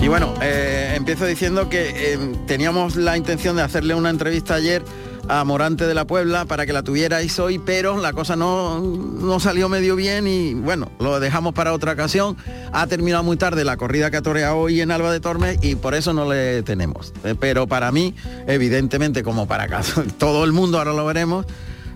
Y 0.00 0.08
bueno, 0.08 0.34
eh, 0.40 0.94
empiezo 0.96 1.26
diciendo 1.26 1.68
que 1.68 2.14
eh, 2.14 2.18
teníamos 2.46 2.96
la 2.96 3.18
intención 3.18 3.56
de 3.56 3.62
hacerle 3.62 3.94
una 3.94 4.08
entrevista 4.08 4.54
ayer 4.54 4.82
a 5.30 5.44
Morante 5.44 5.86
de 5.86 5.94
la 5.94 6.08
Puebla 6.08 6.44
para 6.44 6.66
que 6.66 6.72
la 6.72 6.82
tuvierais 6.82 7.38
hoy, 7.38 7.60
pero 7.60 7.98
la 7.98 8.12
cosa 8.12 8.34
no, 8.34 8.80
no 8.80 9.38
salió 9.38 9.68
medio 9.68 9.94
bien 9.94 10.26
y 10.26 10.54
bueno, 10.54 10.90
lo 10.98 11.20
dejamos 11.20 11.54
para 11.54 11.72
otra 11.72 11.92
ocasión. 11.92 12.36
Ha 12.72 12.88
terminado 12.88 13.22
muy 13.22 13.36
tarde 13.36 13.64
la 13.64 13.76
corrida 13.76 14.10
que 14.10 14.16
ha 14.16 14.54
hoy 14.54 14.80
en 14.80 14.90
Alba 14.90 15.12
de 15.12 15.20
Tormes 15.20 15.58
y 15.62 15.76
por 15.76 15.94
eso 15.94 16.12
no 16.12 16.28
le 16.28 16.64
tenemos. 16.64 17.12
Eh, 17.22 17.36
pero 17.38 17.68
para 17.68 17.92
mí, 17.92 18.16
evidentemente, 18.48 19.22
como 19.22 19.46
para 19.46 19.68
todo 20.18 20.44
el 20.44 20.50
mundo, 20.50 20.78
ahora 20.78 20.92
lo 20.92 21.06
veremos, 21.06 21.46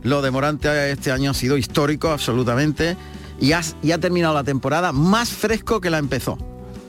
lo 0.04 0.22
de 0.22 0.30
Morante 0.30 0.92
este 0.92 1.10
año 1.10 1.32
ha 1.32 1.34
sido 1.34 1.56
histórico 1.56 2.10
absolutamente 2.10 2.96
y, 3.40 3.50
y 3.82 3.92
ha 3.92 3.98
terminado 3.98 4.34
la 4.34 4.44
temporada 4.44 4.92
más 4.92 5.30
fresco 5.30 5.80
que 5.80 5.90
la 5.90 5.98
empezó, 5.98 6.38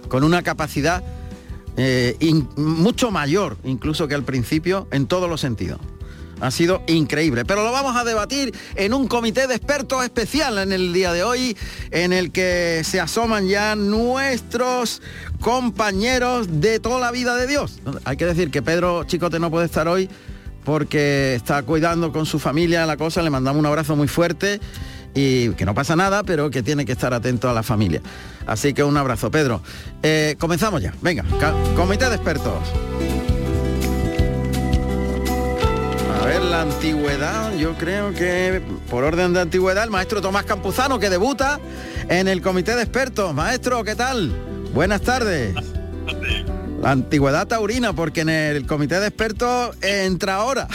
con 0.10 0.24
una 0.24 0.44
capacidad 0.44 1.04
eh, 1.78 2.16
mucho 2.56 3.12
mayor 3.12 3.58
incluso 3.66 4.08
que 4.08 4.16
al 4.16 4.24
principio 4.24 4.88
en 4.92 5.08
todos 5.08 5.28
los 5.28 5.42
sentidos. 5.42 5.80
Ha 6.42 6.52
sido 6.52 6.84
increíble. 6.88 7.46
Pero 7.46 7.64
lo 7.64 7.72
vamos 7.72 7.96
a 7.96 8.04
debatir 8.04 8.54
en 8.76 8.94
un 8.94 9.08
comité 9.08 9.48
de 9.48 9.56
expertos 9.56 10.04
especial 10.04 10.58
en 10.58 10.72
el 10.72 10.94
día 10.94 11.14
de 11.14 11.24
hoy, 11.24 11.58
en 11.92 12.14
el 12.14 12.32
que 12.32 12.82
se 12.84 13.00
asoman 13.00 13.48
ya 13.48 13.76
nuestros 13.76 15.02
compañeros 15.40 16.62
de 16.62 16.80
toda 16.80 17.00
la 17.00 17.12
vida 17.12 17.36
de 17.36 17.48
Dios. 17.48 17.80
Hay 18.04 18.18
que 18.18 18.26
decir 18.26 18.52
que 18.52 18.62
Pedro 18.62 19.04
Chicote 19.06 19.40
no 19.40 19.50
puede 19.50 19.66
estar 19.66 19.88
hoy 19.88 20.10
porque 20.64 21.36
está 21.36 21.62
cuidando 21.64 22.12
con 22.12 22.26
su 22.26 22.40
familia 22.40 22.86
la 22.86 22.98
cosa, 22.98 23.22
le 23.22 23.30
mandamos 23.30 23.60
un 23.60 23.68
abrazo 23.68 23.96
muy 23.96 24.08
fuerte 24.08 24.60
y 25.14 25.50
que 25.52 25.66
no 25.66 25.74
pasa 25.74 25.96
nada, 25.96 26.24
pero 26.24 26.50
que 26.50 26.62
tiene 26.62 26.86
que 26.86 26.92
estar 26.92 27.14
atento 27.14 27.50
a 27.50 27.54
la 27.54 27.64
familia. 27.64 28.02
Así 28.46 28.74
que 28.74 28.84
un 28.84 28.98
abrazo, 28.98 29.32
Pedro. 29.32 29.62
Eh, 30.04 30.36
comenzamos 30.38 30.82
ya. 30.82 30.94
Venga, 31.02 31.24
comité 31.76 32.10
de 32.10 32.16
expertos. 32.16 32.60
La 36.56 36.62
antigüedad, 36.62 37.54
yo 37.58 37.74
creo 37.74 38.14
que 38.14 38.62
por 38.90 39.04
orden 39.04 39.34
de 39.34 39.42
antigüedad, 39.42 39.84
el 39.84 39.90
maestro 39.90 40.22
Tomás 40.22 40.46
Campuzano, 40.46 41.00
que 41.00 41.10
debuta 41.10 41.60
en 42.08 42.30
el 42.30 42.42
comité 42.42 42.78
de 42.78 42.84
expertos. 42.84 43.34
Maestro, 43.34 43.84
¿qué 43.84 43.94
tal? 43.94 44.32
Buenas 44.74 45.02
tardes. 45.02 45.54
La 46.82 46.92
antigüedad 46.92 47.46
taurina, 47.46 47.92
porque 47.92 48.22
en 48.22 48.30
el 48.30 48.66
comité 48.66 49.02
de 49.02 49.08
expertos 49.08 49.76
entra 49.82 50.36
ahora. 50.36 50.70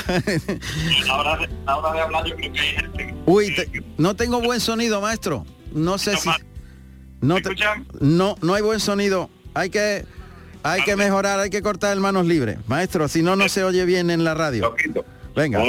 ahora, 1.10 1.48
ahora 1.64 1.92
de 1.94 2.00
hablar 2.00 2.26
yo 2.26 2.36
creo 2.36 2.52
que 2.52 2.60
hay 2.60 2.68
gente. 2.76 3.14
Uy, 3.24 3.56
no 3.96 4.14
tengo 4.14 4.42
buen 4.42 4.60
sonido, 4.60 5.00
maestro. 5.00 5.46
No 5.72 5.96
sé 5.96 6.18
si... 6.18 6.28
No, 7.22 7.36
no, 8.00 8.36
no 8.42 8.52
hay 8.54 8.60
buen 8.60 8.80
sonido. 8.80 9.30
Hay 9.54 9.70
que... 9.70 10.04
Hay 10.62 10.82
que 10.82 10.94
mejorar, 10.94 11.40
hay 11.40 11.48
que 11.48 11.62
cortar 11.62 11.94
el 11.94 12.00
manos 12.00 12.26
libres. 12.26 12.58
Maestro, 12.66 13.08
si 13.08 13.22
no, 13.22 13.34
no 13.34 13.48
se 13.48 13.64
oye 13.64 13.86
bien 13.86 14.10
en 14.10 14.24
la 14.24 14.34
radio. 14.34 14.74
Venga. 15.34 15.62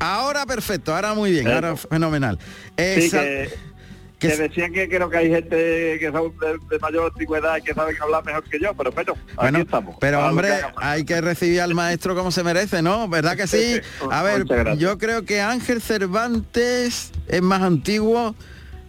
Ahora 0.00 0.46
perfecto, 0.46 0.94
ahora 0.94 1.14
muy 1.14 1.30
bien, 1.30 1.48
ahora 1.48 1.76
fenomenal. 1.76 2.38
que, 2.76 4.28
decían 4.28 4.72
que 4.72 4.88
creo 4.88 5.10
que 5.10 5.16
hay 5.16 5.30
gente 5.30 5.98
que 6.00 6.10
son 6.10 6.32
de, 6.70 6.78
mayor 6.78 7.12
antigüedad 7.12 7.58
y 7.58 7.62
que 7.62 7.74
saben 7.74 7.94
hablar 8.00 8.24
mejor 8.24 8.44
que 8.44 8.58
yo, 8.58 8.74
pero 8.74 8.90
bueno, 8.92 9.14
aquí 9.36 9.60
estamos. 9.60 9.96
Pero 10.00 10.26
hombre, 10.26 10.48
hay 10.76 11.04
que 11.04 11.20
recibir 11.20 11.60
al 11.60 11.74
maestro 11.74 12.14
como 12.14 12.30
se 12.30 12.42
merece, 12.42 12.82
¿no? 12.82 13.08
¿Verdad 13.08 13.36
que 13.36 13.46
sí? 13.46 13.80
A 14.10 14.22
ver, 14.22 14.44
yo 14.78 14.98
creo 14.98 15.24
que 15.24 15.40
Ángel 15.40 15.82
Cervantes 15.82 17.12
es 17.28 17.42
más 17.42 17.62
antiguo. 17.62 18.34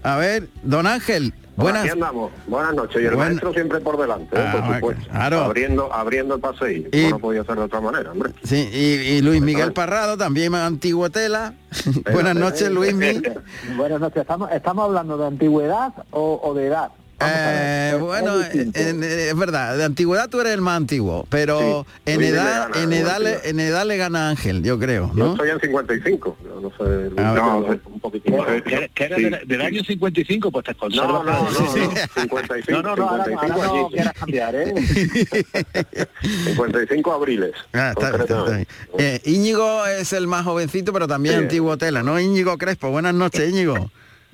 A 0.03 0.15
ver, 0.15 0.47
don 0.63 0.87
Ángel, 0.87 1.33
Buenas. 1.57 1.91
andamos. 1.91 2.31
Buenas 2.45 2.75
noches. 2.75 3.01
Y 3.01 3.05
el 3.05 3.17
maestro 3.17 3.51
siempre 3.51 3.79
por 3.79 3.97
delante, 3.97 4.39
¿eh? 4.39 4.45
por 4.51 4.61
ah, 4.61 4.73
supuesto. 4.75 5.11
Abriendo, 5.11 5.91
abriendo 5.91 6.35
el 6.35 6.41
paseillo. 6.41 6.89
Y, 6.91 7.07
no 7.09 7.17
podía 7.17 7.43
ser 7.43 7.55
de 7.55 7.63
otra 7.63 7.81
manera, 7.81 8.11
hombre. 8.11 8.31
Sí, 8.43 8.69
y, 8.71 9.21
Luis 9.21 9.41
Miguel 9.41 9.73
Parrado, 9.73 10.17
también 10.17 10.53
antiguo 10.53 11.09
tela. 11.09 11.55
Buenas 12.13 12.35
noches, 12.35 12.69
Luis 12.69 12.93
Miguel. 12.93 13.41
Buenas 13.75 13.99
noches. 13.99 14.21
¿Estamos, 14.21 14.51
¿Estamos 14.51 14.85
hablando 14.85 15.17
de 15.17 15.25
antigüedad 15.25 15.93
o, 16.11 16.53
de 16.53 16.67
edad? 16.67 16.91
Eh, 17.19 17.97
bueno, 17.99 18.41
es 18.41 19.35
verdad, 19.35 19.75
de 19.75 19.83
antigüedad 19.85 20.29
tú 20.29 20.39
eres 20.39 20.53
el 20.53 20.61
más 20.61 20.77
antiguo, 20.77 21.25
pero 21.29 21.85
en 22.05 22.21
edad, 22.21 22.69
en 22.77 22.93
edad, 22.93 23.19
le, 23.19 23.49
en 23.49 23.59
edad 23.59 23.87
le 23.87 23.97
gana 23.97 24.29
Ángel, 24.29 24.63
yo 24.63 24.77
creo, 24.77 25.11
¿no? 25.15 25.25
Yo 25.25 25.31
estoy 25.31 25.49
en 25.49 25.59
55, 25.59 26.37
no 26.61 26.69
sé, 26.69 27.11
ah, 27.17 27.33
no, 27.35 27.57
un 27.91 27.99
poquito. 27.99 28.31
¿Que, 28.63 29.03
eres 29.03 29.47
del, 29.47 29.61
año 29.61 29.83
55? 29.83 30.51
Pues 30.51 30.65
te 30.65 30.75
conservas. 30.75 31.07
No, 31.07 31.23
no, 31.23 31.43
no, 31.43 31.49
55, 31.49 32.71
no, 32.71 32.81
no, 32.83 32.95
no, 32.95 33.09
ahora, 33.09 33.25
55 33.25 33.61
ahora 33.61 33.81
no 33.81 33.89
quieras 33.89 34.13
cambiar, 34.13 34.55
¿eh? 34.55 34.73
55 36.45 37.13
abriles. 37.13 37.53
Ah, 37.73 37.93
está, 37.97 38.15
está, 38.15 38.61
eh, 38.99 39.21
Íñigo 39.25 39.87
es 39.87 40.13
el 40.13 40.27
más 40.27 40.45
jovencito, 40.45 40.93
pero 40.93 41.07
también 41.07 41.35
antiguo 41.35 41.77
tela, 41.77 42.03
¿no? 42.03 42.19
Íñigo 42.19 42.57
Crespo, 42.59 42.91
buenas 42.91 43.15
noches, 43.15 43.49
Íñigo. 43.49 43.89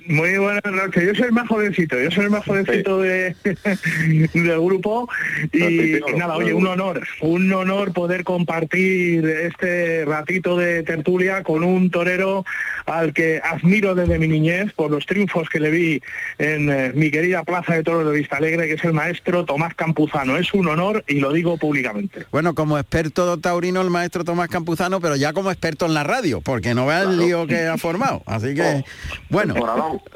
Muy 0.06 0.36
buenas 0.36 0.64
noches. 0.64 1.02
Yo 1.02 1.14
soy 1.14 1.24
el 1.26 1.32
más 1.32 1.48
jovencito, 1.48 1.98
yo 1.98 2.10
soy 2.10 2.24
el 2.24 2.30
más 2.30 2.44
jovencito 2.44 3.00
de, 3.00 3.34
del 4.34 4.60
grupo 4.60 5.08
y, 5.50 5.98
nada, 6.16 6.36
oye, 6.36 6.52
un 6.52 6.66
honor, 6.66 7.06
un 7.22 7.50
honor 7.52 7.92
poder 7.92 8.22
compartir 8.22 9.24
este 9.24 10.04
ratito 10.04 10.58
de 10.58 10.82
tertulia 10.82 11.42
con 11.42 11.64
un 11.64 11.90
torero 11.90 12.44
al 12.84 13.14
que 13.14 13.40
admiro 13.42 13.94
desde 13.94 14.18
mi 14.18 14.28
niñez 14.28 14.72
por 14.74 14.90
los 14.90 15.06
triunfos 15.06 15.48
que 15.48 15.58
le 15.58 15.70
vi 15.70 16.02
en 16.36 16.70
eh, 16.70 16.92
mi 16.94 17.10
querida 17.10 17.42
Plaza 17.42 17.74
de 17.74 17.82
Toros 17.82 18.04
de 18.04 18.18
Vista 18.18 18.36
Alegre, 18.36 18.66
que 18.66 18.74
es 18.74 18.84
el 18.84 18.92
maestro 18.92 19.46
Tomás 19.46 19.74
Campuzano. 19.74 20.36
Es 20.36 20.52
un 20.52 20.68
honor 20.68 21.02
y 21.06 21.20
lo 21.20 21.32
digo 21.32 21.56
públicamente. 21.56 22.26
Bueno, 22.30 22.54
como 22.54 22.78
experto 22.78 23.38
taurino 23.38 23.80
el 23.80 23.90
maestro 23.90 24.22
Tomás 24.22 24.48
Campuzano, 24.48 25.00
pero 25.00 25.16
ya 25.16 25.32
como 25.32 25.50
experto 25.50 25.86
en 25.86 25.94
la 25.94 26.04
radio, 26.04 26.42
porque 26.42 26.74
no 26.74 26.86
vea 26.86 27.02
el 27.02 27.16
lío 27.16 27.46
que 27.46 27.66
ha 27.66 27.78
formado. 27.78 28.22
Así 28.26 28.54
que, 28.54 28.62
oh. 28.62 28.84
bueno. 29.30 29.54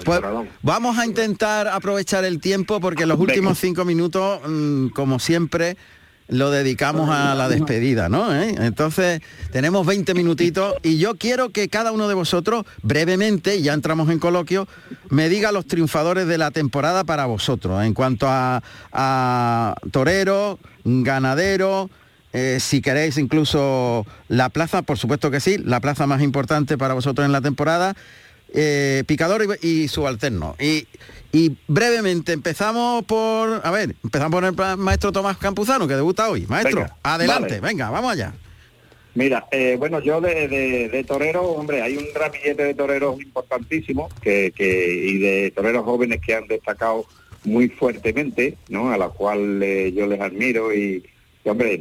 Pues, 0.04 0.20
vamos 0.62 0.98
a 0.98 1.06
intentar 1.06 1.68
aprovechar 1.68 2.24
el 2.24 2.40
tiempo 2.40 2.80
porque 2.80 3.06
los 3.06 3.18
últimos 3.18 3.58
cinco 3.58 3.84
minutos, 3.84 4.40
mm, 4.46 4.88
como 4.88 5.18
siempre, 5.18 5.76
lo 6.28 6.50
dedicamos 6.50 7.08
a 7.10 7.34
la 7.34 7.48
despedida, 7.48 8.08
¿no? 8.08 8.34
¿Eh? 8.34 8.54
Entonces, 8.58 9.22
tenemos 9.50 9.86
20 9.86 10.12
minutitos 10.12 10.74
y 10.82 10.98
yo 10.98 11.16
quiero 11.16 11.50
que 11.50 11.68
cada 11.68 11.90
uno 11.90 12.06
de 12.06 12.14
vosotros, 12.14 12.64
brevemente, 12.82 13.62
ya 13.62 13.72
entramos 13.72 14.10
en 14.10 14.18
coloquio, 14.18 14.68
me 15.08 15.30
diga 15.30 15.52
los 15.52 15.66
triunfadores 15.66 16.26
de 16.26 16.36
la 16.36 16.50
temporada 16.50 17.04
para 17.04 17.24
vosotros, 17.24 17.82
en 17.82 17.94
cuanto 17.94 18.26
a, 18.28 19.74
torero, 19.90 20.58
ganadero, 20.84 21.88
eh, 22.34 22.58
si 22.60 22.82
queréis 22.82 23.16
incluso 23.16 24.04
la 24.28 24.50
plaza, 24.50 24.82
por 24.82 24.98
supuesto 24.98 25.30
que 25.30 25.40
sí, 25.40 25.56
la 25.56 25.80
plaza 25.80 26.06
más 26.06 26.20
importante 26.20 26.76
para 26.76 26.92
vosotros 26.92 27.24
en 27.24 27.32
la 27.32 27.40
temporada, 27.40 27.96
eh, 28.54 29.04
picador 29.06 29.58
y, 29.60 29.88
subalterno. 29.88 30.56
Y, 30.58 30.86
y, 31.32 31.56
brevemente 31.66 32.32
empezamos 32.32 33.04
por, 33.04 33.60
a 33.62 33.70
ver, 33.70 33.94
empezamos 34.02 34.40
por 34.40 34.44
el 34.44 34.78
maestro 34.78 35.12
Tomás 35.12 35.36
Campuzano, 35.36 35.86
que 35.86 35.94
debuta 35.94 36.28
hoy. 36.28 36.46
Maestro, 36.46 36.86
adelante, 37.02 37.60
venga, 37.60 37.90
vamos 37.90 38.12
allá. 38.12 38.32
Mira, 39.14 39.46
eh, 39.50 39.76
bueno, 39.78 40.00
yo 40.00 40.20
de, 40.20 41.04
torero, 41.06 41.42
hombre, 41.42 41.82
hay 41.82 41.96
un 41.96 42.06
ramillete 42.14 42.62
de 42.62 42.74
toreros 42.74 43.20
importantísimos 43.20 44.12
que, 44.14 44.52
y 44.56 45.18
de 45.18 45.50
toreros 45.54 45.84
jóvenes 45.84 46.20
que 46.24 46.34
han 46.34 46.46
destacado 46.46 47.04
muy 47.44 47.68
fuertemente, 47.68 48.56
¿no? 48.68 48.92
A 48.92 48.98
la 48.98 49.08
cual 49.08 49.62
eh, 49.62 49.92
yo 49.92 50.06
les 50.06 50.20
admiro 50.20 50.72
y, 50.74 51.04
hombre, 51.44 51.78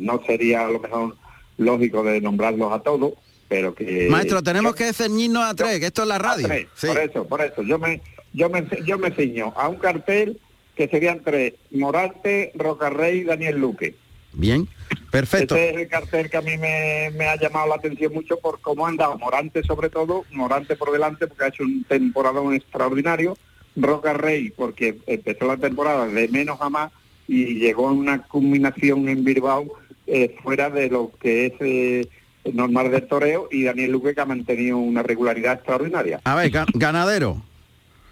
no 0.00 0.22
sería 0.24 0.66
a 0.66 0.70
lo 0.70 0.78
mejor 0.78 1.16
lógico 1.58 2.02
de 2.02 2.20
nombrarlos 2.20 2.72
a 2.72 2.80
todos, 2.80 3.14
pero 3.52 3.74
que... 3.74 4.08
Maestro, 4.08 4.42
tenemos 4.42 4.74
que 4.74 4.94
ceñirnos 4.94 5.44
a 5.44 5.54
tres, 5.54 5.78
que 5.78 5.84
esto 5.84 6.00
es 6.00 6.08
la 6.08 6.16
radio. 6.16 6.48
Por 6.48 6.98
eso, 6.98 7.26
por 7.26 7.42
eso, 7.42 7.62
yo 7.62 7.78
me, 7.78 8.00
yo 8.32 8.48
me, 8.48 8.66
yo 8.86 8.96
me 8.96 9.10
ciño 9.10 9.52
a 9.54 9.68
un 9.68 9.76
cartel 9.76 10.40
que 10.74 10.88
serían 10.88 11.20
tres, 11.22 11.52
Morante, 11.70 12.52
Rocarrey 12.54 13.18
y 13.18 13.24
Daniel 13.24 13.60
Luque. 13.60 13.94
Bien, 14.32 14.66
perfecto. 15.10 15.54
Este 15.54 15.68
es 15.68 15.76
el 15.82 15.88
cartel 15.88 16.30
que 16.30 16.38
a 16.38 16.40
mí 16.40 16.56
me, 16.56 17.26
ha 17.26 17.36
llamado 17.36 17.68
la 17.68 17.74
atención 17.74 18.14
mucho 18.14 18.38
por 18.38 18.58
cómo 18.62 18.86
ha 18.86 18.88
andado 18.88 19.18
Morante 19.18 19.62
sobre 19.64 19.90
todo, 19.90 20.24
Morante 20.30 20.74
por 20.74 20.90
delante 20.90 21.26
porque 21.26 21.44
ha 21.44 21.48
hecho 21.48 21.64
un 21.64 21.84
temporadón 21.84 22.54
extraordinario, 22.54 23.36
Roca 23.76 24.14
Rey 24.14 24.48
porque 24.48 24.96
empezó 25.06 25.46
la 25.46 25.58
temporada 25.58 26.06
de 26.06 26.28
menos 26.28 26.58
a 26.62 26.70
más 26.70 26.90
y 27.28 27.56
llegó 27.56 27.90
a 27.90 27.92
una 27.92 28.22
culminación 28.22 29.10
en 29.10 29.22
Bilbao 29.24 29.66
eh, 30.06 30.36
fuera 30.42 30.70
de 30.70 30.88
lo 30.88 31.12
que 31.20 31.46
es 31.46 31.52
eh, 31.60 32.08
normal 32.52 32.90
del 32.90 33.06
toreo 33.06 33.48
y 33.50 33.64
Daniel 33.64 33.92
Luque 33.92 34.14
que 34.14 34.20
ha 34.20 34.26
mantenido 34.26 34.78
una 34.78 35.02
regularidad 35.02 35.54
extraordinaria. 35.54 36.20
A 36.24 36.34
ver, 36.34 36.50
ganadero. 36.74 37.42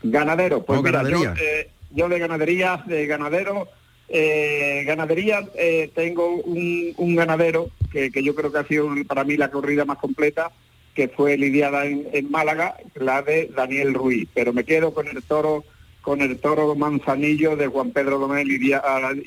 Ganadero, 0.03 0.64
pues 0.64 0.83
mira, 0.83 1.03
eh, 1.39 1.70
yo, 1.91 2.09
de 2.09 2.18
ganadería, 2.18 2.83
de 2.87 3.07
ganadero, 3.07 3.68
eh, 4.09 4.83
ganadería 4.87 5.47
eh, 5.57 5.91
tengo 5.95 6.37
un, 6.37 7.16
ganadero 7.16 7.70
que, 7.93 8.11
yo 8.22 8.35
creo 8.35 8.51
que 8.51 8.59
ha 8.59 8.64
sido 8.64 8.89
para 9.07 9.24
mí 9.24 9.37
la 9.37 9.51
corrida 9.51 9.85
más 9.85 9.99
completa, 9.99 10.53
que 10.95 11.09
fue 11.09 11.37
lidiada 11.37 11.85
en, 11.85 12.31
Málaga, 12.31 12.76
la 12.95 13.22
de 13.22 13.51
Daniel 13.55 13.95
Ruiz, 13.95 14.28
pero 14.33 14.53
me 14.53 14.64
quedo 14.64 14.95
con 14.95 15.07
el 15.09 15.22
toro 15.22 15.64
con 16.01 16.22
el 16.22 16.39
toro 16.39 16.74
manzanillo 16.74 17.57
de 17.57 17.66
Juan 17.66 17.91
Pedro 17.91 18.18
Domé 18.18 18.43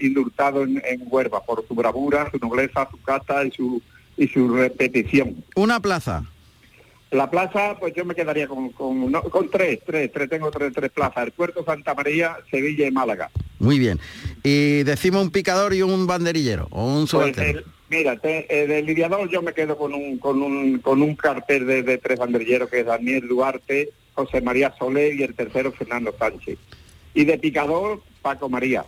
indultado 0.01 0.63
en, 0.63 0.81
en 0.83 1.03
Huerva 1.05 1.43
por 1.43 1.67
su 1.67 1.75
bravura, 1.75 2.31
su 2.31 2.39
nobleza, 2.39 2.89
su 2.89 2.99
casta 3.03 3.45
y 3.45 3.51
su 3.51 3.79
y 4.17 4.27
su 4.27 4.49
repetición. 4.49 5.43
Una 5.55 5.79
plaza. 5.79 6.23
La 7.11 7.29
plaza, 7.29 7.77
pues 7.79 7.93
yo 7.93 8.05
me 8.05 8.15
quedaría 8.15 8.47
con, 8.47 8.69
con, 8.69 9.49
tres, 9.51 9.79
tres, 9.85 10.11
tres, 10.11 10.29
tengo 10.29 10.49
tres, 10.49 10.73
tres 10.73 10.89
plazas, 10.91 11.25
el 11.25 11.31
Puerto 11.31 11.63
Santa 11.63 11.93
María, 11.93 12.37
Sevilla 12.49 12.87
y 12.87 12.91
Málaga. 12.91 13.29
Muy 13.59 13.77
bien. 13.77 13.99
Y 14.41 14.81
decimos 14.81 15.21
un 15.21 15.29
picador 15.29 15.75
y 15.75 15.83
un 15.83 16.07
banderillero, 16.07 16.67
o 16.71 16.85
un 16.85 17.07
pues 17.07 17.35
Mira, 17.89 18.17
eh, 18.23 18.65
del 18.67 18.87
lidiador 18.87 19.29
yo 19.29 19.43
me 19.43 19.53
quedo 19.53 19.77
con 19.77 19.93
un, 19.93 20.17
con 20.17 20.41
un, 20.41 20.79
con 20.79 21.03
un 21.03 21.15
cartel 21.15 21.67
de, 21.67 21.97
tres 21.99 22.17
banderilleros 22.17 22.67
que 22.67 22.79
es 22.79 22.85
Daniel 22.87 23.27
Duarte, 23.27 23.91
José 24.15 24.41
María 24.41 24.73
Soler 24.79 25.13
y 25.13 25.21
el 25.21 25.35
tercero 25.35 25.71
Fernando 25.71 26.15
Sánchez. 26.17 26.57
Y 27.13 27.25
de 27.25 27.37
picador, 27.37 28.01
Paco 28.23 28.49
María. 28.49 28.83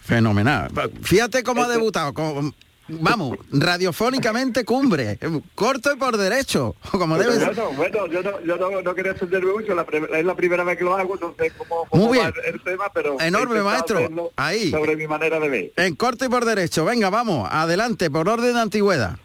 Fenomenal. 0.00 0.70
Fíjate 1.02 1.42
cómo 1.42 1.60
ha 1.60 1.66
este 1.66 1.76
debutado, 1.76 2.14
con 2.14 2.54
vamos, 2.88 3.38
radiofónicamente 3.50 4.64
cumbre, 4.64 5.18
corto 5.54 5.92
y 5.92 5.96
por 5.96 6.16
derecho, 6.16 6.76
como 6.90 7.16
debe 7.16 7.34
ser. 7.38 7.54
Bueno, 7.76 8.06
yo 8.06 8.22
no, 8.22 8.40
yo 8.40 8.56
no, 8.56 8.82
no 8.82 8.94
quería 8.94 9.12
extenderme 9.12 9.52
mucho, 9.52 9.72
es 10.14 10.24
la 10.24 10.34
primera 10.34 10.64
vez 10.64 10.78
que 10.78 10.84
lo 10.84 10.96
hago, 10.96 11.16
no 11.16 11.34
sé 11.38 11.52
cómo, 11.56 11.86
Muy 11.92 12.18
bien. 12.18 12.32
el 12.44 12.62
tema, 12.62 12.90
pero... 12.92 13.20
Enorme, 13.20 13.62
maestro, 13.62 14.32
ahí. 14.36 14.70
Sobre 14.70 14.96
mi 14.96 15.06
manera 15.06 15.38
de 15.40 15.48
ver. 15.48 15.72
En 15.76 15.96
corto 15.96 16.24
y 16.24 16.28
por 16.28 16.44
derecho, 16.44 16.84
venga, 16.84 17.10
vamos, 17.10 17.48
adelante, 17.50 18.10
por 18.10 18.28
orden 18.28 18.54
de 18.54 18.60
antigüedad. 18.60 19.18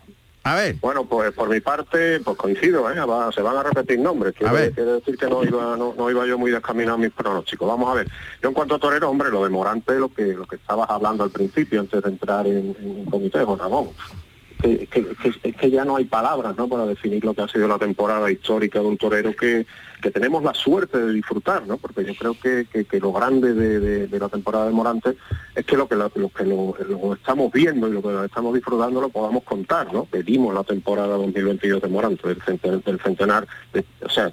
A 0.47 0.55
ver. 0.55 0.75
Bueno, 0.79 1.05
pues 1.05 1.33
por 1.33 1.49
mi 1.49 1.59
parte, 1.59 2.21
pues 2.21 2.37
coincido, 2.37 2.89
¿eh? 2.89 2.95
se 3.33 3.41
van 3.41 3.57
a 3.57 3.63
repetir 3.63 3.99
nombres. 3.99 4.33
Quiero, 4.33 4.55
decir 4.55 5.17
que 5.17 5.27
no 5.27 5.43
iba, 5.43 5.75
no, 5.75 6.09
iba 6.09 6.25
yo 6.25 6.37
muy 6.37 6.51
descaminado 6.51 6.95
a 6.95 6.99
mis 6.99 7.11
pronósticos. 7.11 7.67
Vamos 7.67 7.89
a 7.89 7.95
ver. 7.95 8.07
Yo 8.41 8.47
en 8.49 8.55
cuanto 8.55 8.75
a 8.75 8.79
torero, 8.79 9.09
hombre, 9.09 9.29
lo 9.29 9.43
de 9.43 9.49
Morante, 9.49 9.99
lo 9.99 10.07
que 10.07 10.27
lo 10.27 10.45
que 10.45 10.55
estabas 10.55 10.89
hablando 10.89 11.25
al 11.25 11.31
principio, 11.31 11.81
antes 11.81 12.01
de 12.01 12.09
entrar 12.09 12.47
en, 12.47 12.75
en 12.79 13.05
comité, 13.05 13.43
Ramón 13.43 13.89
que, 14.61 14.87
que, 14.87 15.71
ya 15.71 15.85
no 15.85 15.95
hay 15.95 16.05
palabras 16.05 16.55
¿no? 16.57 16.67
para 16.67 16.85
definir 16.85 17.23
lo 17.23 17.33
que 17.33 17.41
ha 17.41 17.47
sido 17.47 17.67
la 17.67 17.77
temporada 17.77 18.31
histórica 18.31 18.79
de 18.79 18.85
un 18.85 18.97
torero 18.97 19.35
que, 19.35 19.65
que 20.01 20.11
tenemos 20.11 20.43
la 20.43 20.53
suerte 20.53 20.97
de 20.97 21.13
disfrutar, 21.13 21.65
¿no? 21.67 21.77
porque 21.77 22.03
yo 22.05 22.13
creo 22.15 22.35
que, 22.39 22.99
lo 22.99 23.11
grande 23.11 23.53
de, 23.53 24.07
de, 24.07 24.19
la 24.19 24.29
temporada 24.29 24.65
de 24.65 24.71
Morante 24.71 25.17
es 25.55 25.65
que 25.65 25.77
lo 25.77 25.87
que 25.87 25.95
lo, 25.95 26.09
que 26.09 26.43
lo, 26.43 27.13
estamos 27.13 27.51
viendo 27.51 27.87
y 27.87 27.91
lo 27.91 28.01
que 28.01 28.25
estamos 28.25 28.53
disfrutando 28.53 29.01
lo 29.01 29.09
podamos 29.09 29.43
contar, 29.43 29.93
¿no? 29.93 30.05
Pedimos 30.05 30.53
la 30.53 30.63
temporada 30.63 31.15
2022 31.17 31.81
de 31.81 31.87
Morante, 31.87 32.27
del 32.27 32.99
centenar, 33.01 33.47
o 34.01 34.09
sea, 34.09 34.31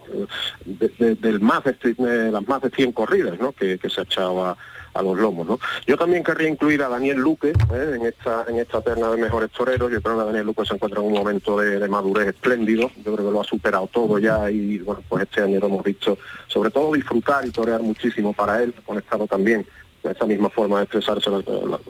del 0.64 1.40
más 1.40 1.64
de, 1.64 2.30
las 2.30 2.48
más 2.48 2.62
de 2.62 2.70
100 2.70 2.92
corridas 2.92 3.38
¿no? 3.38 3.52
que, 3.52 3.78
se 3.88 4.00
ha 4.00 4.04
echado 4.04 4.56
a 4.94 5.02
los 5.02 5.18
lomos. 5.18 5.46
¿no? 5.46 5.58
Yo 5.86 5.96
también 5.96 6.24
querría 6.24 6.48
incluir 6.48 6.82
a 6.82 6.88
Daniel 6.88 7.18
Luque 7.18 7.50
¿eh? 7.50 7.92
en 7.94 8.06
esta 8.06 8.44
en 8.48 8.58
esta 8.58 8.80
terna 8.80 9.10
de 9.10 9.16
mejores 9.16 9.50
toreros. 9.50 9.90
Yo 9.92 10.00
creo 10.00 10.18
que 10.18 10.24
Daniel 10.24 10.46
Luque 10.46 10.64
se 10.64 10.74
encuentra 10.74 11.00
en 11.00 11.06
un 11.06 11.12
momento 11.12 11.58
de, 11.58 11.86
madurez 11.88 12.28
espléndido. 12.28 12.90
Yo 13.04 13.14
creo 13.14 13.26
que 13.26 13.32
lo 13.32 13.40
ha 13.40 13.44
superado 13.44 13.88
todo 13.88 14.18
ya 14.18 14.50
y 14.50 14.78
bueno, 14.78 15.02
pues 15.08 15.24
este 15.24 15.42
año 15.42 15.60
lo 15.60 15.66
hemos 15.66 15.84
visto 15.84 16.16
sobre 16.48 16.70
todo 16.70 16.92
disfrutar 16.94 17.44
y 17.46 17.50
torear 17.50 17.82
muchísimo 17.82 18.32
para 18.32 18.62
él, 18.62 18.72
conectado 18.86 19.26
también 19.26 19.66
esa 20.10 20.26
misma 20.26 20.50
forma 20.50 20.78
de 20.78 20.84
expresarse, 20.84 21.30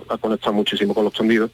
ha 0.08 0.18
conectado 0.18 0.52
muchísimo 0.52 0.94
con 0.94 1.04
los 1.04 1.12
tendidos. 1.12 1.50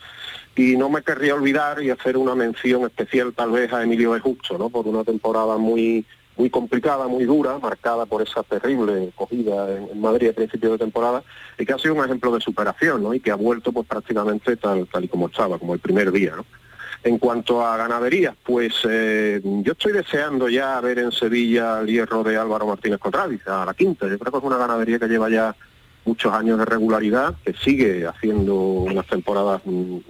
Y 0.57 0.76
no 0.76 0.90
me 0.90 1.03
querría 1.03 1.34
olvidar 1.34 1.82
y 1.82 1.90
hacer 1.90 2.16
una 2.16 2.34
mención 2.34 2.84
especial 2.84 3.32
tal 3.32 3.53
vez 3.53 3.72
a 3.72 3.82
Emilio 3.82 4.12
de 4.12 4.20
Justo, 4.20 4.59
¿no? 4.59 4.68
por 4.68 4.86
una 4.86 5.05
temporada 5.05 5.57
muy 5.57 6.05
muy 6.41 6.49
complicada, 6.49 7.07
muy 7.07 7.26
dura, 7.26 7.59
marcada 7.59 8.07
por 8.07 8.22
esa 8.22 8.43
terrible 8.43 9.12
cogida 9.14 9.76
en, 9.76 10.01
Madrid 10.01 10.30
a 10.30 10.32
principios 10.32 10.72
de 10.72 10.78
temporada, 10.78 11.22
y 11.59 11.66
que 11.66 11.74
ha 11.74 11.78
sido 11.78 11.95
un 11.95 12.03
ejemplo 12.03 12.32
de 12.32 12.41
superación, 12.41 13.03
¿no? 13.03 13.12
Y 13.12 13.20
que 13.20 13.30
ha 13.30 13.34
vuelto 13.34 13.72
pues 13.72 13.86
prácticamente 13.86 14.57
tal, 14.57 14.88
tal 14.91 15.05
y 15.05 15.09
como 15.09 15.26
estaba, 15.26 15.59
como 15.59 15.74
el 15.74 15.80
primer 15.80 16.11
día, 16.11 16.32
¿no? 16.36 16.47
En 17.03 17.18
cuanto 17.18 17.64
a 17.64 17.76
ganadería, 17.76 18.34
pues 18.43 18.72
eh, 18.88 19.41
yo 19.43 19.72
estoy 19.72 19.93
deseando 19.93 20.49
ya 20.49 20.80
ver 20.80 20.99
en 20.99 21.12
Sevilla 21.12 21.80
el 21.80 21.88
hierro 21.88 22.22
de 22.22 22.38
Álvaro 22.38 22.66
Martínez 22.66 22.99
Contradiz, 22.99 23.47
a 23.47 23.66
la 23.66 23.74
quinta. 23.74 24.09
Yo 24.09 24.18
creo 24.18 24.32
que 24.32 24.38
es 24.38 24.45
una 24.45 24.57
ganadería 24.57 24.99
que 24.99 25.09
lleva 25.09 25.28
ya 25.28 25.55
muchos 26.05 26.32
años 26.32 26.59
de 26.59 26.64
regularidad, 26.64 27.34
que 27.44 27.53
sigue 27.55 28.07
haciendo 28.07 28.55
unas 28.55 29.07
temporadas 29.07 29.62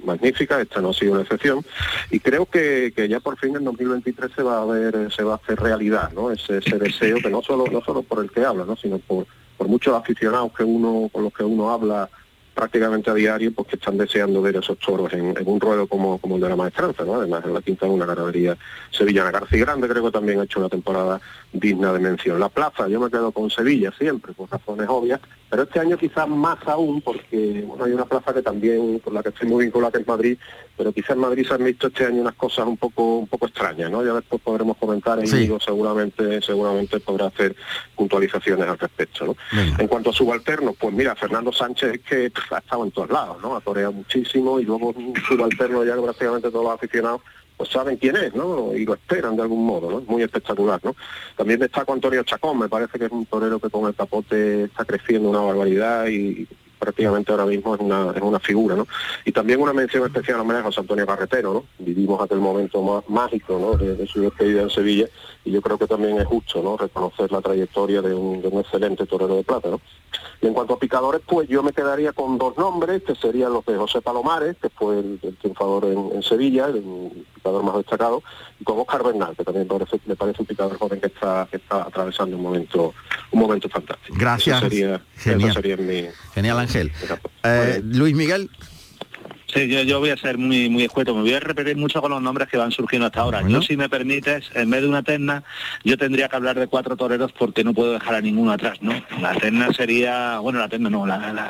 magníficas, 0.04 0.60
esta 0.60 0.80
no 0.80 0.90
ha 0.90 0.94
sido 0.94 1.12
una 1.12 1.22
excepción, 1.22 1.64
y 2.10 2.20
creo 2.20 2.46
que, 2.46 2.92
ya 3.08 3.20
por 3.20 3.38
fin 3.38 3.56
en 3.56 3.64
2023 3.64 4.30
se 4.34 4.42
va 4.42 4.62
a 4.62 4.64
ver, 4.64 5.12
se 5.12 5.22
va 5.22 5.34
a 5.34 5.36
hacer 5.36 5.58
realidad, 5.58 6.12
¿no? 6.12 6.30
Ese, 6.30 6.60
deseo 6.60 7.18
que 7.18 7.30
no 7.30 7.42
solo, 7.42 7.64
no 7.70 7.80
solo 7.82 8.02
por 8.02 8.22
el 8.22 8.30
que 8.30 8.44
habla, 8.44 8.64
¿no? 8.64 8.76
sino 8.76 8.98
por, 8.98 9.26
por 9.56 9.68
muchos 9.68 9.94
aficionados 9.94 10.52
que 10.52 10.64
uno, 10.64 11.08
con 11.12 11.24
los 11.24 11.32
que 11.32 11.44
uno 11.44 11.70
habla 11.70 12.08
prácticamente 12.54 13.10
a 13.10 13.14
diario 13.14 13.52
porque 13.54 13.76
están 13.76 13.96
deseando 13.96 14.42
ver 14.42 14.56
esos 14.56 14.78
toros 14.78 15.12
en, 15.12 15.34
un 15.46 15.60
ruedo 15.60 15.86
como, 15.86 16.18
como 16.18 16.36
el 16.36 16.42
de 16.42 16.48
la 16.50 16.56
maestranza, 16.56 17.04
¿no? 17.04 17.14
Además 17.14 17.42
en 17.44 17.54
la 17.54 17.62
quinta 17.62 17.86
de 17.86 17.92
una 17.92 18.06
ganadería 18.06 18.56
sevillana. 18.90 19.30
García 19.30 19.60
Grande 19.60 19.88
creo 19.88 20.04
que 20.04 20.10
también 20.10 20.40
ha 20.40 20.44
hecho 20.44 20.60
una 20.60 20.68
temporada 20.68 21.20
digna 21.52 21.92
de 21.92 22.00
mención. 22.00 22.38
La 22.38 22.48
plaza, 22.48 22.88
yo 22.88 23.00
me 23.00 23.10
quedo 23.10 23.32
con 23.32 23.50
Sevilla 23.50 23.92
siempre, 23.98 24.32
por 24.32 24.50
razones 24.50 24.86
obvias, 24.90 25.20
pero 25.50 25.64
este 25.64 25.80
año 25.80 25.98
quizás 25.98 26.28
más 26.28 26.58
aún 26.66 27.02
porque 27.02 27.64
bueno, 27.66 27.84
hay 27.84 27.92
una 27.92 28.04
plaza 28.04 28.32
que 28.32 28.40
también, 28.40 29.00
por 29.00 29.12
la 29.12 29.22
que 29.22 29.30
estoy 29.30 29.48
muy 29.48 29.64
vinculada, 29.64 29.90
que 29.90 29.98
es 29.98 30.06
Madrid, 30.06 30.38
pero 30.76 30.92
quizás 30.92 31.10
en 31.10 31.18
Madrid 31.18 31.44
se 31.46 31.54
han 31.54 31.64
visto 31.64 31.88
este 31.88 32.06
año 32.06 32.22
unas 32.22 32.36
cosas 32.36 32.66
un 32.66 32.76
poco 32.76 33.18
un 33.18 33.26
poco 33.26 33.46
extrañas, 33.46 33.90
¿no? 33.90 34.04
Ya 34.04 34.14
después 34.14 34.40
podremos 34.40 34.76
comentar 34.76 35.18
en 35.18 35.26
sí. 35.26 35.50
seguramente 35.64 36.40
seguramente 36.40 37.00
podrá 37.00 37.26
hacer 37.26 37.56
puntualizaciones 37.96 38.68
al 38.68 38.78
respecto, 38.78 39.26
¿no? 39.26 39.36
En 39.78 39.88
cuanto 39.88 40.10
a 40.10 40.12
subalternos, 40.12 40.76
pues 40.78 40.94
mira, 40.94 41.16
Fernando 41.16 41.52
Sánchez 41.52 41.94
es 41.94 42.00
que 42.00 42.32
ha 42.50 42.58
estado 42.58 42.84
en 42.84 42.92
todos 42.92 43.10
lados, 43.10 43.42
¿no? 43.42 43.56
Ha 43.56 43.60
toreado 43.60 43.92
muchísimo 43.92 44.60
y 44.60 44.64
luego 44.64 44.94
subalterno 45.28 45.84
ya 45.84 45.96
que 45.96 46.02
prácticamente 46.02 46.50
todos 46.50 46.64
los 46.64 46.74
aficionados 46.74 47.22
pues 47.60 47.68
saben 47.68 47.98
quién 47.98 48.16
es, 48.16 48.34
¿no? 48.34 48.74
Y 48.74 48.86
lo 48.86 48.94
esperan 48.94 49.36
de 49.36 49.42
algún 49.42 49.66
modo, 49.66 49.90
¿no? 49.90 50.00
Muy 50.06 50.22
espectacular, 50.22 50.80
¿no? 50.82 50.96
También 51.36 51.60
destaco 51.60 51.92
Antonio 51.92 52.22
Chacón, 52.22 52.58
me 52.58 52.70
parece 52.70 52.98
que 52.98 53.04
es 53.04 53.12
un 53.12 53.26
torero 53.26 53.60
que 53.60 53.68
con 53.68 53.86
el 53.86 53.94
capote 53.94 54.64
está 54.64 54.86
creciendo 54.86 55.28
una 55.28 55.40
barbaridad 55.40 56.06
y 56.06 56.48
prácticamente 56.78 57.30
ahora 57.30 57.44
mismo 57.44 57.74
es 57.74 57.82
una, 57.82 58.12
es 58.16 58.22
una 58.22 58.40
figura, 58.40 58.76
¿no? 58.76 58.86
Y 59.26 59.32
también 59.32 59.60
una 59.60 59.74
mención 59.74 60.06
especial 60.06 60.40
a 60.40 60.62
José 60.62 60.80
Antonio 60.80 61.04
Carretero, 61.04 61.52
¿no? 61.52 61.64
Vivimos 61.84 62.22
aquel 62.22 62.38
momento 62.38 63.04
mágico, 63.08 63.58
¿no? 63.58 63.76
De, 63.76 64.06
su 64.06 64.22
despedida 64.22 64.62
en 64.62 64.70
Sevilla 64.70 65.06
y 65.44 65.52
yo 65.52 65.62
creo 65.62 65.78
que 65.78 65.86
también 65.86 66.18
es 66.18 66.26
justo, 66.26 66.62
¿no? 66.62 66.76
Reconocer 66.76 67.32
la 67.32 67.40
trayectoria 67.40 68.02
de 68.02 68.14
un, 68.14 68.42
de 68.42 68.48
un 68.48 68.60
excelente 68.60 69.06
torero 69.06 69.36
de 69.36 69.44
plata, 69.44 69.70
¿no? 69.70 69.80
Y 70.42 70.46
en 70.46 70.54
cuanto 70.54 70.74
a 70.74 70.78
picadores, 70.78 71.22
pues 71.26 71.48
yo 71.48 71.62
me 71.62 71.72
quedaría 71.72 72.12
con 72.12 72.38
dos 72.38 72.56
nombres, 72.58 73.02
que 73.02 73.14
serían 73.14 73.52
los 73.52 73.64
de 73.64 73.76
José 73.76 74.00
Palomares, 74.00 74.56
que 74.60 74.68
fue 74.70 74.98
el, 74.98 75.20
triunfador 75.40 75.84
en, 75.84 76.22
Sevilla, 76.22 76.66
el 76.66 77.26
picador 77.34 77.62
más 77.62 77.76
destacado, 77.76 78.22
y 78.58 78.64
con 78.64 78.78
Oscar 78.78 79.02
Bernal, 79.02 79.34
que 79.36 79.44
también 79.44 79.68
me 80.06 80.16
parece 80.16 80.42
un 80.42 80.46
picador 80.46 80.78
joven 80.78 81.00
que 81.00 81.06
está, 81.06 81.46
que 81.50 81.56
está 81.56 81.82
atravesando 81.82 82.36
un 82.36 82.42
momento, 82.42 82.94
un 83.30 83.40
momento 83.40 83.68
fantástico. 83.68 84.16
Gracias. 84.18 84.60
Genial. 84.60 85.02
Genial, 86.34 86.58
Ángel. 86.58 86.92
Eh, 87.44 87.80
Luis 87.84 88.14
Miguel. 88.14 88.50
Sí, 89.52 89.68
yo, 89.86 89.98
voy 89.98 90.10
a 90.10 90.16
ser 90.16 90.38
muy 90.38 90.68
muy 90.68 90.84
escueto. 90.84 91.14
Me 91.14 91.22
voy 91.22 91.32
a 91.32 91.40
repetir 91.40 91.76
mucho 91.76 92.00
con 92.00 92.10
los 92.10 92.22
nombres 92.22 92.48
que 92.48 92.56
van 92.56 92.70
surgiendo 92.70 93.06
hasta 93.06 93.20
ahora. 93.20 93.42
Yo, 93.48 93.60
si 93.62 93.76
me 93.76 93.88
permites, 93.88 94.50
en 94.54 94.70
vez 94.70 94.82
de 94.82 94.88
una 94.88 95.02
terna, 95.02 95.42
yo 95.84 95.96
tendría 95.96 96.28
que 96.28 96.36
hablar 96.36 96.58
de 96.58 96.68
cuatro 96.68 96.96
toreros 96.96 97.32
porque 97.32 97.64
no 97.64 97.74
puedo 97.74 97.92
dejar 97.92 98.14
a 98.14 98.20
ninguno 98.20 98.52
atrás, 98.52 98.80
¿no? 98.80 98.92
La 99.20 99.34
terna 99.34 99.72
sería, 99.72 100.38
bueno, 100.38 100.58
la 100.60 100.68
terna 100.68 100.90
no, 100.90 101.04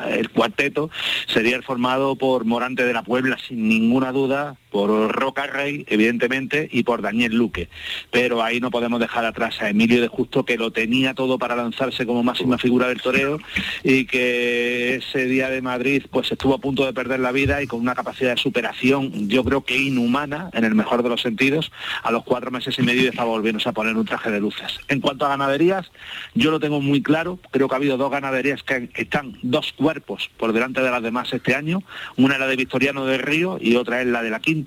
el 0.09 0.30
cuarteto 0.30 0.90
sería 1.26 1.57
el 1.57 1.62
formado 1.62 2.16
por 2.16 2.44
Morante 2.44 2.84
de 2.84 2.92
la 2.92 3.03
Puebla, 3.03 3.36
sin 3.46 3.68
ninguna 3.68 4.12
duda, 4.12 4.57
por 4.70 4.90
Roca 5.12 5.46
Rey, 5.46 5.84
evidentemente, 5.88 6.68
y 6.70 6.84
por 6.84 7.02
Daniel 7.02 7.34
Luque. 7.34 7.68
Pero 8.10 8.42
ahí 8.42 8.60
no 8.60 8.70
podemos 8.70 9.00
dejar 9.00 9.24
atrás 9.24 9.60
a 9.60 9.68
Emilio 9.68 10.00
de 10.00 10.08
Justo, 10.08 10.44
que 10.44 10.56
lo 10.56 10.70
tenía 10.70 11.14
todo 11.14 11.38
para 11.38 11.56
lanzarse 11.56 12.06
como 12.06 12.22
máxima 12.22 12.58
figura 12.58 12.88
del 12.88 13.00
toreo 13.00 13.38
y 13.82 14.06
que 14.06 14.96
ese 14.96 15.26
día 15.26 15.50
de 15.50 15.60
Madrid 15.62 16.04
pues 16.10 16.30
estuvo 16.30 16.54
a 16.54 16.58
punto 16.58 16.86
de 16.86 16.92
perder 16.92 17.20
la 17.20 17.32
vida 17.32 17.62
y 17.62 17.66
con 17.66 17.80
una 17.80 17.94
capacidad 17.94 18.34
de 18.34 18.40
superación, 18.40 19.28
yo 19.28 19.44
creo 19.44 19.64
que 19.64 19.76
inhumana, 19.76 20.50
en 20.52 20.64
el 20.64 20.74
mejor 20.74 21.02
de 21.02 21.08
los 21.08 21.20
sentidos, 21.20 21.72
a 22.02 22.10
los 22.10 22.24
cuatro 22.24 22.50
meses 22.50 22.78
y 22.78 22.82
medio 22.82 23.10
estaba 23.10 23.30
volviéndose 23.30 23.68
a 23.68 23.72
poner 23.72 23.96
un 23.96 24.04
traje 24.04 24.30
de 24.30 24.40
luces. 24.40 24.78
En 24.88 25.00
cuanto 25.00 25.26
a 25.26 25.30
ganaderías, 25.30 25.90
yo 26.34 26.50
lo 26.50 26.60
tengo 26.60 26.80
muy 26.80 27.02
claro, 27.02 27.38
creo 27.50 27.68
que 27.68 27.74
ha 27.74 27.78
habido 27.78 27.96
dos 27.96 28.10
ganaderías 28.10 28.62
que 28.62 28.88
están 28.94 29.36
dos 29.42 29.72
cuerpos 29.72 30.30
por 30.36 30.52
delante 30.52 30.80
de 30.80 30.90
las 30.90 31.02
demás 31.02 31.32
este 31.32 31.54
año, 31.54 31.82
una 32.16 32.34
es 32.34 32.40
la 32.40 32.46
de 32.46 32.56
Victoriano 32.56 33.04
del 33.04 33.20
Río 33.20 33.58
y 33.60 33.76
otra 33.76 34.00
es 34.00 34.06
la 34.06 34.22
de 34.22 34.30
la 34.30 34.40
Quinta 34.40 34.59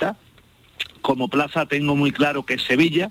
como 1.04 1.28
plaza 1.28 1.68
tengo 1.68 1.96
muy 1.96 2.12
claro 2.12 2.44
que 2.44 2.56
es 2.56 2.64
Sevilla. 2.64 3.10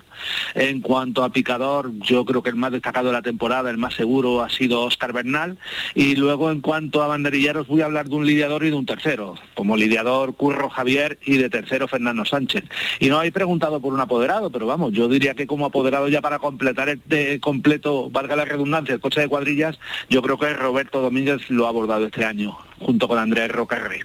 En 0.55 0.81
cuanto 0.81 1.23
a 1.23 1.31
picador, 1.31 1.91
yo 1.99 2.25
creo 2.25 2.43
que 2.43 2.49
el 2.49 2.55
más 2.57 2.73
destacado 2.73 3.07
de 3.07 3.13
la 3.13 3.21
temporada, 3.21 3.69
el 3.69 3.77
más 3.77 3.93
seguro, 3.93 4.41
ha 4.43 4.49
sido 4.49 4.81
Oscar 4.81 5.13
Bernal. 5.13 5.57
Y 5.95 6.15
luego 6.17 6.51
en 6.51 6.59
cuanto 6.59 7.01
a 7.01 7.07
banderilleros, 7.07 7.67
voy 7.67 7.81
a 7.81 7.85
hablar 7.85 8.09
de 8.09 8.15
un 8.15 8.25
lidiador 8.25 8.65
y 8.65 8.71
de 8.71 8.75
un 8.75 8.85
tercero. 8.85 9.35
Como 9.53 9.77
lidiador, 9.77 10.35
Curro 10.35 10.69
Javier 10.69 11.19
y 11.23 11.37
de 11.37 11.49
tercero, 11.49 11.87
Fernando 11.87 12.25
Sánchez. 12.25 12.65
Y 12.99 13.07
no 13.07 13.19
habéis 13.19 13.33
preguntado 13.33 13.79
por 13.79 13.93
un 13.93 14.01
apoderado, 14.01 14.49
pero 14.49 14.65
vamos, 14.65 14.91
yo 14.91 15.07
diría 15.07 15.35
que 15.35 15.47
como 15.47 15.67
apoderado 15.67 16.09
ya 16.09 16.21
para 16.21 16.39
completar 16.39 16.89
este 16.89 17.39
completo, 17.39 18.09
valga 18.09 18.35
la 18.35 18.45
redundancia, 18.45 18.95
el 18.95 19.01
coche 19.01 19.21
de 19.21 19.29
cuadrillas, 19.29 19.77
yo 20.09 20.21
creo 20.23 20.39
que 20.39 20.51
Roberto 20.53 20.99
Domínguez 20.99 21.47
lo 21.49 21.67
ha 21.67 21.69
abordado 21.69 22.07
este 22.07 22.25
año, 22.25 22.57
junto 22.79 23.07
con 23.07 23.19
Andrés 23.19 23.51
Rocarrey. 23.51 24.01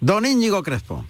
Don 0.00 0.26
Íñigo 0.26 0.62
Crespo. 0.62 1.04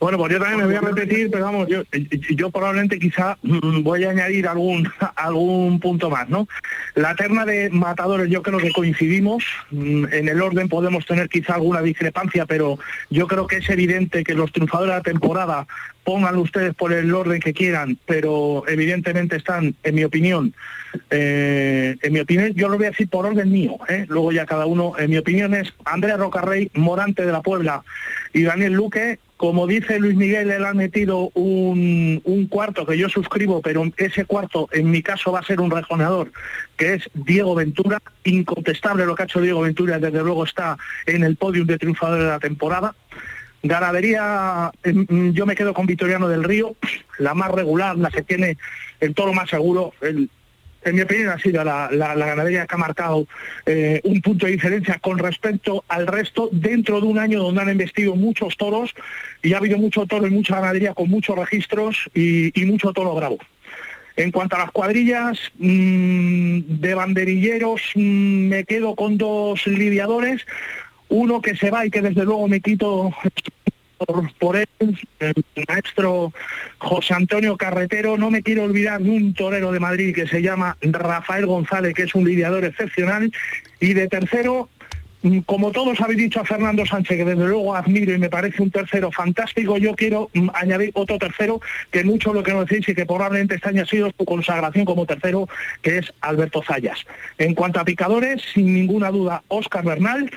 Bueno, 0.00 0.16
pues 0.16 0.32
yo 0.32 0.38
también 0.38 0.60
me 0.60 0.66
voy 0.66 0.76
a 0.76 0.80
repetir, 0.80 1.30
pero 1.30 1.44
vamos, 1.44 1.68
yo, 1.68 1.82
yo 2.30 2.50
probablemente 2.50 2.98
quizá 2.98 3.36
mm, 3.42 3.82
voy 3.82 4.04
a 4.04 4.10
añadir 4.10 4.48
algún, 4.48 4.90
algún 5.14 5.78
punto 5.78 6.08
más, 6.08 6.26
¿no? 6.30 6.48
La 6.94 7.14
terna 7.14 7.44
de 7.44 7.68
matadores 7.68 8.30
yo 8.30 8.40
creo 8.40 8.58
que 8.58 8.72
coincidimos, 8.72 9.44
mm, 9.70 10.06
en 10.10 10.28
el 10.28 10.40
orden 10.40 10.70
podemos 10.70 11.04
tener 11.04 11.28
quizá 11.28 11.56
alguna 11.56 11.82
discrepancia, 11.82 12.46
pero 12.46 12.78
yo 13.10 13.26
creo 13.26 13.46
que 13.46 13.58
es 13.58 13.68
evidente 13.68 14.24
que 14.24 14.34
los 14.34 14.50
triunfadores 14.52 14.90
de 14.90 14.98
la 14.98 15.02
temporada 15.02 15.66
pongan 16.02 16.36
ustedes 16.36 16.74
por 16.74 16.94
el 16.94 17.14
orden 17.14 17.38
que 17.38 17.52
quieran, 17.52 17.98
pero 18.06 18.64
evidentemente 18.68 19.36
están, 19.36 19.74
en 19.82 19.94
mi 19.94 20.04
opinión, 20.04 20.54
eh, 21.10 21.96
en 22.00 22.12
mi 22.12 22.20
opinión, 22.20 22.54
yo 22.54 22.70
lo 22.70 22.78
voy 22.78 22.86
a 22.86 22.90
decir 22.90 23.08
por 23.10 23.26
orden 23.26 23.52
mío, 23.52 23.76
¿eh? 23.88 24.06
luego 24.08 24.32
ya 24.32 24.46
cada 24.46 24.64
uno, 24.64 24.94
en 24.98 25.10
mi 25.10 25.18
opinión 25.18 25.54
es 25.54 25.74
Andrea 25.84 26.16
Rocarrey, 26.16 26.70
Morante 26.72 27.26
de 27.26 27.32
la 27.32 27.42
Puebla 27.42 27.82
y 28.32 28.44
Daniel 28.44 28.72
Luque, 28.72 29.18
como 29.40 29.66
dice 29.66 29.98
Luis 29.98 30.16
Miguel, 30.16 30.50
él 30.50 30.66
ha 30.66 30.74
metido 30.74 31.30
un, 31.32 32.46
cuarto 32.50 32.84
que 32.84 32.98
yo 32.98 33.08
suscribo, 33.08 33.62
pero 33.62 33.90
ese 33.96 34.26
cuarto 34.26 34.68
en 34.70 34.90
mi 34.90 35.02
caso 35.02 35.32
va 35.32 35.38
a 35.38 35.44
ser 35.44 35.62
un 35.62 35.70
rejoneador, 35.70 36.30
que 36.76 36.92
es 36.92 37.08
Diego 37.14 37.54
Ventura. 37.54 38.02
Incontestable 38.24 39.06
lo 39.06 39.14
que 39.14 39.22
ha 39.22 39.24
hecho 39.24 39.40
Diego 39.40 39.62
Ventura, 39.62 39.98
desde 39.98 40.22
luego 40.22 40.44
está 40.44 40.76
en 41.06 41.24
el 41.24 41.36
podium 41.36 41.66
de 41.66 41.78
triunfador 41.78 42.18
de 42.18 42.26
la 42.26 42.38
temporada. 42.38 42.94
Ganadería, 43.62 44.72
em, 44.82 45.32
yo 45.32 45.46
me 45.46 45.56
quedo 45.56 45.72
con 45.72 45.86
Vitoriano 45.86 46.28
del 46.28 46.44
Río, 46.44 46.76
la 47.18 47.32
más 47.32 47.50
regular, 47.50 47.96
la 47.96 48.10
que 48.10 48.20
tiene 48.20 48.58
el 49.00 49.14
toro 49.14 49.32
más 49.32 49.48
seguro, 49.48 49.94
en 50.82 50.94
mi 50.94 51.02
opinión, 51.02 51.28
ha 51.28 51.38
sido 51.38 51.62
la, 51.62 51.88
ganadería 51.90 52.66
que 52.66 52.74
ha 52.74 52.78
marcado 52.78 53.26
eh, 53.66 54.00
un 54.04 54.20
punto 54.22 54.46
de 54.46 54.52
diferencia 54.52 54.98
con 54.98 55.18
respecto 55.18 55.84
al 55.88 56.06
resto 56.06 56.48
dentro 56.52 57.00
de 57.00 57.06
un 57.06 57.18
año 57.18 57.42
donde 57.42 57.60
han 57.60 57.70
investido 57.70 58.14
muchos 58.14 58.56
toros 58.56 58.94
y 59.42 59.52
ha 59.52 59.58
habido 59.58 59.78
mucho 59.78 60.06
toro 60.06 60.26
y 60.26 60.30
mucha 60.30 60.56
ganadería 60.56 60.94
con 60.94 61.10
muchos 61.10 61.36
registros 61.36 62.08
y, 62.14 62.52
mucho 62.64 62.92
toro 62.92 63.14
bravo. 63.14 63.38
En 64.16 64.30
cuanto 64.30 64.56
a 64.56 64.60
las 64.60 64.70
cuadrillas 64.70 65.38
mm, 65.58 66.60
de 66.80 66.94
banderilleros, 66.94 67.82
mm, 67.94 68.48
me 68.48 68.64
quedo 68.64 68.94
con 68.94 69.18
dos 69.18 69.66
lidiadores. 69.66 70.46
Uno 71.08 71.42
que 71.42 71.56
se 71.56 71.70
va 71.70 71.84
y 71.84 71.90
que 71.90 72.02
desde 72.02 72.24
luego 72.24 72.46
me 72.46 72.60
quito 72.60 73.12
por, 74.38 74.56
él, 74.56 74.66
el 75.18 75.34
maestro 75.68 76.32
José 76.78 77.14
Antonio 77.14 77.56
Carretero. 77.56 78.16
No 78.16 78.30
me 78.30 78.42
quiero 78.42 78.64
olvidar 78.64 79.00
de 79.00 79.10
un 79.10 79.34
torero 79.34 79.72
de 79.72 79.80
Madrid 79.80 80.14
que 80.14 80.26
se 80.26 80.42
llama 80.42 80.76
Rafael 80.80 81.46
González, 81.46 81.94
que 81.94 82.04
es 82.04 82.14
un 82.14 82.24
lidiador 82.24 82.64
excepcional. 82.64 83.30
Y 83.78 83.92
de 83.94 84.08
tercero, 84.08 84.68
mm, 85.22 85.40
como 85.40 85.70
todos 85.70 86.00
habéis 86.00 86.18
dicho 86.18 86.40
a 86.40 86.44
Fernando 86.44 86.86
Sánchez, 86.86 87.18
que 87.18 87.24
desde 87.24 87.46
luego 87.46 87.74
admiro 87.74 88.14
y 88.14 88.18
me 88.18 88.30
parece 88.30 88.62
un 88.62 88.70
tercero 88.70 89.12
fantástico, 89.12 89.76
yo 89.76 89.94
quiero 89.94 90.30
mm, 90.32 90.48
añadir 90.54 90.90
otro 90.94 91.18
tercero 91.18 91.60
que 91.90 92.02
mucho 92.04 92.32
lo 92.32 92.42
que 92.42 92.52
nos 92.52 92.66
decís 92.66 92.88
y 92.88 92.94
que 92.94 93.06
probablemente 93.06 93.56
este 93.56 93.68
año 93.68 93.82
ha 93.82 93.86
sido 93.86 94.10
su 94.16 94.24
consagración 94.24 94.86
como 94.86 95.04
tercero, 95.04 95.48
que 95.82 95.98
es 95.98 96.12
Alberto 96.22 96.62
Zayas. 96.66 97.04
En 97.38 97.54
cuanto 97.54 97.80
a 97.80 97.84
picadores, 97.84 98.42
sin 98.54 98.72
ninguna 98.72 99.10
duda, 99.10 99.42
Óscar 99.48 99.84
Bernal 99.84 100.30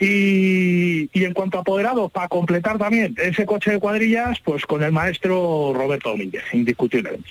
y, 0.00 1.08
en 1.14 1.32
cuanto 1.32 1.58
a 1.58 1.60
apoderados, 1.60 2.10
para 2.10 2.28
completar 2.28 2.78
también 2.78 3.14
ese 3.18 3.46
coche 3.46 3.72
de 3.72 3.78
cuadrillas, 3.78 4.40
pues 4.44 4.66
con 4.66 4.82
el 4.82 4.92
maestro 4.92 5.72
Roberto 5.74 6.10
Domínguez, 6.10 6.42
indiscutiblemente. 6.52 7.30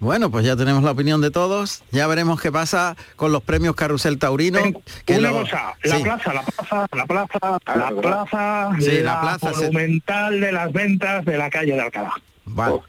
Bueno, 0.00 0.30
pues 0.30 0.46
ya 0.46 0.56
tenemos 0.56 0.82
la 0.82 0.92
opinión 0.92 1.20
de 1.20 1.30
todos. 1.30 1.82
Ya 1.90 2.06
veremos 2.06 2.40
qué 2.40 2.50
pasa 2.50 2.96
con 3.16 3.32
los 3.32 3.42
premios 3.42 3.76
Carrusel 3.76 4.18
Taurino. 4.18 4.60
que 5.04 5.18
una 5.18 5.30
cosa, 5.30 5.74
la 5.84 5.98
plaza, 5.98 6.32
la 6.32 6.42
plaza, 6.42 6.88
la 6.92 7.06
plaza, 7.06 7.38
la 7.76 7.90
plaza, 7.90 8.70
sí, 8.80 9.00
la, 9.02 9.20
plaza 9.20 9.50
monumental 9.50 10.40
de 10.40 10.52
las 10.52 10.72
ventas 10.72 11.24
de 11.26 11.36
la 11.36 11.50
calle 11.50 11.74
de 11.74 11.80
Alcalá. 11.80 12.14
Vale. 12.46 12.80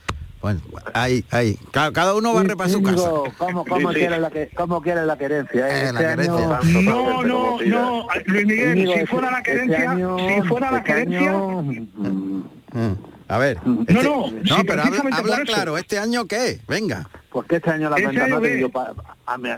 Bueno, 0.42 0.60
ahí, 0.94 1.24
ahí. 1.30 1.58
Cada, 1.72 2.16
uno 2.16 2.34
va 2.34 2.42
a 2.42 2.44
repasar 2.44 2.72
su 2.72 2.82
casa. 2.82 3.10
¿Cómo, 3.38 3.64
cómo 3.66 3.89
quiere 3.89 4.20
la, 4.20 4.30
que, 4.32 4.50
cómo 4.56 4.82
quiere 4.82 5.06
la 5.06 5.18
querencia? 5.18 5.68
Eh? 5.68 5.86
Este 5.86 5.94
la 5.94 6.00
querencia. 6.00 6.60
No, 6.82 7.24
no, 7.24 7.58
no. 7.62 8.08
Luis 8.26 8.48
Miguel, 8.48 9.00
si 9.00 9.06
fuera 9.06 9.32
la 9.32 9.38
este 9.39 9.52
querencia, 9.52 9.96
si 9.96 10.48
fuera 10.48 10.72
la 10.72 10.84
querencia... 10.84 11.32
Mm. 11.32 12.94
A 13.28 13.38
ver. 13.38 13.58
No, 13.66 13.82
este- 13.88 14.04
no, 14.04 14.28
no, 14.30 14.64
pero 14.68 14.84
habla, 15.14 15.42
claro, 15.46 15.78
¿este 15.78 15.98
año 16.00 16.26
qué? 16.26 16.60
Venga. 16.68 17.08
Porque 17.32 17.56
este 17.58 17.72
año 17.72 17.90
la 17.90 17.96
este 17.96 18.08
venta 18.08 18.28
no 18.28 18.46
yo 18.46 18.70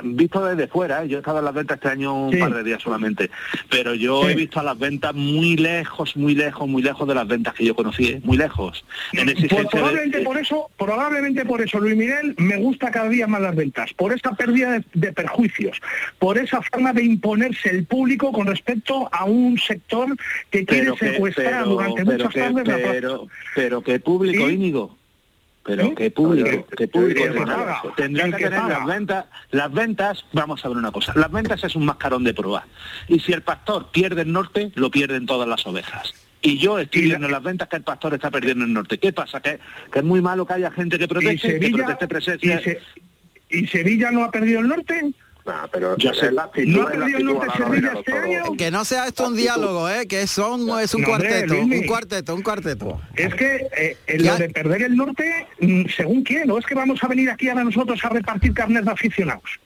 visto 0.04 0.46
desde 0.46 0.68
fuera, 0.68 1.04
¿eh? 1.04 1.08
yo 1.08 1.18
he 1.18 1.20
estado 1.20 1.40
en 1.40 1.46
las 1.46 1.54
ventas 1.54 1.78
este 1.78 1.90
año 1.90 2.28
un 2.28 2.38
par 2.38 2.54
de 2.54 2.64
días 2.64 2.82
solamente, 2.82 3.32
pero 3.70 3.96
yo 3.96 4.30
he 4.30 4.36
visto 4.36 4.60
a 4.60 4.64
las 4.64 4.78
ventas 4.78 5.16
muy 5.16 5.58
lejos, 5.58 6.16
muy 6.16 6.36
lejos, 6.36 6.68
muy 6.68 6.84
lejos 6.84 7.08
de 7.08 7.16
las 7.16 7.28
ventas 7.28 7.56
que 7.56 7.66
yo 7.66 7.76
conocí, 7.76 8.06
¿eh? 8.06 8.22
muy 8.24 8.38
lejos. 8.38 8.86
Pues 9.12 9.68
probablemente 9.72 10.22
por 10.22 10.38
eso, 10.38 10.70
probablemente 10.78 11.46
por 11.46 11.62
eso, 11.62 11.80
Luis 11.80 11.96
Miguel, 11.96 12.36
me 12.38 12.58
gusta 12.58 12.92
cada 12.92 13.10
día 13.10 13.26
más 13.26 13.42
las 13.42 13.56
ventas, 13.56 13.92
por 13.94 14.14
esa 14.14 14.34
pérdida 14.34 14.80
de, 14.94 15.12
perjuicios, 15.14 15.82
por 16.20 16.38
esa 16.38 16.62
forma 16.62 16.94
de 16.94 17.04
imponerse 17.04 17.72
el 17.72 17.86
público 17.86 18.32
con 18.32 18.46
respecto 18.46 19.10
a 19.12 19.26
un 19.26 19.58
sector 19.58 20.16
que 20.52 20.64
quiere 20.66 20.96
secuestrar 20.98 21.66
durante 21.66 22.04
muchas 22.04 22.34
tardes 22.34 22.64
pero, 22.66 23.28
pero 23.56 23.82
que 23.82 24.00
público, 24.00 24.50
Íñigo 24.50 25.03
pero 25.64 25.96
qué 25.96 26.12
público, 26.12 26.68
qué 26.76 26.88
público 26.88 27.24
tendrán 27.96 28.32
que, 28.32 28.44
tener 28.44 28.64
las 28.64 28.86
ventas, 28.86 29.26
las 29.52 29.72
ventas, 29.72 30.26
vamos 30.34 30.64
a 30.64 30.68
ver 30.68 30.78
una 30.78 30.92
cosa, 30.92 31.14
las 31.16 31.32
ventas 31.32 31.64
es 31.64 31.76
un 31.76 31.86
mascarón 31.86 32.24
de 32.24 32.34
prueba. 32.34 32.66
Y 33.08 33.20
si 33.20 33.32
el 33.32 33.42
pastor 33.42 33.90
pierde 33.92 34.24
el 34.24 34.32
norte, 34.32 34.72
lo 34.76 34.92
pierden 34.92 35.26
todas 35.26 35.48
las 35.48 35.66
ovejas. 35.66 36.14
Y 36.42 36.58
yo 36.58 36.78
estoy 36.78 37.04
viendo 37.04 37.30
las 37.30 37.42
ventas 37.42 37.70
que 37.70 37.78
el 37.78 37.84
pastor 37.84 38.14
está 38.14 38.30
perdiendo 38.30 38.66
el 38.66 38.74
norte. 38.74 38.98
¿Qué 38.98 39.14
pasa? 39.14 39.40
Que, 39.42 39.60
es 39.94 40.04
muy 40.04 40.22
malo 40.22 40.46
que 40.46 40.54
haya 40.54 40.72
gente 40.72 41.00
que 41.00 41.08
proteste, 41.08 41.58
que 41.58 41.70
proteste 41.70 42.08
presencia. 42.10 42.62
¿Y 43.50 43.68
Sevilla 43.68 44.12
no 44.12 44.26
ha 44.26 44.32
perdido 44.32 44.60
el 44.60 44.68
norte? 44.68 45.14
Pero 45.72 45.96
Que 48.58 48.72
no 48.72 48.86
sea 48.86 49.08
esto 49.08 49.28
un 49.28 49.36
diálogo, 49.36 49.90
¿eh? 49.90 50.08
que 50.08 50.26
son, 50.28 50.80
es 50.80 50.94
un 50.94 51.04
cuarteto, 51.04 51.56
un 51.60 51.84
cuarteto, 51.86 52.36
un 52.36 52.42
cuarteto. 52.42 53.02
Es 53.16 53.36
que 53.36 53.68
eh, 53.76 53.98
lo 54.20 54.38
de 54.38 54.50
perder 54.50 54.84
el 54.84 54.96
norte, 54.96 55.48
mm, 55.60 55.86
según 55.96 56.24
quién, 56.24 56.48
no 56.48 56.58
es 56.58 56.66
que 56.66 56.76
vamos 56.76 57.04
a 57.04 57.08
venir 57.08 57.30
aquí 57.30 57.50
ahora 57.50 57.64
nosotros 57.64 58.00
a 58.04 58.10
repartir 58.10 58.54
carnes 58.54 58.86
de 58.86 58.92
aficionados. 58.92 59.60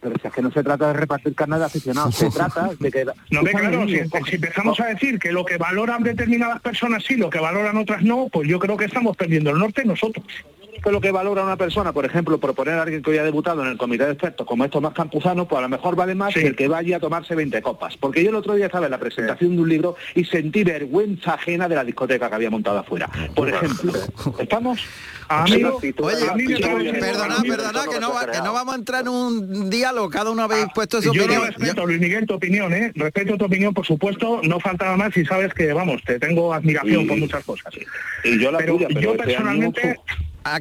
Pero 0.00 0.14
si 0.20 0.28
es 0.28 0.32
que 0.32 0.42
no 0.42 0.50
se 0.52 0.62
trata 0.62 0.88
de 0.88 0.92
repartir 0.94 1.34
carnes 1.34 1.58
de 1.60 1.64
aficionados, 1.64 2.14
se 2.16 2.30
trata 2.30 2.70
de 2.78 2.90
que... 2.90 3.04
No, 3.30 3.42
ve, 3.42 3.52
claro, 3.52 3.86
si, 3.86 3.98
si, 4.28 4.36
empezamos 4.36 4.80
a 4.80 4.86
decir 4.86 5.18
que 5.18 5.32
lo 5.32 5.44
que 5.44 5.58
valoran 5.58 6.02
determinadas 6.02 6.60
personas 6.60 7.04
sí, 7.04 7.16
lo 7.16 7.30
que 7.30 7.38
valoran 7.38 7.76
otras 7.76 8.02
no, 8.02 8.28
pues 8.32 8.48
yo 8.48 8.58
creo 8.58 8.76
que 8.76 8.86
estamos 8.86 9.16
perdiendo 9.16 9.50
el 9.50 9.58
norte 9.58 9.84
nosotros 9.84 10.24
que 10.82 10.90
lo 10.90 11.00
que 11.00 11.10
valora 11.10 11.42
una 11.42 11.56
persona, 11.56 11.92
por 11.92 12.04
ejemplo, 12.04 12.38
proponer 12.38 12.74
a 12.74 12.82
alguien 12.82 13.02
que 13.02 13.10
hoy 13.10 13.18
ha 13.18 13.24
debutado 13.24 13.62
en 13.62 13.68
el 13.68 13.78
comité 13.78 14.06
de 14.06 14.12
expertos 14.12 14.46
como 14.46 14.64
esto 14.64 14.80
más 14.80 14.94
Campuzano, 14.94 15.46
pues 15.46 15.58
a 15.58 15.62
lo 15.62 15.68
mejor 15.68 15.96
vale 15.96 16.14
más 16.14 16.34
que 16.34 16.46
el 16.46 16.56
que 16.56 16.68
vaya 16.68 16.96
a 16.96 17.00
tomarse 17.00 17.34
20 17.34 17.60
copas. 17.62 17.96
Porque 17.96 18.22
yo 18.22 18.30
el 18.30 18.36
otro 18.36 18.54
día 18.54 18.66
estaba 18.66 18.86
en 18.86 18.92
la 18.92 18.98
presentación 18.98 19.56
de 19.56 19.62
un 19.62 19.68
libro 19.68 19.96
y 20.14 20.24
sentí 20.24 20.64
vergüenza 20.64 21.34
ajena 21.34 21.68
de 21.68 21.74
la 21.74 21.84
discoteca 21.84 22.28
que 22.28 22.34
había 22.34 22.50
montado 22.50 22.78
afuera. 22.78 23.08
Por 23.34 23.48
ejemplo, 23.48 23.92
¿estamos? 24.38 24.80
Amigo, 25.28 25.78
oye, 25.78 25.92
perdona, 26.94 27.42
perdona, 27.42 27.84
que 27.84 28.00
no, 28.00 28.14
que 28.32 28.38
no 28.38 28.52
vamos 28.54 28.74
a 28.74 28.78
entrar 28.78 29.02
en 29.02 29.08
un 29.08 29.68
diálogo, 29.68 30.08
cada 30.08 30.30
uno 30.30 30.42
habéis 30.42 30.64
ah, 30.64 30.72
puesto 30.74 31.02
su 31.02 31.12
yo 31.12 31.22
opinión. 31.22 31.42
Yo 31.42 31.46
respeto, 31.48 31.86
Luis 31.86 32.00
Miguel, 32.00 32.26
tu 32.26 32.34
opinión, 32.34 32.72
¿eh? 32.72 32.92
Respeto 32.94 33.36
tu 33.36 33.44
opinión, 33.44 33.74
por 33.74 33.84
supuesto, 33.84 34.40
no 34.42 34.58
faltaba 34.58 34.96
más 34.96 35.14
y 35.16 35.26
sabes 35.26 35.52
que, 35.52 35.72
vamos, 35.74 36.02
te 36.02 36.18
tengo 36.18 36.54
admiración 36.54 37.06
por 37.06 37.18
muchas 37.18 37.44
cosas. 37.44 37.74
Y 38.24 38.38
yo 38.40 38.50
la 38.50 38.58
pero, 38.58 38.78
pero 38.78 39.00
yo 39.00 39.16
personalmente... 39.16 39.98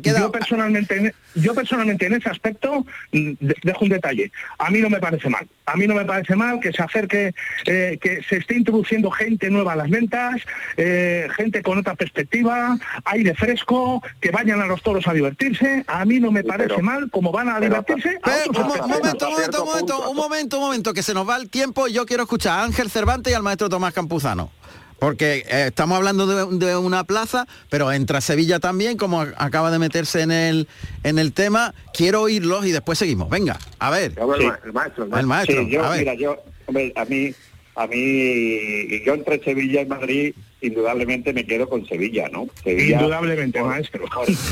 Yo 0.04 0.32
personalmente, 0.32 1.14
yo 1.36 1.54
personalmente 1.54 2.06
en 2.06 2.14
ese 2.14 2.30
aspecto 2.30 2.86
mm, 3.12 3.32
dejo 3.64 3.86
un 3.86 3.90
detalle. 3.90 4.32
A 4.58 4.70
mí 4.70 4.80
no 4.80 4.90
me 4.90 5.00
parece 5.00 5.30
mal. 5.30 5.48
A 5.66 5.76
mí 5.76 5.88
no 5.88 5.96
me 5.96 6.06
parece 6.06 6.36
mal 6.36 6.60
que 6.60 6.72
se 6.72 6.82
acerque, 6.82 7.34
eh, 7.66 7.98
que 8.02 8.22
se 8.24 8.38
esté 8.38 8.56
introduciendo 8.56 9.12
gente 9.12 9.50
nueva 9.50 9.74
a 9.74 9.76
las 9.76 9.90
ventas, 9.90 10.42
eh, 10.78 11.28
gente 11.36 11.62
con 11.62 11.78
otra 11.78 11.96
perspectiva, 11.96 12.78
aire 13.06 13.34
fresco, 13.36 14.02
que 14.20 14.32
vayan 14.32 14.62
a 14.62 14.66
los 14.66 14.82
toros 14.82 15.08
a 15.08 15.14
divertirse. 15.14 15.84
A 15.88 16.06
mí 16.06 16.20
no 16.20 16.32
me 16.32 16.44
parece 16.44 16.82
mal 16.82 17.10
como 17.12 17.32
van 17.32 17.50
a 17.50 17.60
divertirse. 17.60 18.20
un, 18.48 18.68
momento, 18.68 18.86
un 18.86 18.90
momento, 18.90 19.28
un 19.28 19.34
momento, 19.34 20.10
un 20.10 20.16
momento, 20.16 20.58
un 20.58 20.64
momento, 20.64 20.94
que 20.94 21.04
se 21.04 21.14
nos 21.14 21.28
va 21.28 21.38
el 21.38 21.50
tiempo. 21.50 21.88
Yo 21.88 22.06
quiero 22.06 22.24
escuchar 22.24 22.60
a 22.60 22.64
Ángel 22.64 22.90
Cervantes 22.90 23.32
y 23.32 23.36
al 23.36 23.44
maestro 23.44 23.70
Tomás 23.70 23.94
Campuzano. 23.94 24.52
Porque 25.00 25.46
eh, 25.48 25.66
estamos 25.68 25.98
hablando 25.98 26.26
de, 26.26 26.76
una 26.76 27.04
plaza, 27.04 27.48
pero 27.70 27.92
entra 27.92 28.20
Sevilla 28.22 28.60
también, 28.60 28.98
como 28.98 29.22
acaba 29.22 29.70
de 29.72 29.80
meterse 29.80 30.22
en 30.22 30.32
el 30.32 30.68
en 31.04 31.20
el 31.20 31.34
tema. 31.34 31.76
Quiero 31.94 32.22
oírlos 32.22 32.66
y 32.66 32.72
después 32.72 32.98
seguimos. 32.98 33.30
Venga, 33.30 33.60
a 33.80 33.92
ver. 33.92 34.14
El, 34.18 34.74
maestro, 34.74 35.06
el 35.06 35.26
maestro. 35.28 35.62
yo, 35.64 35.84
Mira, 35.98 36.16
yo, 36.16 36.38
a 36.68 36.72
mí, 36.72 36.92
a 37.76 37.88
mí, 37.88 39.04
yo 39.06 39.14
entre 39.14 39.44
Sevilla 39.44 39.82
y 39.82 39.86
Madrid, 39.86 40.36
indudablemente 40.62 41.32
me 41.32 41.46
quedo 41.46 41.70
con 41.70 41.86
Sevilla, 41.86 42.28
¿no? 42.30 42.48
indudablemente, 42.66 43.62
maestro. 43.62 44.06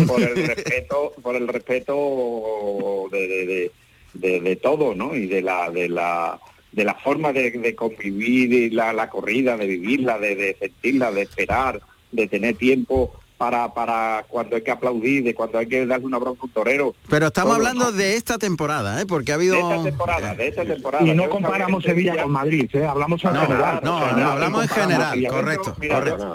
Por, 0.08 0.22
el 0.22 0.48
respeto, 0.48 1.14
por 1.24 1.36
el 1.36 1.48
respeto 1.48 3.08
de, 3.12 3.72
de, 4.14 4.42
de 4.42 4.56
todo, 4.58 4.94
¿no? 4.94 5.16
Y 5.16 5.26
de 5.26 5.42
la 5.42 5.72
de 5.72 5.90
la 5.90 6.40
de 6.76 6.84
la 6.84 6.94
forma 6.94 7.32
de, 7.32 7.74
convivir 7.74 8.52
y 8.52 8.70
la, 8.70 9.10
corrida, 9.10 9.56
de 9.56 9.66
vivirla, 9.66 10.20
de, 10.20 10.58
sentirla, 10.60 11.10
de 11.10 11.22
esperar, 11.22 11.80
de 12.12 12.28
tener 12.28 12.58
tiempo 12.58 13.14
para, 13.38 13.74
para 13.74 14.26
cuando 14.28 14.58
hay 14.58 14.62
que 14.62 14.72
aplaudir, 14.72 15.24
de 15.24 15.34
cuando 15.34 15.58
hay 15.58 15.68
que 15.68 15.86
darle 15.86 16.06
una 16.06 16.18
bronca 16.18 16.42
a 16.42 16.46
un 16.46 16.52
torero. 16.52 16.94
Pero 17.10 17.28
estamos 17.28 17.56
hablando 17.56 17.94
de 17.94 18.18
esta 18.18 18.38
temporada, 18.38 19.02
¿eh? 19.02 19.06
porque 19.06 19.32
ha 19.32 19.36
habido... 19.36 19.56
De 19.56 19.62
esta 19.62 19.84
temporada, 19.84 20.36
de 20.36 20.48
esta 20.50 20.66
temporada. 20.66 21.06
Y 21.06 21.14
no 21.14 21.30
comparamos 21.30 21.82
Sevilla 21.82 22.24
con 22.24 22.32
Madrid, 22.34 22.70
¿eh? 22.74 22.86
hablamos 22.86 23.24
en 23.24 23.36
general. 23.36 23.80
No, 23.82 23.98
hablamos 23.98 24.64
en 24.64 24.70
general, 24.70 25.28
correcto. 25.30 25.78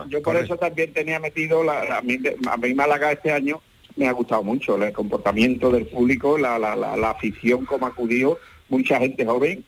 Yo, 0.09 0.23
por 0.23 0.37
eso 0.37 0.57
también 0.57 0.95
tenía 0.95 1.21
metido, 1.21 1.63
la, 1.63 1.99
a, 1.99 2.01
mí, 2.01 2.19
a 2.51 2.57
mí 2.57 2.75
Málaga 2.75 3.13
este 3.13 3.31
año 3.31 3.61
me 3.97 4.09
ha 4.09 4.13
gustado 4.13 4.43
mucho 4.43 4.83
el 4.83 4.93
comportamiento 4.95 5.71
del 5.71 5.87
público, 5.87 6.39
la, 6.39 6.59
la, 6.59 6.75
la, 6.75 7.11
afición 7.11 7.67
como 7.67 7.87
acudió, 7.87 8.39
mucha 8.71 8.99
gente 8.99 9.27
joven 9.27 9.65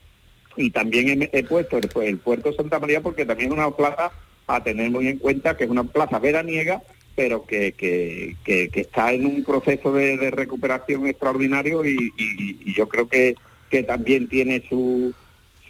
y 0.55 0.69
también 0.71 1.29
he, 1.31 1.43
puesto 1.43 1.77
el, 1.77 1.89
el, 2.03 2.17
puerto 2.17 2.53
Santa 2.53 2.79
María 2.79 3.01
porque 3.01 3.25
también 3.25 3.51
es 3.51 3.57
una 3.57 3.71
plaza 3.71 4.11
a 4.47 4.63
tener 4.63 4.91
muy 4.91 5.07
en 5.07 5.17
cuenta 5.17 5.57
que 5.57 5.63
es 5.63 5.69
una 5.69 5.83
plaza 5.83 6.19
veraniega 6.19 6.81
pero 7.15 7.45
que, 7.45 7.73
que, 7.73 8.35
que, 8.43 8.69
está 8.73 9.13
en 9.13 9.25
un 9.25 9.43
proceso 9.43 9.93
de, 9.93 10.31
recuperación 10.31 11.05
extraordinario 11.07 11.85
y, 11.85 12.11
yo 12.73 12.87
creo 12.87 13.07
que, 13.07 13.35
que 13.69 13.83
también 13.83 14.27
tiene 14.27 14.63
su, 14.67 15.13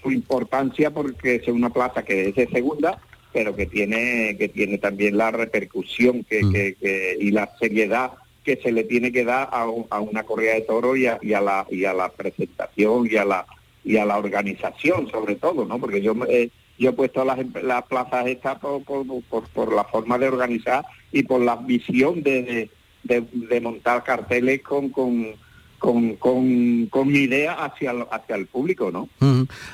su 0.02 0.12
importancia 0.12 0.92
porque 0.92 1.36
es 1.36 1.48
una 1.50 1.70
plaza 1.70 2.04
que 2.04 2.30
es 2.30 2.36
de 2.36 2.48
segunda 2.48 3.00
pero 3.34 3.56
que 3.56 3.66
tiene 3.66 4.36
que 4.38 4.48
tiene 4.48 4.78
también 4.78 5.18
la 5.18 5.32
repercusión 5.32 6.24
que, 6.24 6.44
mm. 6.44 6.54
que, 6.54 7.18
y 7.20 7.32
la 7.32 7.52
seriedad 7.60 8.12
que 8.44 8.58
se 8.58 8.72
le 8.72 8.84
tiene 8.84 9.12
que 9.12 9.26
dar 9.26 9.50
a, 9.52 9.68
a 9.90 10.00
una 10.00 10.24
corrida 10.24 10.54
de 10.54 10.62
toro 10.62 10.96
y 10.96 11.08
a, 11.08 11.18
y 11.22 11.34
a 11.34 11.42
la 11.42 11.66
y 11.70 11.86
a 11.86 11.94
la 11.94 12.10
presentación 12.10 13.08
y 13.10 13.18
a 13.18 13.26
la 13.26 13.46
y 13.84 13.98
a 13.98 14.06
la 14.06 14.18
organización 14.18 15.10
sobre 15.10 15.36
todo, 15.36 15.66
¿no? 15.66 15.80
Porque 15.80 16.02
yo 16.02 16.14
eh, 16.28 16.50
yo 16.78 16.90
he 16.90 16.94
puesto 16.94 17.24
las, 17.24 17.40
las 17.62 17.84
plazas 17.84 18.28
estas 18.28 18.60
por, 18.60 18.84
por, 18.84 19.44
por, 19.50 19.74
la 19.74 19.84
forma 19.84 20.18
de 20.18 20.28
organizar 20.28 20.86
y 21.12 21.24
por 21.24 21.42
la 21.42 21.56
visión 21.56 22.24
de, 22.24 22.70
de, 23.04 23.24
de 23.32 23.62
montar 23.62 24.04
carteles 24.04 24.62
con, 24.62 24.90
con, 24.90 25.36
con, 25.84 26.16
con, 26.16 26.86
con 26.86 27.10
mi 27.10 27.24
idea 27.24 27.66
hacia 27.66 27.92
el, 27.92 28.06
hacia 28.10 28.38
el 28.38 28.48
público, 28.48 28.90
¿no? 28.90 29.10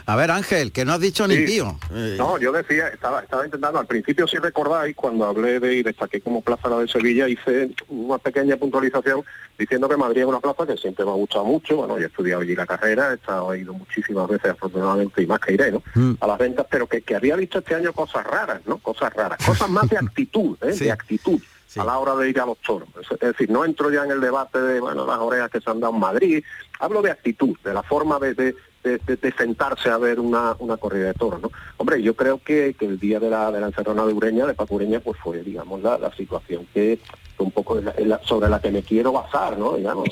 A 0.08 0.16
ver, 0.16 0.32
Ángel, 0.32 0.72
que 0.72 0.84
no 0.84 0.94
has 0.94 1.00
dicho 1.00 1.28
ni 1.28 1.46
tío. 1.46 1.78
Eh, 1.94 2.16
no, 2.18 2.40
yo 2.40 2.52
decía, 2.52 2.88
estaba, 2.88 3.22
estaba 3.22 3.46
intentando, 3.46 3.78
al 3.78 3.86
principio 3.86 4.28
si 4.28 4.38
recordáis, 4.38 4.96
cuando 4.96 5.26
hablé 5.26 5.60
de 5.60 5.76
y 5.76 5.84
destaqué 5.84 6.20
como 6.20 6.42
plaza 6.42 6.68
la 6.68 6.80
de 6.80 6.88
Sevilla, 6.88 7.30
hice 7.30 7.70
una 7.90 8.18
pequeña 8.18 8.58
puntualización 8.58 9.24
diciendo 9.60 9.88
que 9.88 9.98
Madrid 9.98 10.22
es 10.22 10.28
una 10.28 10.40
plaza 10.40 10.66
que 10.66 10.78
siempre 10.78 11.06
me 11.06 11.12
ha 11.12 11.14
gustado 11.14 11.46
mucho, 11.46 11.76
bueno, 11.76 12.00
yo 12.00 12.06
he 12.06 12.08
estudiado 12.08 12.42
allí 12.42 12.56
la 12.56 12.66
carrera, 12.66 13.12
he, 13.12 13.14
estado, 13.14 13.54
ido 13.56 13.74
muchísimas 13.74 14.28
veces 14.28 14.50
afortunadamente 14.50 15.22
y 15.22 15.28
más 15.28 15.40
que 15.40 15.54
iré, 15.54 15.72
¿no? 15.72 15.84
A 16.22 16.26
las 16.26 16.40
ventas, 16.40 16.66
pero 16.72 16.88
que, 16.88 17.04
que 17.04 17.18
había 17.18 17.36
visto 17.36 17.60
este 17.60 17.76
año 17.76 17.94
cosas 17.94 18.26
raras, 18.26 18.62
¿no? 18.66 18.80
Cosas 18.80 19.14
raras, 19.14 19.38
cosas 19.46 19.70
más 19.70 19.88
de 19.88 19.98
actitud, 20.02 20.58
¿eh? 20.64 20.74
De 20.74 20.92
actitud 20.92 21.40
a 21.76 21.84
la 21.84 21.98
hora 22.00 22.16
de 22.16 22.30
ir 22.30 22.40
a 22.40 22.46
los 22.46 22.58
toros. 22.60 22.90
Es, 23.12 23.20
decir, 23.20 23.50
no 23.50 23.66
entro 23.66 23.92
ya 23.92 24.04
en 24.04 24.12
el 24.12 24.22
debate 24.22 24.60
de 24.60 24.80
bueno 24.80 25.06
las 25.06 25.20
orejas 25.20 25.50
que 25.50 25.62
se 25.62 25.70
han 25.70 25.80
dado 25.80 25.94
en 25.94 26.00
Madrid, 26.00 26.44
hablo 26.80 27.02
de 27.02 27.12
actitud, 27.12 27.58
de 27.64 27.74
la 27.74 27.84
forma 27.84 28.20
de, 28.20 28.34
de, 28.34 29.34
sentarse 29.38 29.90
a 29.90 29.98
ver 29.98 30.20
una, 30.20 30.56
una 30.60 30.78
corrida 30.78 31.08
de 31.08 31.14
toros. 31.14 31.42
¿no? 31.42 31.52
Hombre, 31.78 32.02
yo 32.02 32.16
creo 32.16 32.42
que, 32.42 32.76
que 32.78 32.86
el 32.86 33.00
día 33.00 33.20
de 33.20 33.30
la, 33.30 33.52
de 33.52 33.60
la 33.60 33.68
encerrona 33.68 34.06
de 34.06 34.14
Ureña, 34.14 34.46
de 34.46 34.54
Paco 34.54 34.76
Ureña, 34.76 35.00
pues 35.00 35.20
fue, 35.20 35.44
digamos, 35.44 35.82
la, 35.82 35.98
la 35.98 36.12
situación 36.16 36.68
que 36.74 37.00
un 37.38 37.52
poco 37.52 37.80
sobre 38.24 38.50
la 38.50 38.60
que 38.60 38.72
me 38.72 38.84
quiero 38.84 39.12
basar, 39.12 39.58
¿no? 39.58 39.76
Digamos, 39.76 40.10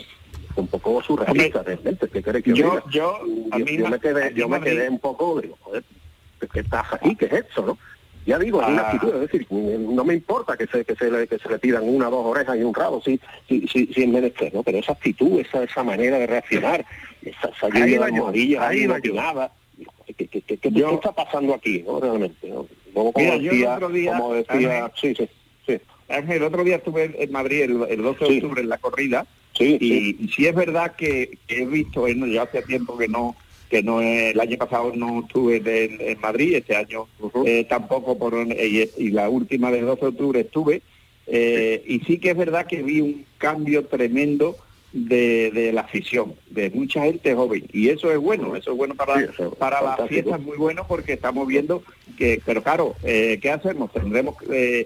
un 0.55 0.67
poco 0.67 1.01
surrealista 1.01 1.63
realmente. 1.63 2.07
¿Qué 2.07 2.21
que 2.21 2.53
yo, 2.53 2.81
yo, 2.89 3.17
a 3.51 3.57
mí 3.57 3.77
me 3.77 3.99
quedé, 3.99 4.33
yo 4.33 4.49
me 4.49 4.61
quedé 4.61 4.89
un 4.89 4.99
poco, 4.99 5.39
digo, 5.41 5.57
joder, 5.61 5.83
¿qué 6.51 6.59
estás 6.59 6.93
aquí? 6.93 7.15
¿Qué 7.15 7.25
es 7.25 7.45
eso, 7.49 7.65
no? 7.65 7.77
Ya 8.27 8.37
digo, 8.37 8.61
es 8.61 8.67
una 8.67 8.81
ah. 8.81 8.91
actitud, 8.91 9.15
es 9.15 9.31
decir, 9.31 9.47
no 9.49 10.03
me 10.03 10.13
importa 10.13 10.57
que 10.57 10.67
se, 10.67 10.83
que 10.83 10.95
se, 10.95 11.09
le, 11.09 11.29
que 11.29 11.39
se 11.39 11.47
le 11.47 11.59
tiran 11.59 11.87
una, 11.87 12.09
dos 12.09 12.25
orejas 12.25 12.57
y 12.57 12.61
un 12.61 12.73
rabo, 12.73 13.01
si, 13.01 13.17
si, 13.47 13.65
si, 13.69 13.87
si 13.87 14.05
menester, 14.05 14.53
¿no? 14.53 14.63
Pero 14.63 14.79
esa 14.79 14.91
actitud, 14.91 15.39
esa, 15.39 15.63
esa 15.63 15.81
manera 15.81 16.19
de 16.19 16.27
reaccionar, 16.27 16.85
esa, 17.21 17.47
esa 17.47 17.69
va 17.69 18.09
yo, 18.09 18.27
ahí 18.27 18.85
va 18.85 18.99
yo. 18.99 19.13
¿Qué, 20.05 20.27
qué, 20.27 20.41
qué, 20.41 20.57
qué, 20.57 20.69
está 20.69 21.13
pasando 21.13 21.53
aquí, 21.53 21.85
no? 21.87 22.01
Realmente, 22.01 22.49
¿no? 22.49 22.67
Como, 22.93 23.13
como 23.13 23.25
Mira, 23.25 23.37
decía, 23.37 23.75
otro 23.75 23.89
día, 23.89 24.17
como 24.17 24.33
decía, 24.33 24.91
sí, 24.99 25.15
sí, 25.15 25.29
sí. 25.65 25.79
Ángel, 26.09 26.37
el 26.37 26.43
otro 26.43 26.65
día 26.65 26.75
estuve 26.77 27.15
en 27.17 27.31
Madrid 27.31 27.61
el, 27.61 27.81
el 27.89 28.03
12 28.03 28.25
de 28.25 28.35
octubre 28.35 28.61
en 28.61 28.69
la 28.69 28.77
corrida 28.77 29.25
sí, 29.53 29.77
y, 29.79 29.89
sí. 29.89 30.17
y 30.19 30.27
sí 30.29 30.47
es 30.47 30.55
verdad 30.55 30.95
que, 30.97 31.37
que 31.47 31.61
he 31.61 31.65
visto, 31.65 32.01
bueno, 32.01 32.27
ya 32.27 32.43
hace 32.43 32.61
tiempo 32.63 32.97
que 32.97 33.07
no 33.07 33.37
que 33.69 33.83
no 33.83 34.01
el 34.01 34.39
año 34.39 34.57
pasado 34.57 34.91
no 34.95 35.21
estuve 35.21 35.57
en, 35.57 35.99
en 35.99 36.19
Madrid, 36.19 36.55
este 36.55 36.75
año 36.75 37.07
eh, 37.45 37.65
tampoco 37.69 38.17
por 38.17 38.33
y, 38.35 38.89
y, 38.97 39.09
la 39.11 39.29
última 39.29 39.71
del 39.71 39.85
12 39.85 40.01
de 40.01 40.07
octubre 40.07 40.39
estuve 40.41 40.81
eh, 41.27 41.83
y 41.85 41.99
sí 42.01 42.19
que 42.19 42.31
es 42.31 42.37
verdad 42.37 42.65
que 42.65 42.81
vi 42.81 43.01
un 43.01 43.25
cambio 43.37 43.85
tremendo 43.85 44.55
de, 44.93 45.51
de, 45.51 45.73
la 45.73 45.81
afición, 45.81 46.35
de 46.49 46.69
mucha 46.69 47.03
gente 47.03 47.35
joven 47.35 47.65
y 47.73 47.89
eso 47.89 48.11
es 48.11 48.17
bueno, 48.17 48.55
eso 48.55 48.71
es 48.71 48.77
bueno 48.77 48.95
para, 48.95 49.17
sí, 49.17 49.25
eso, 49.33 49.51
para 49.55 49.81
las 49.81 50.07
fiestas, 50.07 50.39
muy 50.39 50.57
bueno 50.57 50.85
porque 50.87 51.13
estamos 51.13 51.45
viendo 51.47 51.83
que, 52.17 52.41
pero 52.45 52.63
claro, 52.63 52.95
eh, 53.03 53.37
¿qué 53.41 53.51
hacemos? 53.51 53.91
Tendremos 53.91 54.35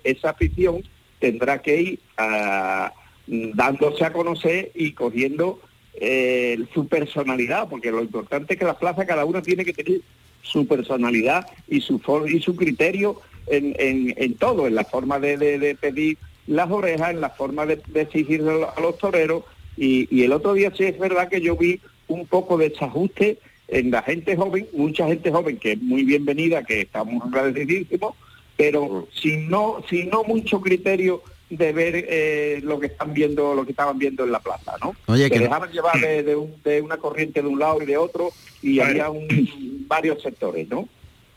esa 0.04 0.32
afición 0.32 0.82
tendrá 1.22 1.62
que 1.62 1.82
ir 1.82 2.00
a, 2.18 2.92
dándose 3.28 4.04
a 4.04 4.12
conocer 4.12 4.72
y 4.76 4.92
cogiendo 4.92 5.62
eh, 5.94 6.58
su 6.74 6.88
personalidad, 6.88 7.68
porque 7.70 7.92
lo 7.92 8.02
importante 8.02 8.54
es 8.54 8.60
que 8.60 8.66
la 8.66 8.78
plaza 8.78 9.06
cada 9.06 9.26
uno 9.26 9.42
tiene 9.42 9.66
que 9.66 9.74
tener 9.74 10.02
su 10.42 10.68
personalidad 10.68 11.48
y 11.68 11.82
su 11.82 12.02
y 12.28 12.40
su 12.42 12.56
criterio 12.56 13.22
en, 13.48 13.76
en, 13.78 14.14
en 14.18 14.34
todo, 14.36 14.68
en 14.68 14.76
la 14.76 14.84
forma 14.84 15.20
de, 15.20 15.38
de, 15.38 15.60
de, 15.60 15.76
pedir 15.76 16.18
las 16.48 16.70
orejas, 16.72 17.12
en 17.12 17.22
la 17.22 17.30
forma 17.30 17.66
de, 17.66 17.82
de 17.88 18.02
exigir 18.02 18.42
a 18.42 18.80
los 18.80 18.98
toreros. 18.98 19.44
Y, 19.78 20.08
y, 20.16 20.24
el 20.24 20.34
otro 20.34 20.54
día 20.54 20.72
sí 20.76 20.84
es 20.86 20.98
verdad 20.98 21.30
que 21.30 21.42
yo 21.42 21.56
vi 21.56 21.80
un 22.08 22.26
poco 22.28 22.58
de 22.58 22.70
desajuste 22.70 23.40
en 23.68 23.92
la 23.92 24.02
gente 24.02 24.36
joven, 24.36 24.68
mucha 24.74 25.08
gente 25.08 25.32
joven 25.32 25.58
que 25.58 25.74
es 25.74 25.82
muy 25.82 26.04
bienvenida, 26.04 26.64
que 26.64 26.82
estamos 26.82 27.24
agradecidísimos, 27.26 28.16
pero 28.58 29.08
si 29.14 29.38
no, 29.38 29.82
si 29.90 30.04
no 30.04 30.24
mucho 30.24 30.62
criterio 30.62 31.24
de 31.52 31.74
ver 31.74 32.06
eh, 32.10 32.62
lo 32.64 32.80
que 32.80 32.88
están 32.88 33.14
viendo, 33.14 33.54
lo 33.54 33.66
que 33.66 33.72
estaban 33.72 34.00
viendo 34.00 34.24
en 34.24 34.32
la 34.32 34.40
plaza, 34.40 34.74
¿no? 34.82 34.96
Oye, 35.08 35.26
Se 35.26 35.32
que 35.32 35.40
dejaban 35.40 35.72
llevar 35.72 36.00
de, 36.00 36.24
de, 36.24 36.36
un, 36.36 36.56
de, 36.64 36.82
una 36.82 36.98
corriente 36.98 37.42
de 37.42 37.48
un 37.48 37.60
lado 37.60 37.82
y 37.82 37.86
de 37.86 37.98
otro 37.98 38.32
y 38.62 38.80
vale. 38.80 38.92
había 38.92 39.10
un, 39.10 39.86
varios 39.88 40.22
sectores, 40.22 40.68
¿no? 40.70 40.88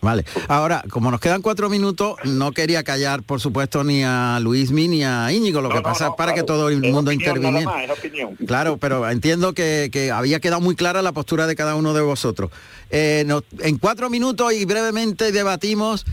Vale. 0.01 0.25
Ahora, 0.49 0.85
como 0.91 1.11
nos 1.11 1.19
quedan 1.19 1.41
cuatro 1.41 1.71
minutos, 1.71 2.17
no 2.25 2.53
quería 2.53 2.85
callar, 2.85 3.23
por 3.23 3.41
supuesto, 3.41 3.83
ni 3.85 4.05
a 4.05 4.39
Luismi 4.39 4.87
ni 4.87 5.03
a 5.03 5.33
Íñigo. 5.33 5.63
Lo 5.63 5.71
no, 5.71 5.75
que 5.77 5.81
no, 5.81 5.83
pasa 5.83 6.05
no, 6.05 6.11
es 6.11 6.17
para 6.19 6.33
claro. 6.33 6.47
que 6.47 6.47
todo 6.47 6.69
el 6.69 6.81
mundo 6.93 7.11
interviniera. 7.11 7.65
nada 7.65 7.77
más, 7.79 7.85
es 7.85 7.91
opinión. 7.91 8.37
Claro, 8.47 8.77
pero 8.77 9.09
entiendo 9.09 9.55
que, 9.55 9.89
que, 9.91 10.11
había 10.11 10.41
quedado 10.41 10.61
muy 10.61 10.77
clara 10.77 11.01
la 11.01 11.13
postura 11.13 11.47
de 11.47 11.57
cada 11.57 11.75
uno 11.75 11.95
de 11.95 12.03
vosotros. 12.03 12.51
Eh, 12.91 13.25
no, 13.27 13.43
en 13.61 13.79
cuatro 13.79 14.11
minutos 14.11 14.53
y 14.53 14.67
brevemente 14.67 15.33
debatimos 15.33 16.05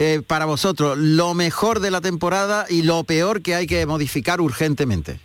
eh, 0.00 0.22
para 0.26 0.46
vosotros 0.46 0.96
lo 0.98 1.34
mejor 1.34 1.80
de 1.80 1.90
la 1.90 2.00
temporada 2.00 2.64
y 2.68 2.82
lo 2.82 3.04
peor 3.04 3.42
que 3.42 3.54
hay 3.54 3.66
que 3.66 3.84
modificar 3.84 4.40
urgentemente. 4.40 5.20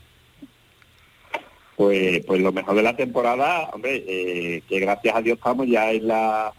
Pues, 1.77 2.25
pues 2.25 2.41
lo 2.41 2.51
mejor 2.51 2.75
de 2.75 2.83
la 2.83 2.95
temporada, 2.95 3.69
hombre, 3.73 4.03
eh, 4.07 4.61
que 4.67 4.79
gracias 4.79 5.15
a 5.15 5.21
Dios 5.21 5.37
estamos 5.37 5.65
ya 5.67 5.91
en 5.91 6.07
la 6.07 6.53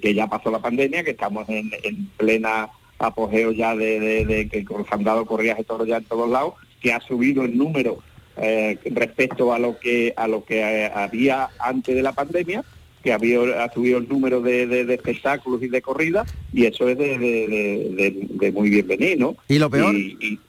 que 0.00 0.14
ya 0.14 0.26
pasó 0.26 0.50
la 0.50 0.58
pandemia, 0.60 1.04
que 1.04 1.10
estamos 1.10 1.48
en, 1.48 1.70
en 1.82 2.06
plena 2.16 2.70
apogeo 2.98 3.52
ya 3.52 3.76
de, 3.76 4.00
de, 4.00 4.24
de 4.24 4.48
que 4.48 4.64
se 4.64 4.94
han 4.94 5.04
dado 5.04 5.26
corridas 5.26 5.58
de 5.58 5.64
toros 5.64 5.86
ya 5.86 5.98
en 5.98 6.04
todos 6.04 6.30
lados, 6.30 6.54
que 6.80 6.92
ha 6.92 7.00
subido 7.00 7.44
el 7.44 7.56
número 7.58 7.98
eh, 8.36 8.78
respecto 8.86 9.52
a 9.52 9.58
lo 9.58 9.78
que 9.78 10.14
a 10.16 10.26
lo 10.26 10.44
que 10.44 10.90
había 10.94 11.50
antes 11.58 11.94
de 11.94 12.02
la 12.02 12.12
pandemia, 12.12 12.64
que 13.02 13.12
había 13.12 13.64
ha 13.64 13.72
subido 13.72 13.98
el 13.98 14.08
número 14.08 14.40
de, 14.40 14.66
de, 14.66 14.84
de 14.84 14.94
espectáculos 14.94 15.62
y 15.62 15.68
de 15.68 15.82
corridas, 15.82 16.32
y 16.52 16.66
eso 16.66 16.88
es 16.88 16.98
de, 16.98 18.26
de 18.30 18.52
muy 18.52 18.70
bienvenido. 18.70 19.16
¿no? 19.18 19.36
¿Y 19.48 19.58
lo 19.58 19.68
peor? 19.70 19.94
Y, 19.94 20.16
y, 20.20 20.40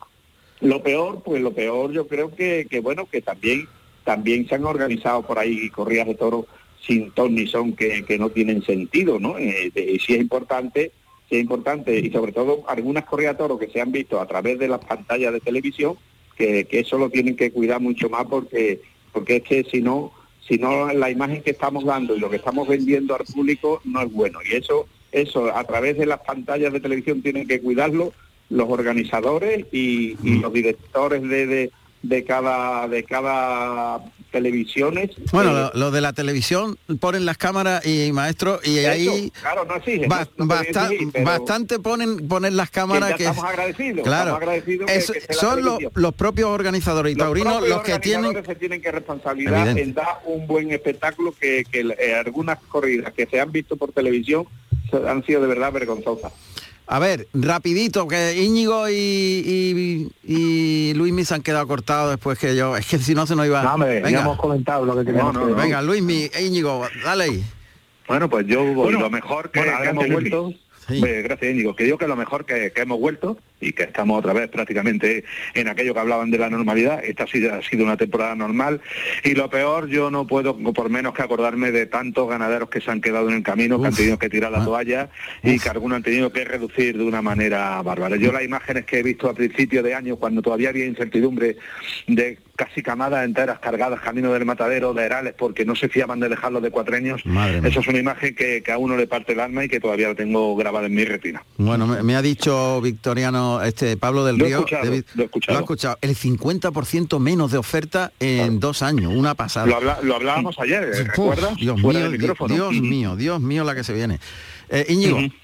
lo 0.61 0.81
peor, 0.81 1.21
pues 1.23 1.41
lo 1.41 1.53
peor 1.53 1.91
yo 1.91 2.07
creo 2.07 2.33
que, 2.33 2.67
que 2.69 2.79
bueno, 2.79 3.05
que 3.05 3.21
también 3.21 3.67
también 4.03 4.47
se 4.47 4.55
han 4.55 4.65
organizado 4.65 5.21
por 5.21 5.39
ahí 5.39 5.69
corridas 5.69 6.07
de 6.07 6.15
toros 6.15 6.45
sin 6.85 7.11
ton 7.11 7.33
ni 7.35 7.47
son 7.47 7.73
que, 7.73 8.03
que 8.03 8.17
no 8.17 8.29
tienen 8.29 8.61
sentido, 8.63 9.19
¿no? 9.19 9.37
Eh, 9.37 9.71
de, 9.73 9.99
sí 10.05 10.13
es 10.13 10.19
importante, 10.19 10.91
sí 11.29 11.37
es 11.37 11.41
importante, 11.41 11.97
y 11.97 12.11
sobre 12.11 12.33
todo 12.33 12.63
algunas 12.67 13.05
corridas 13.05 13.33
de 13.33 13.37
toros 13.37 13.59
que 13.59 13.69
se 13.69 13.79
han 13.79 13.91
visto 13.91 14.19
a 14.19 14.27
través 14.27 14.59
de 14.59 14.67
las 14.67 14.83
pantallas 14.83 15.31
de 15.31 15.39
televisión, 15.39 15.95
que, 16.35 16.65
que 16.65 16.79
eso 16.79 16.97
lo 16.97 17.09
tienen 17.09 17.35
que 17.35 17.51
cuidar 17.51 17.79
mucho 17.79 18.09
más 18.09 18.25
porque, 18.25 18.81
porque 19.13 19.37
es 19.37 19.43
que 19.43 19.63
si 19.63 19.81
no, 19.81 20.11
si 20.47 20.57
no 20.57 20.91
la 20.91 21.09
imagen 21.09 21.41
que 21.41 21.51
estamos 21.51 21.85
dando 21.85 22.15
y 22.15 22.19
lo 22.19 22.29
que 22.29 22.35
estamos 22.37 22.67
vendiendo 22.67 23.15
al 23.15 23.25
público 23.25 23.81
no 23.85 24.01
es 24.01 24.11
bueno. 24.11 24.39
Y 24.43 24.55
eso, 24.55 24.87
eso 25.11 25.55
a 25.55 25.63
través 25.63 25.97
de 25.97 26.05
las 26.05 26.19
pantallas 26.19 26.73
de 26.73 26.79
televisión 26.79 27.21
tienen 27.21 27.47
que 27.47 27.61
cuidarlo 27.61 28.13
los 28.49 28.69
organizadores 28.69 29.65
y, 29.71 30.17
y 30.21 30.39
los 30.39 30.51
directores 30.51 31.21
de, 31.23 31.47
de, 31.47 31.71
de, 32.03 32.23
cada 32.23 32.87
de 32.87 33.03
cada 33.03 34.01
televisiones. 34.31 35.11
Bueno, 35.31 35.51
eh, 35.51 35.71
lo, 35.73 35.79
lo, 35.79 35.91
de 35.91 36.01
la 36.01 36.13
televisión 36.13 36.77
ponen 36.99 37.25
las 37.25 37.37
cámaras 37.37 37.85
y 37.85 38.11
maestro 38.11 38.59
y 38.63 38.79
eso, 38.79 38.91
ahí 38.91 39.31
claro, 39.41 39.65
no 39.65 39.75
exige, 39.75 40.07
ba 40.07 40.27
no, 40.37 40.47
basta 40.47 40.91
exigir, 40.91 41.23
bastante 41.23 41.79
ponen 41.79 42.27
ponen 42.27 42.57
las 42.57 42.69
cámaras 42.71 43.13
que, 43.13 43.25
estamos 43.25 43.45
agradecidos, 43.45 44.03
claro, 44.03 44.31
estamos 44.31 44.41
agradecidos 44.41 44.91
es, 44.91 45.11
que, 45.11 45.19
que 45.19 45.33
son 45.33 45.63
lo, 45.63 45.77
los 45.93 46.13
propios 46.15 46.49
organizadores 46.49 47.13
y 47.13 47.15
los 47.15 47.25
taurinos 47.25 47.67
los 47.67 47.83
que 47.83 47.99
tienen 47.99 48.43
se 48.43 48.55
tienen 48.55 48.81
que 48.81 48.91
responsabilidad 48.91 49.67
Evidente. 49.67 49.81
en 49.83 49.93
dar 49.93 50.19
un 50.25 50.47
buen 50.47 50.71
espectáculo 50.71 51.33
que, 51.39 51.63
que 51.71 51.81
eh, 51.81 52.15
algunas 52.15 52.59
corridas 52.67 53.13
que 53.13 53.27
se 53.27 53.39
han 53.39 53.51
visto 53.51 53.77
por 53.77 53.91
televisión 53.91 54.47
han 55.07 55.23
sido 55.25 55.41
de 55.41 55.47
verdad 55.47 55.71
vergonzosas. 55.71 56.33
A 56.85 56.99
ver, 56.99 57.27
rapidito, 57.33 58.07
que 58.07 58.35
Íñigo 58.43 58.89
y, 58.89 58.93
y, 58.93 60.11
y 60.23 60.93
Luis 60.95 61.27
se 61.27 61.33
han 61.33 61.41
quedado 61.41 61.65
cortados 61.67 62.11
después 62.11 62.37
que 62.37 62.55
yo. 62.55 62.75
Es 62.75 62.85
que 62.85 62.97
si 62.97 63.15
no 63.15 63.25
se 63.25 63.35
nos 63.35 63.45
iba. 63.45 63.63
No, 63.63 63.75
hombre, 63.75 63.95
Venga. 63.95 64.09
ya 64.09 64.21
hemos 64.21 64.37
comentado 64.37 64.85
lo 64.85 64.95
que 64.97 65.05
teníamos. 65.05 65.33
No, 65.33 65.47
no, 65.47 65.55
Venga, 65.55 65.81
Luis, 65.81 66.03
Íñigo, 66.39 66.85
dale 67.03 67.23
ahí. 67.23 67.43
Bueno, 68.07 68.29
pues 68.29 68.45
yo 68.47 68.65
bueno, 68.73 68.99
lo 68.99 69.09
mejor 69.09 69.49
que, 69.49 69.59
bueno, 69.59 69.81
que 69.81 69.89
hemos 69.89 70.09
vuelto. 70.09 70.53
Sí. 70.87 70.99
Pues, 70.99 71.23
gracias, 71.23 71.51
Íñigo. 71.51 71.75
Que 71.75 71.85
digo 71.85 71.97
que 71.97 72.07
lo 72.07 72.17
mejor 72.17 72.45
que, 72.45 72.73
que, 72.73 72.81
hemos 72.81 72.99
vuelto 72.99 73.37
y 73.63 73.73
que 73.73 73.83
estamos 73.83 74.19
otra 74.19 74.33
vez 74.33 74.49
prácticamente 74.49 75.23
en 75.53 75.67
aquello 75.67 75.93
que 75.93 75.99
hablaban 75.99 76.31
de 76.31 76.37
la 76.37 76.49
normalidad. 76.49 77.03
Esta 77.03 77.23
ha 77.23 77.27
sido, 77.27 77.53
ha 77.53 77.61
sido 77.61 77.83
una 77.83 77.97
temporada 77.97 78.35
normal. 78.35 78.81
Y 79.23 79.33
lo 79.33 79.49
peor, 79.49 79.87
yo 79.87 80.11
no 80.11 80.27
puedo, 80.27 80.57
por 80.57 80.89
menos 80.89 81.13
que 81.13 81.21
acordarme 81.21 81.71
de 81.71 81.85
tantos 81.85 82.29
ganaderos 82.29 82.69
que 82.69 82.81
se 82.81 82.91
han 82.91 83.01
quedado 83.01 83.29
en 83.29 83.35
el 83.35 83.43
camino, 83.43 83.77
Uf. 83.77 83.81
que 83.81 83.87
han 83.87 83.95
tenido 83.95 84.19
que 84.19 84.29
tirar 84.29 84.51
la 84.51 84.63
toalla 84.63 85.09
Uf. 85.43 85.53
y 85.53 85.59
que 85.59 85.69
algunos 85.69 85.97
han 85.97 86.03
tenido 86.03 86.31
que 86.31 86.43
reducir 86.45 86.97
de 86.97 87.03
una 87.03 87.21
manera 87.21 87.81
bárbara. 87.81 88.15
Yo 88.17 88.31
las 88.31 88.43
imágenes 88.43 88.85
que 88.85 88.99
he 88.99 89.03
visto 89.03 89.29
a 89.29 89.33
principio 89.33 89.81
de 89.83 89.93
año, 89.93 90.17
cuando 90.17 90.41
todavía 90.41 90.69
había 90.69 90.85
incertidumbre 90.85 91.57
de 92.07 92.37
casi 92.55 92.83
camadas 92.83 93.25
enteras 93.25 93.59
cargadas 93.59 93.99
camino 93.99 94.31
del 94.31 94.45
matadero 94.45 94.93
de 94.93 95.03
herales 95.03 95.33
porque 95.37 95.65
no 95.65 95.75
se 95.75 95.89
fiaban 95.89 96.19
de 96.19 96.29
dejarlos 96.29 96.61
de 96.61 96.69
cuatreños. 96.69 97.23
Eso 97.63 97.79
es 97.79 97.87
una 97.87 97.99
imagen 97.99 98.35
que, 98.35 98.61
que, 98.61 98.71
a 98.71 98.77
uno 98.77 98.95
le 98.95 99.07
parte 99.07 99.33
el 99.33 99.39
alma 99.39 99.63
y 99.63 99.69
que 99.69 99.79
todavía 99.79 100.09
la 100.09 100.15
tengo 100.15 100.55
grabada 100.55 100.85
en 100.87 100.93
mi 100.93 101.05
retina. 101.05 101.43
Bueno, 101.57 101.87
me, 101.87 102.03
me 102.03 102.15
ha 102.15 102.21
dicho 102.21 102.79
Victoriano, 102.81 103.52
este 103.61 103.97
Pablo 103.97 104.25
del 104.25 104.37
lo 104.37 104.45
Río, 104.45 104.65
David, 104.69 105.03
lo, 105.15 105.23
he 105.23 105.25
escuchado. 105.25 105.53
lo, 105.53 105.59
ha 105.59 105.61
escuchado. 105.61 105.97
el 106.01 106.15
50% 106.15 107.19
menos 107.19 107.51
de 107.51 107.57
oferta 107.57 108.11
en 108.19 108.59
dos 108.59 108.81
años, 108.81 109.13
una 109.15 109.35
pasada. 109.35 109.67
Lo, 109.67 109.75
habla, 109.75 109.99
lo 110.01 110.15
hablábamos 110.15 110.57
ayer, 110.59 110.83
¿recuerdas? 111.07 111.55
Dios 111.57 111.77
mío, 111.81 112.11
Dios 112.47 112.73
mío, 112.73 113.15
Dios 113.15 113.41
mío 113.41 113.63
la 113.63 113.75
que 113.75 113.83
se 113.83 113.93
viene. 113.93 114.19
Eh, 114.69 114.85
Íñigo. 114.89 115.17
Uh 115.17 115.21
-huh. 115.21 115.42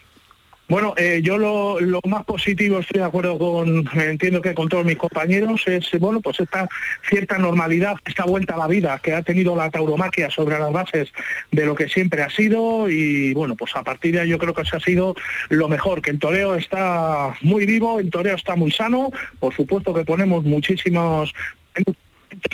Bueno, 0.69 0.93
eh, 0.97 1.21
yo 1.23 1.39
lo, 1.39 1.79
lo, 1.79 1.99
más 2.07 2.23
positivo, 2.25 2.77
estoy 2.77 2.99
de 2.99 3.07
acuerdo 3.07 3.39
con, 3.39 3.89
entiendo 3.99 4.39
que 4.39 4.53
con 4.53 4.69
todos 4.69 4.85
mis 4.85 4.97
compañeros, 4.97 5.63
es, 5.65 5.89
bueno, 5.99 6.21
pues 6.21 6.39
esta 6.39 6.69
cierta 7.09 7.39
normalidad, 7.39 7.95
esta 8.05 8.23
vuelta 8.25 8.53
a 8.53 8.57
la 8.59 8.67
vida 8.67 8.99
que 9.01 9.15
ha 9.15 9.23
tenido 9.23 9.55
la 9.55 9.71
tauromaquia 9.71 10.29
sobre 10.29 10.59
las 10.59 10.71
bases 10.71 11.11
de 11.51 11.65
lo 11.65 11.73
que 11.73 11.89
siempre 11.89 12.21
ha 12.21 12.29
sido 12.29 12.87
y, 12.87 13.33
bueno, 13.33 13.55
pues 13.55 13.75
a 13.75 13.83
partir 13.83 14.13
de 14.13 14.21
ahí 14.21 14.29
yo 14.29 14.37
creo 14.37 14.53
que 14.53 14.61
eso 14.61 14.77
ha 14.77 14.79
sido 14.79 15.15
lo 15.49 15.67
mejor, 15.69 16.03
que 16.03 16.11
el 16.11 16.19
toreo 16.19 16.53
está 16.53 17.33
muy 17.41 17.65
vivo, 17.65 17.99
el 17.99 18.11
toreo 18.11 18.35
está 18.35 18.55
muy 18.55 18.69
sano, 18.69 19.09
por 19.39 19.55
supuesto 19.55 19.91
que 19.91 20.05
ponemos 20.05 20.43
muchísimos 20.43 21.33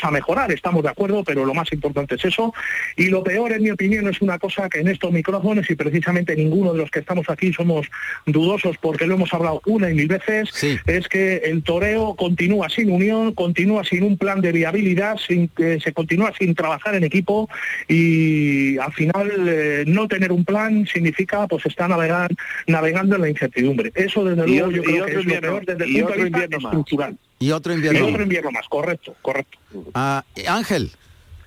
a 0.02 0.12
mejorar, 0.12 0.52
estamos 0.52 0.84
de 0.84 0.90
acuerdo, 0.90 1.24
pero 1.24 1.46
lo 1.46 1.54
más 1.54 1.72
importante 1.72 2.16
es 2.16 2.26
eso. 2.26 2.54
Y 2.96 3.08
lo 3.10 3.24
peor, 3.24 3.52
en 3.54 3.64
mi 3.64 3.72
opinión, 3.72 4.08
es 4.08 4.22
una 4.22 4.40
cosa 4.40 4.70
que 4.70 4.80
en 4.80 4.88
estos 4.88 5.12
micrófonos, 5.12 5.70
y 5.70 5.76
precisamente 5.76 6.36
ninguno 6.36 6.74
de 6.74 6.80
los 6.80 6.92
que 6.92 7.00
estamos 7.00 7.30
aquí 7.30 7.54
somos 7.54 7.88
dudosos 8.26 8.78
porque 8.78 9.08
lo 9.08 9.16
hemos 9.16 9.34
hablado 9.34 9.62
una 9.66 9.90
y 9.90 9.94
mil 9.94 10.08
veces, 10.08 10.50
es 10.86 11.08
que 11.08 11.38
el 11.38 11.64
toreo 11.64 12.16
continúa 12.16 12.70
sin 12.70 12.92
unión, 12.92 13.34
continúa 13.34 13.84
sin 13.84 14.04
un 14.04 14.18
plan 14.18 14.42
de 14.42 14.52
viabilidad, 14.52 15.18
sin 15.18 15.48
que 15.50 15.80
se 15.80 15.94
continúa 15.94 16.34
sin 16.38 16.56
trabajar 16.56 16.96
en 16.96 17.04
equipo 17.04 17.50
y 17.88 18.78
al 18.78 18.94
final 18.94 19.32
eh, 19.48 19.84
no 19.88 20.08
tener 20.08 20.32
un 20.32 20.46
plan 20.46 20.86
significa 20.88 21.48
pues 21.48 21.66
estar 21.66 21.90
navegando 21.90 23.16
en 23.16 23.22
la 23.22 23.30
incertidumbre. 23.30 23.92
Eso 23.96 24.24
desde 24.24 24.48
luego 24.48 24.72
yo 24.72 24.84
creo 24.84 25.06
que 25.06 25.12
es 25.20 25.26
lo 25.26 25.42
peor 25.42 25.66
desde 25.66 25.86
el 25.86 26.02
punto 26.02 26.14
de 26.14 26.24
vista 26.24 26.58
estructural. 26.58 27.18
Y 27.40 27.52
otro 27.52 27.74
invierno. 27.74 28.00
Y 28.00 28.12
otro 28.12 28.24
invierno 28.24 28.52
más, 28.52 28.68
correcto, 28.68 29.16
correcto. 29.22 29.58
Ah, 29.94 30.24
Ángel. 30.48 30.92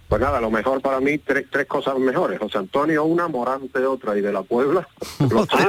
Pues 0.09 0.23
nada, 0.23 0.41
lo 0.41 0.51
mejor 0.51 0.81
para 0.81 1.01
mí, 1.01 1.19
tres, 1.19 1.45
tres 1.51 1.67
cosas 1.67 1.99
mejores. 1.99 2.39
José 2.39 2.57
Antonio 2.57 3.05
una, 3.05 3.29
Morante 3.29 3.85
otra 3.85 4.17
y 4.17 4.23
de 4.23 4.33
la 4.33 4.43
Puebla. 4.43 4.89
Los 5.31 5.47
tres. 5.49 5.67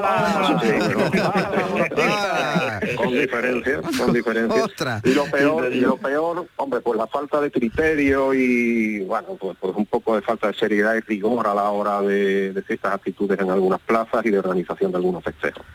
con 2.96 3.12
diferencia, 3.12 3.82
con 3.98 4.14
diferencia. 4.14 4.66
Y 5.04 5.14
lo 5.14 5.26
peor, 5.26 5.74
y 5.74 5.82
lo 5.82 5.98
peor, 5.98 6.48
hombre, 6.56 6.80
pues 6.80 6.98
la 6.98 7.08
falta 7.08 7.42
de 7.42 7.52
criterio 7.52 8.34
y 8.34 9.02
bueno, 9.02 9.36
pues, 9.38 9.58
pues, 9.60 9.76
un 9.76 9.86
poco 9.86 10.16
de 10.16 10.22
falta 10.22 10.48
de 10.48 10.54
seriedad 10.54 10.96
y 10.96 11.02
rigor 11.02 11.46
a 11.46 11.54
la 11.54 11.70
hora 11.72 12.02
de, 12.02 12.54
de 12.54 12.62
ciertas 12.64 12.94
actitudes 12.94 13.38
en 13.42 13.52
algunas 13.52 13.82
plazas 13.82 14.26
y 14.26 14.30
de 14.30 14.40
organización 14.40 14.92
de 14.92 14.98
algunos 14.98 15.22
festejos. 15.22 15.66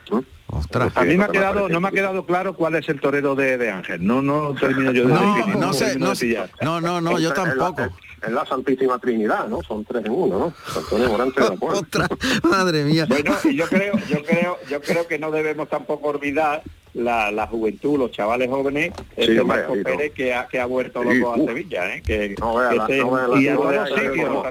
A 0.95 1.05
mí 1.05 1.17
me 1.17 1.25
ha 1.25 1.29
quedado, 1.29 1.69
no 1.69 1.81
me 1.81 1.89
ha 1.89 1.91
quedado 1.91 2.27
claro 2.27 2.55
cuál 2.55 2.75
es 2.77 2.89
el 2.89 3.01
torero 3.01 3.35
de, 3.35 3.59
de 3.59 3.71
Ángel. 3.71 4.07
No, 4.07 4.23
no 4.23 4.55
termino 4.55 4.93
yo 4.93 5.09
de 5.09 5.15
no, 5.15 5.47
no, 5.59 5.73
sé, 5.73 5.99
no, 5.99 6.15
no, 6.63 6.81
no, 6.81 7.01
no, 7.01 7.19
yo 7.19 7.33
tampoco 7.33 7.83
es 8.27 8.33
la 8.33 8.45
Santísima 8.47 8.99
Trinidad, 8.99 9.49
¿no? 9.49 9.63
Son 9.63 9.85
tres 9.85 10.05
en 10.05 10.13
uno, 10.13 10.39
¿no? 10.39 10.55
Antonio 10.77 11.09
Morante 11.09 11.43
de 11.43 11.49
la 11.49 11.57
Otra, 11.61 12.09
madre 12.43 12.85
mía. 12.85 13.07
Bueno, 13.09 13.35
y 13.45 13.57
yo 13.57 13.67
creo, 13.69 13.95
yo 14.09 14.23
creo, 14.23 14.59
yo 14.69 14.81
creo 14.81 15.07
que 15.07 15.19
no 15.19 15.31
debemos 15.31 15.69
tampoco 15.69 16.09
olvidar 16.09 16.63
la, 16.95 17.31
la 17.31 17.47
juventud, 17.47 17.99
los 17.99 18.11
chavales 18.13 18.49
jóvenes, 18.49 18.93
este 19.17 19.43
Marco 19.43 19.75
Pérez 19.83 20.13
que 20.13 20.33
ha, 20.33 20.47
que 20.47 20.61
ha 20.61 20.67
vuelto 20.67 21.03
loco 21.03 21.35
a 21.35 21.37
Sevilla, 21.37 21.95
¿eh? 21.95 22.03
que, 22.03 22.35
no 22.39 22.57
que 22.87 22.99
no 22.99 23.41
y 23.41 23.49
a 23.49 23.57
todos 23.57 23.89
sitios, 23.89 24.47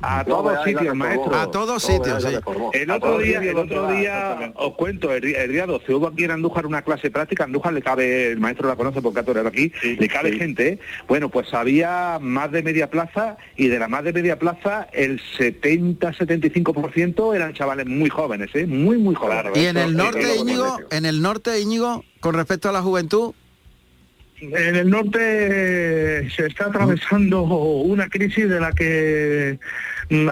a 0.00 0.24
todos 0.24 0.64
sitios, 0.64 0.94
maestro. 0.94 1.34
A 1.34 1.50
todos 1.50 1.82
sitios, 1.82 2.22
sí. 2.22 2.36
El 2.72 2.90
otro 2.90 3.18
día, 3.18 3.40
el 3.40 3.56
otro 3.56 3.88
día, 3.88 4.52
os 4.56 4.74
cuento, 4.74 5.12
el, 5.12 5.22
día 5.22 5.66
12 5.66 5.94
hubo 5.94 6.06
aquí 6.08 6.24
en 6.24 6.30
Andújar 6.30 6.66
una 6.66 6.82
clase 6.82 7.10
práctica, 7.10 7.44
Andújar 7.44 7.72
le 7.72 7.82
cabe, 7.82 8.30
el 8.32 8.38
maestro 8.38 8.68
la 8.68 8.76
conoce 8.76 9.02
porque 9.02 9.20
ha 9.20 9.24
torero 9.24 9.48
aquí, 9.48 9.72
le 9.82 10.08
cabe 10.08 10.32
gente, 10.32 10.68
¿eh? 10.68 10.78
bueno, 11.08 11.28
pues 11.28 11.52
había 11.54 12.18
más 12.20 12.52
de 12.52 12.62
media 12.62 12.88
plaza 12.88 13.36
y 13.56 13.66
de 13.68 13.78
la 13.78 13.88
más 13.88 14.04
de 14.04 14.12
media 14.12 14.38
plaza 14.38 14.86
el 14.92 15.20
70-75% 15.38 17.34
eran 17.34 17.52
chavales 17.52 17.86
muy 17.86 18.10
jóvenes, 18.10 18.50
¿eh? 18.54 18.66
muy, 18.66 18.98
muy 18.98 19.14
jóvenes. 19.16 19.52
y 19.56 19.66
en 19.66 19.76
el 19.76 19.96
norte, 19.96 20.36
Íñigo, 20.36 20.78
en 20.90 21.06
el 21.06 21.20
norte, 21.20 21.63
Con 22.20 22.34
respecto 22.34 22.68
a 22.68 22.72
la 22.72 22.82
juventud, 22.82 23.32
en 24.40 24.76
el 24.76 24.90
norte 24.90 26.28
se 26.30 26.46
está 26.46 26.66
atravesando 26.66 27.42
una 27.42 28.08
crisis 28.08 28.48
de 28.48 28.60
la 28.60 28.72
que 28.72 29.58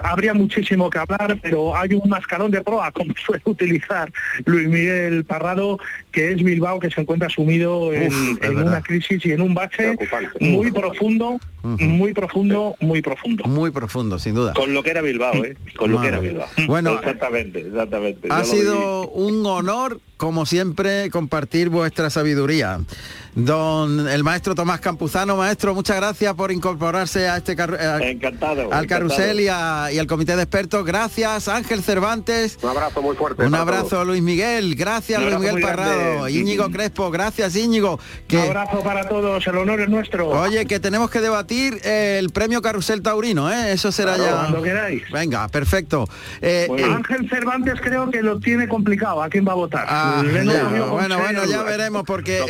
habría 0.03 0.33
muchísimo 0.33 0.89
que 0.89 0.99
hablar, 0.99 1.37
pero 1.41 1.75
hay 1.75 1.93
un 1.93 2.09
mascarón 2.09 2.51
de 2.51 2.61
proa, 2.61 2.91
como 2.93 3.13
suele 3.25 3.41
utilizar 3.45 4.11
Luis 4.45 4.67
Miguel 4.67 5.25
Parrado, 5.25 5.79
que 6.11 6.31
es 6.31 6.43
Bilbao, 6.43 6.79
que 6.79 6.89
se 6.89 7.01
encuentra 7.01 7.29
sumido 7.29 7.93
en, 7.93 8.13
una 8.57 8.81
crisis 8.81 9.25
y 9.25 9.31
en 9.31 9.41
un 9.41 9.53
bache 9.53 9.95
muy 10.39 10.71
profundo, 10.71 11.39
muy 11.63 12.13
profundo, 12.13 12.75
muy 12.79 13.01
profundo. 13.01 13.43
Muy 13.45 13.71
profundo, 13.71 14.19
sin 14.19 14.35
duda. 14.35 14.53
Con 14.53 14.73
lo 14.73 14.83
que 14.83 14.91
era 14.91 15.01
Bilbao, 15.01 15.33
¿eh? 15.43 15.55
Con 15.75 15.91
lo 15.91 16.01
que 16.01 16.07
era 16.07 16.19
Bilbao. 16.19 16.47
Bueno, 16.67 16.93
exactamente, 16.93 17.59
exactamente. 17.59 18.27
Ha 18.31 18.43
sido 18.43 19.07
un 19.09 19.45
honor, 19.45 19.99
como 20.17 20.45
siempre, 20.45 21.09
compartir 21.09 21.69
vuestra 21.69 22.09
sabiduría. 22.09 22.79
Don 23.35 24.07
el 24.07 24.23
maestro 24.23 24.53
Tomás 24.53 24.79
Campuzano, 24.79 25.35
maestro, 25.35 25.73
muchas 25.73 25.97
gracias 25.97 26.33
por 26.35 26.51
incorporarse 26.51 27.27
a 27.27 27.37
este 27.37 27.53
encantado, 27.53 28.71
al 28.71 28.85
carrusel 28.85 29.39
y, 29.39 29.47
al 29.63 30.07
comité 30.07 30.35
de 30.35 30.43
expertos. 30.43 30.85
Gracias, 30.85 31.47
Ángel 31.47 31.83
Cervantes. 31.83 32.57
Un 32.61 32.69
abrazo 32.69 33.01
muy 33.01 33.15
fuerte. 33.15 33.45
Un 33.45 33.55
abrazo, 33.55 34.03
Luis 34.05 34.21
Miguel. 34.21 34.75
Gracias, 34.75 35.21
Luis 35.21 35.37
Miguel 35.39 35.61
Parrado. 35.61 36.29
Íñigo 36.29 36.69
Crespo, 36.69 37.11
gracias, 37.11 37.55
Íñigo. 37.55 37.99
Un 38.31 38.39
abrazo 38.39 38.81
para 38.81 39.07
todos, 39.07 39.45
el 39.47 39.57
honor 39.57 39.81
es 39.81 39.89
nuestro. 39.89 40.29
Oye, 40.29 40.65
que 40.65 40.79
tenemos 40.79 41.09
que 41.09 41.21
debatir 41.21 41.79
el 41.83 42.29
premio 42.31 42.61
Carrusel 42.61 43.01
Taurino, 43.01 43.51
¿eh? 43.51 43.73
Eso 43.73 43.91
será 43.91 44.17
ya. 44.17 44.31
Cuando 44.31 44.61
queráis. 44.61 45.03
Venga, 45.11 45.47
perfecto. 45.47 46.07
Eh, 46.41 46.67
eh, 46.77 46.83
Ángel 46.83 47.29
Cervantes 47.29 47.79
creo 47.81 48.09
que 48.09 48.21
lo 48.21 48.39
tiene 48.39 48.67
complicado. 48.67 49.21
¿A 49.21 49.29
quién 49.29 49.47
va 49.47 49.53
a 49.53 49.55
votar? 49.55 49.85
Ah, 49.87 50.23
bueno, 50.91 51.17
bueno, 51.19 51.45
ya 51.45 51.63
veremos 51.63 52.03
porque 52.05 52.41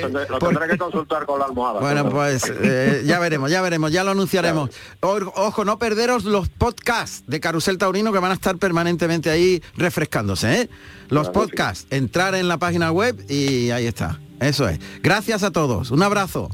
consultar 0.78 1.26
con 1.26 1.40
la 1.40 1.46
almohada. 1.46 1.80
Bueno, 1.80 2.10
pues 2.10 2.52
eh, 2.62 3.04
ya 3.06 3.20
veremos, 3.20 3.52
ya 3.52 3.62
veremos, 3.62 3.92
ya 3.92 4.04
lo 4.04 4.12
anunciaremos. 4.12 4.70
ojo, 5.02 5.66
no 5.66 5.78
perderos 5.78 6.24
los 6.26 6.50
podcasts 6.50 7.03
de 7.28 7.40
Carusel 7.40 7.78
Taurino 7.78 8.12
que 8.12 8.20
van 8.20 8.32
a 8.32 8.36
estar 8.36 8.58
permanentemente 8.58 9.30
ahí 9.30 9.62
refrescándose, 9.76 10.62
¿eh? 10.62 10.70
Los 11.10 11.30
podcasts, 11.30 11.88
entrar 11.90 12.36
en 12.36 12.48
la 12.48 12.58
página 12.58 12.92
web 12.92 13.24
y 13.30 13.70
ahí 13.72 13.86
está. 13.86 14.20
Eso 14.40 14.68
es. 14.68 14.80
Gracias 15.02 15.44
a 15.44 15.52
todos. 15.52 15.92
Un 15.92 16.04
abrazo. 16.04 16.50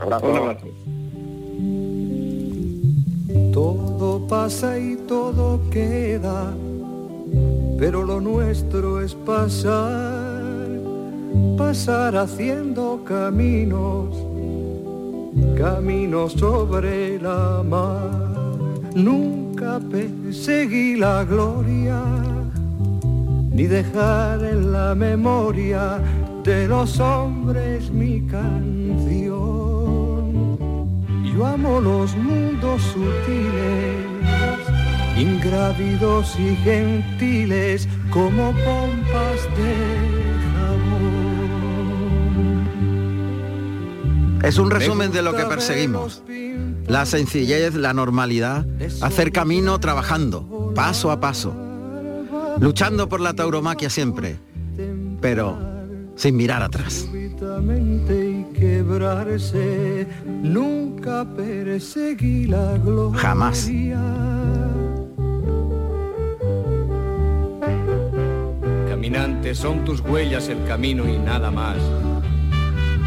abrazo. 0.00 0.26
Un 0.26 0.36
abrazo. 0.36 0.66
Todo 3.52 4.26
pasa 4.26 4.78
y 4.78 4.96
todo 5.08 5.60
queda, 5.70 6.54
pero 7.78 8.02
lo 8.02 8.20
nuestro 8.20 9.00
es 9.00 9.14
pasar 9.14 10.32
pasar 11.56 12.16
haciendo 12.16 13.02
caminos, 13.04 14.14
caminos 15.56 16.32
sobre 16.32 17.18
la 17.18 17.62
mar. 17.62 18.32
Nunca 18.94 19.80
perseguí 19.90 20.96
la 20.96 21.24
gloria, 21.24 22.02
ni 23.50 23.66
dejar 23.66 24.44
en 24.44 24.72
la 24.72 24.94
memoria 24.94 25.98
de 26.44 26.68
los 26.68 27.00
hombres 27.00 27.90
mi 27.90 28.20
canción. 28.26 29.32
Yo 31.24 31.46
amo 31.46 31.80
los 31.80 32.14
mundos 32.16 32.82
sutiles, 32.82 34.06
ingrávidos 35.16 36.38
y 36.38 36.54
gentiles 36.56 37.88
como 38.10 38.52
pompas 38.52 39.48
de 39.56 40.12
Es 44.42 44.58
un 44.58 44.70
resumen 44.70 45.12
de 45.12 45.22
lo 45.22 45.34
que 45.34 45.44
perseguimos. 45.44 46.22
La 46.86 47.06
sencillez, 47.06 47.74
la 47.74 47.94
normalidad, 47.94 48.66
hacer 49.00 49.32
camino 49.32 49.78
trabajando, 49.78 50.72
paso 50.74 51.10
a 51.10 51.20
paso, 51.20 51.54
luchando 52.60 53.08
por 53.08 53.20
la 53.20 53.34
tauromaquia 53.34 53.88
siempre, 53.88 54.36
pero 55.20 55.58
sin 56.16 56.36
mirar 56.36 56.62
atrás. 56.62 57.08
Jamás. 63.12 63.70
Caminante, 68.88 69.54
son 69.54 69.84
tus 69.84 70.00
huellas 70.00 70.48
el 70.48 70.64
camino 70.64 71.08
y 71.08 71.18
nada 71.18 71.50
más. 71.50 71.76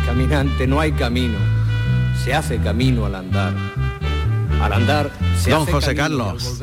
Caminante, 0.05 0.67
no 0.67 0.79
hay 0.79 0.91
camino, 0.91 1.37
se 2.23 2.33
hace 2.33 2.57
camino 2.59 3.05
al 3.05 3.15
andar. 3.15 3.53
Al 4.61 4.73
andar 4.73 5.11
se 5.39 5.51
Don 5.51 5.63
hace 5.63 5.71
José 5.71 5.95
Carlos. 5.95 6.61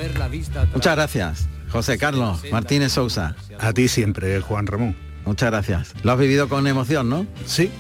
Muchas 0.75 0.97
gracias. 0.97 1.49
José 1.71 1.99
Carlos 1.99 2.43
Martínez 2.51 2.93
Sousa. 2.93 3.35
A 3.59 3.73
ti 3.73 3.89
siempre, 3.89 4.41
Juan 4.41 4.67
Ramón. 4.67 4.97
Muchas 5.25 5.51
gracias. 5.51 5.95
Lo 6.03 6.13
has 6.13 6.19
vivido 6.19 6.49
con 6.49 6.67
emoción, 6.67 7.09
¿no? 7.09 7.27
Sí. 7.47 7.71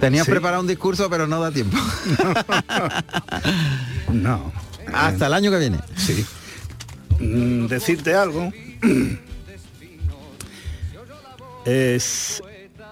Tenías 0.00 0.26
preparado 0.26 0.62
un 0.62 0.68
discurso, 0.68 1.08
pero 1.10 1.26
no 1.26 1.40
da 1.40 1.50
tiempo. 1.50 1.76
no. 4.12 4.52
Hasta 4.92 5.26
el 5.26 5.34
año 5.34 5.50
que 5.50 5.58
viene. 5.58 5.78
Sí. 5.96 6.26
Mm, 7.20 7.66
decirte 7.66 8.14
algo. 8.14 8.52
es 11.64 12.42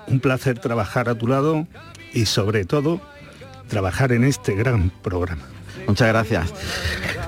un 0.06 0.20
placer 0.20 0.58
trabajar 0.58 1.08
a 1.08 1.14
tu 1.16 1.26
lado 1.26 1.66
y 2.12 2.26
sobre 2.26 2.64
todo 2.64 3.00
trabajar 3.68 4.12
en 4.12 4.24
este 4.24 4.54
gran 4.54 4.90
programa. 5.02 5.42
Muchas 5.86 6.08
gracias. 6.08 6.52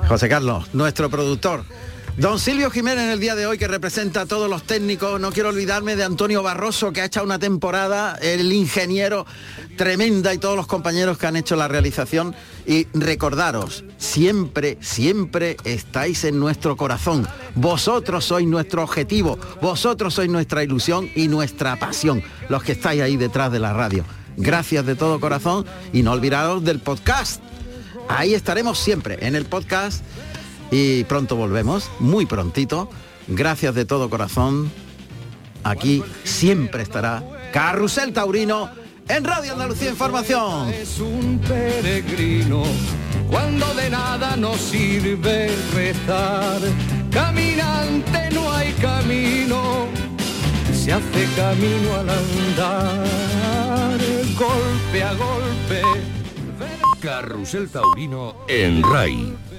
José 0.08 0.28
Carlos, 0.28 0.68
nuestro 0.72 1.08
productor. 1.10 1.64
Don 2.18 2.38
Silvio 2.38 2.70
Jiménez 2.70 3.04
en 3.04 3.10
el 3.10 3.20
día 3.20 3.34
de 3.34 3.46
hoy 3.46 3.56
que 3.56 3.66
representa 3.66 4.20
a 4.20 4.26
todos 4.26 4.50
los 4.50 4.64
técnicos, 4.64 5.18
no 5.18 5.32
quiero 5.32 5.48
olvidarme 5.48 5.96
de 5.96 6.04
Antonio 6.04 6.42
Barroso 6.42 6.92
que 6.92 7.00
ha 7.00 7.06
hecho 7.06 7.22
una 7.22 7.38
temporada, 7.38 8.18
el 8.20 8.52
ingeniero 8.52 9.24
tremenda 9.78 10.34
y 10.34 10.38
todos 10.38 10.54
los 10.54 10.66
compañeros 10.66 11.16
que 11.16 11.26
han 11.26 11.36
hecho 11.36 11.56
la 11.56 11.68
realización 11.68 12.34
y 12.66 12.86
recordaros, 12.92 13.84
siempre, 13.96 14.76
siempre 14.82 15.56
estáis 15.64 16.24
en 16.24 16.38
nuestro 16.38 16.76
corazón. 16.76 17.26
Vosotros 17.54 18.26
sois 18.26 18.46
nuestro 18.46 18.82
objetivo, 18.82 19.38
vosotros 19.62 20.12
sois 20.12 20.28
nuestra 20.28 20.62
ilusión 20.62 21.08
y 21.14 21.28
nuestra 21.28 21.76
pasión, 21.76 22.22
los 22.50 22.62
que 22.62 22.72
estáis 22.72 23.00
ahí 23.00 23.16
detrás 23.16 23.50
de 23.50 23.58
la 23.58 23.72
radio. 23.72 24.04
Gracias 24.36 24.86
de 24.86 24.94
todo 24.94 25.20
corazón 25.20 25.66
y 25.92 26.02
no 26.02 26.12
olvidaros 26.12 26.64
del 26.64 26.78
podcast. 26.78 27.42
Ahí 28.08 28.34
estaremos 28.34 28.78
siempre 28.78 29.18
en 29.26 29.36
el 29.36 29.44
podcast 29.44 30.02
y 30.70 31.04
pronto 31.04 31.36
volvemos, 31.36 31.90
muy 31.98 32.26
prontito. 32.26 32.88
Gracias 33.28 33.74
de 33.74 33.84
todo 33.84 34.10
corazón. 34.10 34.70
Aquí 35.64 36.02
siempre 36.24 36.82
estará 36.82 37.22
Carrusel 37.52 38.12
Taurino 38.12 38.70
en 39.08 39.24
Radio 39.24 39.52
Andalucía 39.52 39.90
Información. 39.90 40.70
Es 40.70 40.98
un 40.98 41.38
peregrino 41.38 42.64
cuando 43.30 43.74
de 43.74 43.90
nada 43.90 44.36
nos 44.36 44.58
sirve 44.60 45.50
rezar. 45.74 46.60
Caminante 47.10 48.30
no 48.32 48.52
hay 48.52 48.72
camino, 48.74 49.86
se 50.82 50.92
hace 50.92 51.28
camino 51.36 51.94
al 51.94 52.10
andar, 52.10 54.00
golpe 54.36 55.02
a 55.04 55.14
golpe. 55.14 55.82
Carrusel 57.00 57.68
Taurino 57.68 58.34
en 58.48 58.82
RAI 58.82 59.51